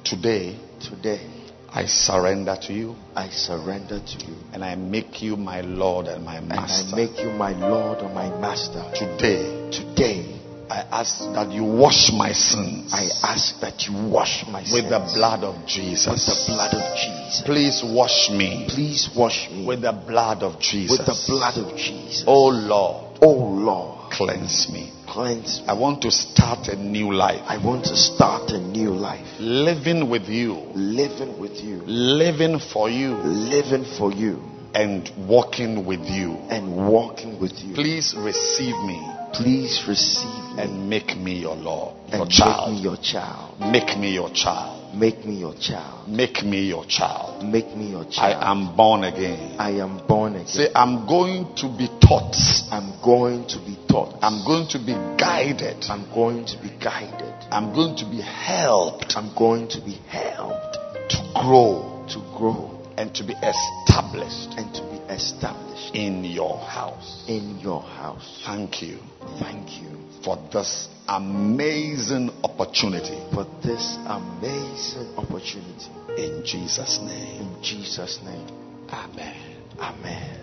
[0.04, 1.43] Today, Today,
[1.76, 4.36] I surrender to you I surrender to you.
[4.54, 6.84] and I make you my Lord and my Master.
[6.86, 6.94] And.
[6.94, 8.84] I make you my Lord and my Master.
[8.94, 10.40] Today, Today,
[10.70, 15.00] I ask that you wash my sins I ask that you wash my with the
[15.16, 16.08] blood of Jesus.
[16.08, 17.42] with the blood of Jesus.
[17.46, 20.98] Please wash me Please wash me with the blood of Jesus.
[20.98, 22.24] with the blood of Jesus.
[22.28, 24.92] Oh Lord, Oh Lord, cleanse me.
[25.14, 25.68] Cleanse me.
[25.68, 27.42] I want to start a new life.
[27.48, 32.90] I want to start a new life, Living with you, living with you, living for
[32.90, 34.42] you, living for you,
[34.74, 36.30] and walking with you.
[36.50, 37.76] and walking with you.
[37.76, 39.00] Please receive me
[39.34, 42.72] Please receive me and make me your Lord, and your make child.
[42.72, 43.60] me your child.
[43.60, 44.73] Make me your child.
[44.94, 46.08] Make me your child.
[46.08, 47.44] Make me your child.
[47.44, 48.44] Make me your child.
[48.44, 49.56] I am born again.
[49.60, 50.48] I am born again.
[50.48, 52.36] Say, I'm going to be taught.
[52.72, 54.18] I'm going to be taught.
[54.22, 55.86] I'm going to be guided.
[55.90, 57.34] I'm going to be guided.
[57.54, 60.78] I'm going to be helped I'm going to be helped
[61.12, 67.24] to grow to grow and to be established and to be established in your house.
[67.28, 68.42] in your house.
[68.44, 68.98] Thank you
[69.40, 73.20] Thank you for this amazing opportunity.
[73.34, 75.90] for this amazing opportunity.
[76.18, 77.42] In Jesus' name.
[77.42, 78.48] In Jesus' name.
[78.90, 79.36] Amen.
[79.80, 80.40] Amen.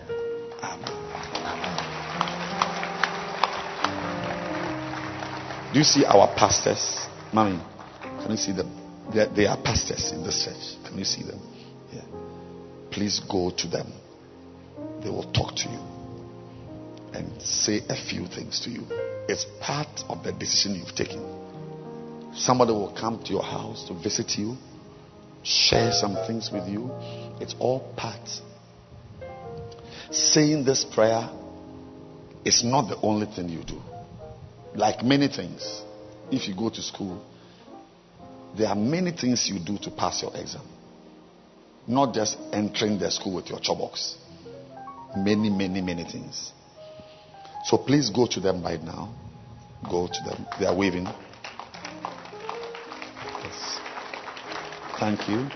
[0.62, 1.00] Amen.
[5.72, 7.06] Do you see our pastors?
[7.32, 7.60] Mommy,
[8.22, 8.70] can you see them?
[9.14, 10.84] They are, they are pastors in this church.
[10.84, 11.40] Can you see them?
[11.92, 12.02] Yeah.
[12.90, 13.92] Please go to them.
[15.02, 15.78] They will talk to you
[17.14, 18.84] and say a few things to you.
[19.31, 21.24] It's part of the decision you've taken.
[22.35, 24.57] Somebody will come to your house to visit you,
[25.44, 26.90] share some things with you.
[27.40, 28.28] It's all part.
[30.11, 31.31] Saying this prayer
[32.44, 33.81] is not the only thing you do.
[34.74, 35.82] Like many things,
[36.32, 37.24] if you go to school,
[38.59, 40.66] there are many things you do to pass your exam.
[41.86, 44.16] Not just entering the school with your chop box.
[45.16, 46.52] Many, many, many things.
[47.62, 49.12] So please go to them right now.
[49.88, 50.46] Go to them.
[50.58, 51.04] They are waving.
[53.44, 53.80] Yes.
[54.98, 55.48] Thank you.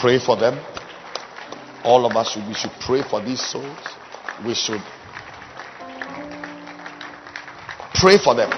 [0.00, 0.58] Pray for them.
[1.84, 3.78] All of us we should pray for these souls.
[4.44, 4.82] We should
[7.94, 8.50] pray for them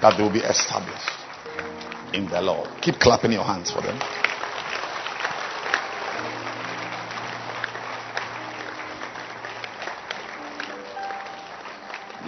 [0.00, 1.10] that they will be established
[2.12, 2.68] in the Lord.
[2.82, 3.98] Keep clapping your hands for them.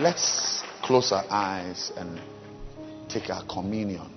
[0.07, 2.21] Let's close our eyes and
[3.09, 4.09] take our communion.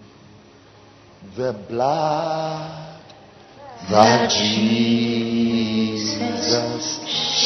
[1.36, 3.02] The blood
[3.90, 4.70] that Jesus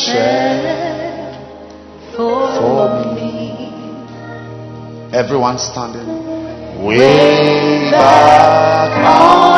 [0.04, 1.40] shed
[2.18, 3.72] for me.
[5.14, 6.86] Everyone standing.
[6.86, 9.53] Way back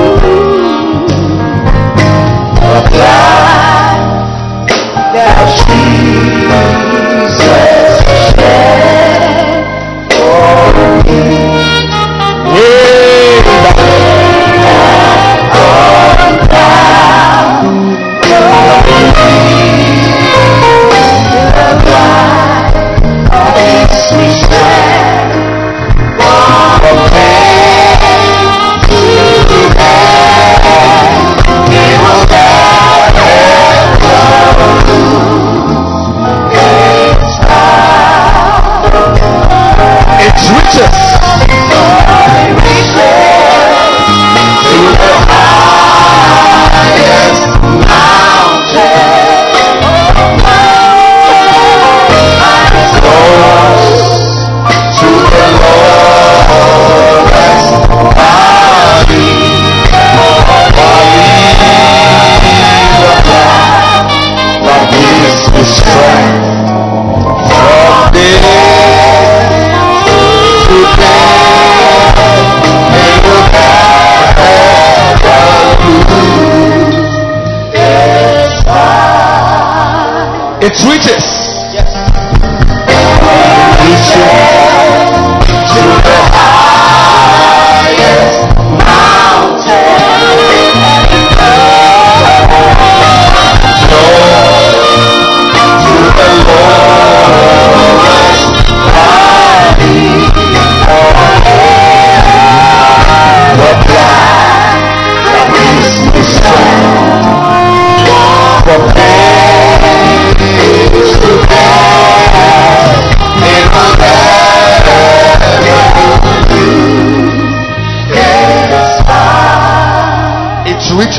[80.74, 81.41] It.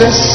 [0.05, 0.32] It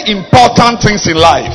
[0.00, 1.52] many important things in life.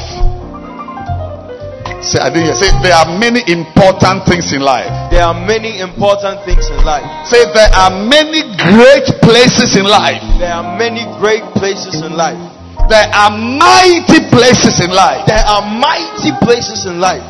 [2.05, 2.55] Say I didn't hear.
[2.55, 4.89] Say there are many important things in life.
[5.09, 7.05] There are many important things in life.
[7.25, 10.21] Say there are many great places in life.
[10.37, 12.37] There are many great places in life.
[12.89, 17.25] There are mighty places in life, There are mighty places in life,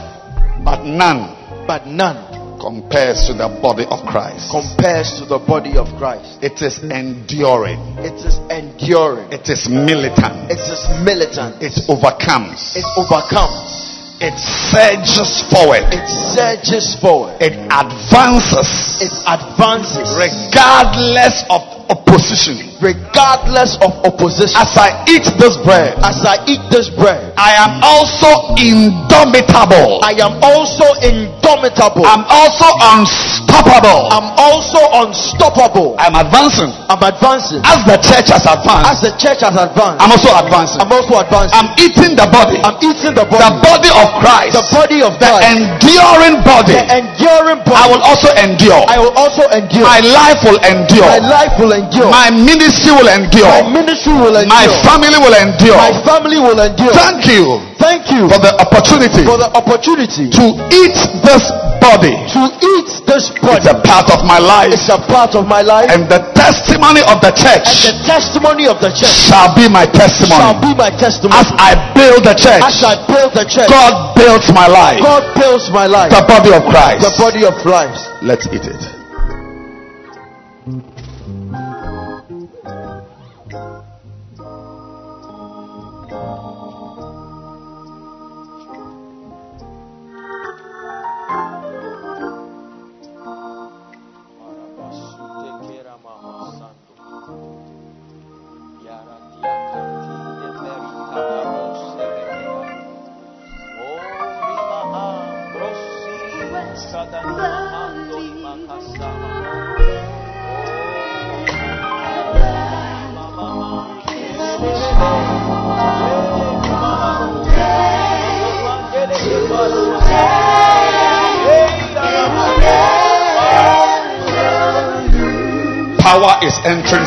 [0.65, 1.31] but none
[1.65, 4.51] but none compares to the body of Christ.
[4.51, 6.43] compares to the body of Christ.
[6.43, 7.79] It is enduring.
[8.03, 9.31] It is enduring.
[9.31, 10.51] It is militant.
[10.51, 11.61] It is militant.
[11.61, 12.75] It overcomes.
[12.75, 13.83] It overcomes.
[14.21, 15.83] It surges forward.
[15.91, 17.35] It surges forward.
[17.43, 22.57] It advances It advances regardless of opposition.
[22.81, 24.55] regardless of opposition.
[24.55, 29.99] As I eat this bread, As I eat this bread, I am also indomitable.
[30.01, 31.24] I am also indomitable.
[31.45, 32.67] I'm also
[32.97, 34.09] unstoppable.
[34.09, 35.93] I'm also unstoppable.
[36.01, 36.73] I'm advancing.
[36.89, 37.61] I'm advancing.
[37.61, 38.89] As the church has advanced.
[38.89, 40.81] As the church has advanced, I'm also advancing.
[40.81, 41.53] I'm also advancing.
[41.53, 43.45] I'm eating the body, I'm eating the body.
[43.45, 46.73] the body, of Christ, the body of the Christ, enduring body.
[46.73, 47.77] the enduring body.
[47.77, 48.81] I will also endure.
[48.89, 49.85] I will also endure.
[49.85, 51.05] My life will endure.
[51.05, 52.09] My life will endure.
[52.09, 53.45] My ministry will endure.
[53.45, 54.49] My ministry will endure.
[54.49, 55.77] My family will endure.
[55.77, 56.93] My family will endure.
[56.93, 61.43] Thank you Thank you for the opportunity for the opportunity to eat this
[61.77, 62.17] body.
[62.33, 63.61] to eat this body.
[63.61, 67.05] It's a part of my life, It's a part of my life, and the testimony
[67.05, 67.61] of the church.
[67.69, 70.41] and the testimony of the church shall be my testimony.
[70.41, 71.37] shall be my testimony.
[71.37, 74.97] As I build the church, As I build the church, God builds my life.
[75.05, 77.05] God builds my life, The body of Christ.
[77.05, 78.01] the body of Christ.
[78.25, 78.94] Let's eat it.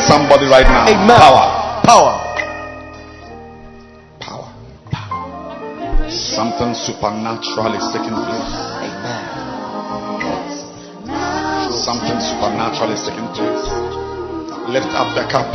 [0.09, 0.89] Somebody right now.
[0.89, 1.21] Amen.
[1.21, 1.45] Power.
[1.85, 2.13] Power.
[4.17, 4.49] Power.
[6.09, 8.53] Something supernatural is taking place.
[11.69, 13.65] Something supernatural is taking place.
[14.73, 15.49] Lift up the cup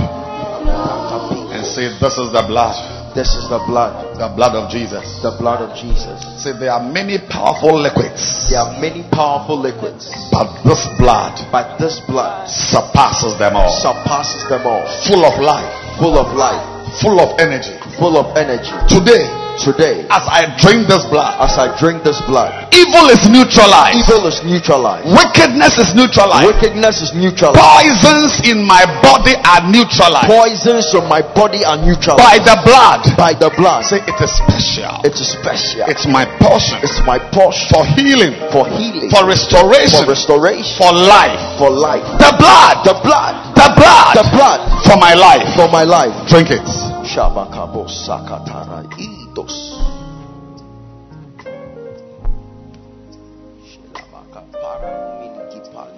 [1.50, 5.22] and say, This is the blood This is the blood, the blood of Jesus.
[5.22, 6.18] the blood of Jesus.
[6.42, 11.78] See, there are many powerful liquids, There are many powerful liquids, but this blood but
[11.78, 13.70] this blood surpasses them all.
[13.70, 14.82] surpasses them all.
[15.06, 15.70] Full of life,
[16.02, 16.58] Full of life,
[17.00, 17.78] full of energy.
[17.98, 18.74] full of energy.
[18.90, 24.02] Today, Today, as I drink this blood, as I drink this blood, evil is neutralized,
[24.02, 25.06] evil is neutralized.
[25.14, 27.62] wickedness is neutralized, Wickedness is neutralized.
[27.62, 33.00] poisons in my body are neutralized Poisons on my body are neutralized by the blood.
[33.16, 33.86] by the blood.
[33.86, 35.00] Say it is special.
[35.06, 35.86] It is special.
[35.86, 40.90] It's my portion It's my portion for healing, for healing, for restoration, for restoration, for
[40.92, 41.38] life.
[41.62, 42.02] for life.
[42.18, 45.46] The blood, The blood, the blood, the blood for my life.
[45.54, 46.12] for my life.
[46.28, 46.66] Drink it.
[47.04, 49.78] Shabakabo sakatara idos.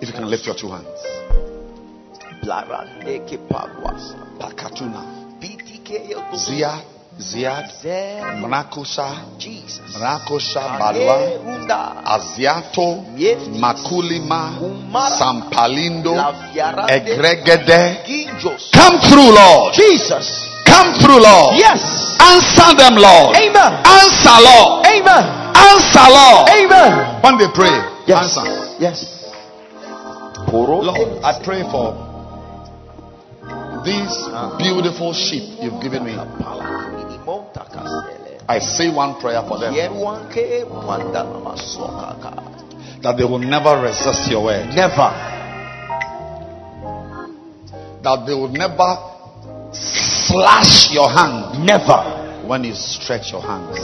[0.00, 0.86] If you can lift your two hands.
[4.38, 5.02] Pakatuna.
[6.36, 6.82] Zia,
[7.18, 7.70] Ziad,
[8.40, 9.96] Mrakusha, Jesus.
[9.96, 13.04] Mrakusha Balwa, Aziato,
[13.58, 14.52] Makulima,
[15.18, 16.14] Sampalindo,
[16.88, 18.04] Egregede.
[18.72, 19.74] Come through, Lord.
[19.74, 20.45] Jesus.
[20.76, 21.56] Come through, Lord.
[21.56, 21.80] Yes.
[22.20, 23.32] Answer them, Lord.
[23.32, 23.72] Amen.
[23.80, 24.84] Answer, Lord.
[24.84, 25.24] Amen.
[25.56, 26.44] Answer, Lord.
[26.52, 26.92] Amen.
[27.24, 27.72] When they pray,
[28.04, 28.36] Yes.
[28.36, 28.44] answer.
[28.78, 28.98] Yes.
[30.52, 31.96] Lord, I pray for
[33.84, 34.12] these
[34.58, 36.12] beautiful sheep you've given me.
[38.48, 39.72] I say one prayer for them
[43.02, 45.10] that they will never resist your word, Never.
[48.02, 49.15] that they will never
[50.28, 52.44] slash your hand Never.
[52.46, 53.76] when you stretch your hands,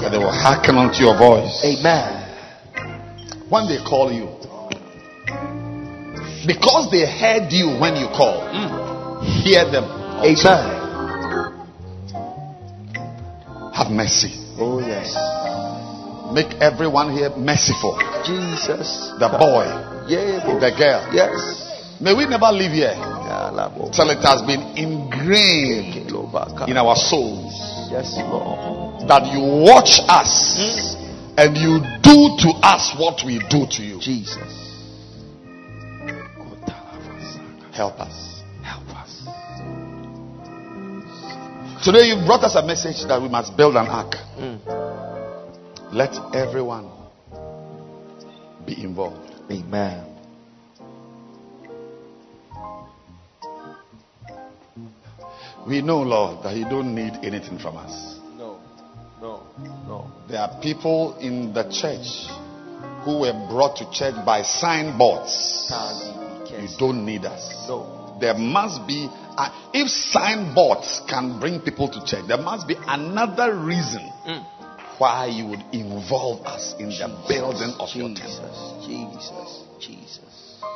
[0.00, 3.48] that they will hearken unto your voice Amen.
[3.48, 4.28] when they call you.
[6.46, 9.24] Because they heard you when you call, mm.
[9.42, 9.84] hear them.
[9.84, 10.48] also.
[10.50, 10.84] Amen.
[13.74, 14.30] Have mercy.
[14.58, 15.16] Oh yes.
[16.32, 17.98] Make everyone here merciful.
[18.24, 19.12] Jesus.
[19.18, 19.66] The boy,
[20.06, 20.58] Yeah.
[20.60, 21.10] the girl.
[21.12, 21.63] Yes.
[22.00, 22.94] May we never live here
[23.92, 26.10] till it has been ingrained
[26.68, 27.52] in our souls
[27.90, 29.08] Yes, Lord.
[29.08, 30.96] that you watch us
[31.36, 34.00] and you do to us what we do to you.
[34.00, 34.62] Jesus.
[37.72, 38.42] Help us.
[38.62, 39.22] Help us.
[41.84, 44.14] Today you brought us a message that we must build an ark.
[44.38, 44.58] Mm.
[45.92, 46.90] Let everyone
[48.66, 49.30] be involved.
[49.50, 50.13] Amen.
[55.66, 58.18] We know, Lord, that you don't need anything from us.
[58.36, 58.58] No,
[59.20, 59.42] no,
[59.86, 60.12] no.
[60.28, 62.28] There are people in the church
[63.04, 65.70] who were brought to church by signboards.
[66.50, 67.66] You don't need us.
[67.68, 68.16] No.
[68.20, 73.54] There must be, a, if signboards can bring people to church, there must be another
[73.56, 74.42] reason Mm.
[74.98, 78.24] why you would involve us in the building of your temple.
[78.86, 78.86] Jesus.
[78.86, 79.62] Jesus.
[79.80, 80.23] Jesus.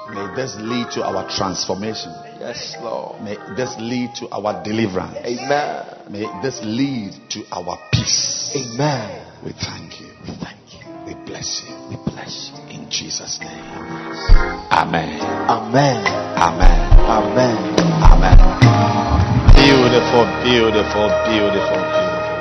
[0.08, 2.08] May this lead to our transformation.
[2.40, 3.20] Yes, Lord.
[3.20, 5.20] May this lead to our deliverance.
[5.20, 5.84] Amen.
[6.08, 8.48] May this lead to our peace.
[8.56, 9.20] Amen.
[9.44, 10.08] We thank you.
[10.24, 10.80] We thank you.
[11.04, 11.76] We bless you.
[11.92, 12.80] We bless you.
[12.80, 13.52] In Jesus' name.
[14.72, 15.20] Amen.
[15.44, 16.00] Amen.
[16.40, 16.80] Amen.
[17.04, 17.56] Amen.
[18.08, 18.38] Amen.
[19.60, 22.38] Beautiful, beautiful, beautiful, beautiful.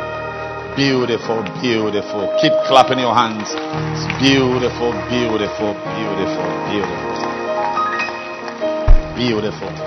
[0.80, 2.32] Beautiful, beautiful.
[2.40, 3.52] Keep clapping your hands.
[3.52, 7.37] It's beautiful, beautiful, beautiful, beautiful.
[9.18, 9.87] Beautiful.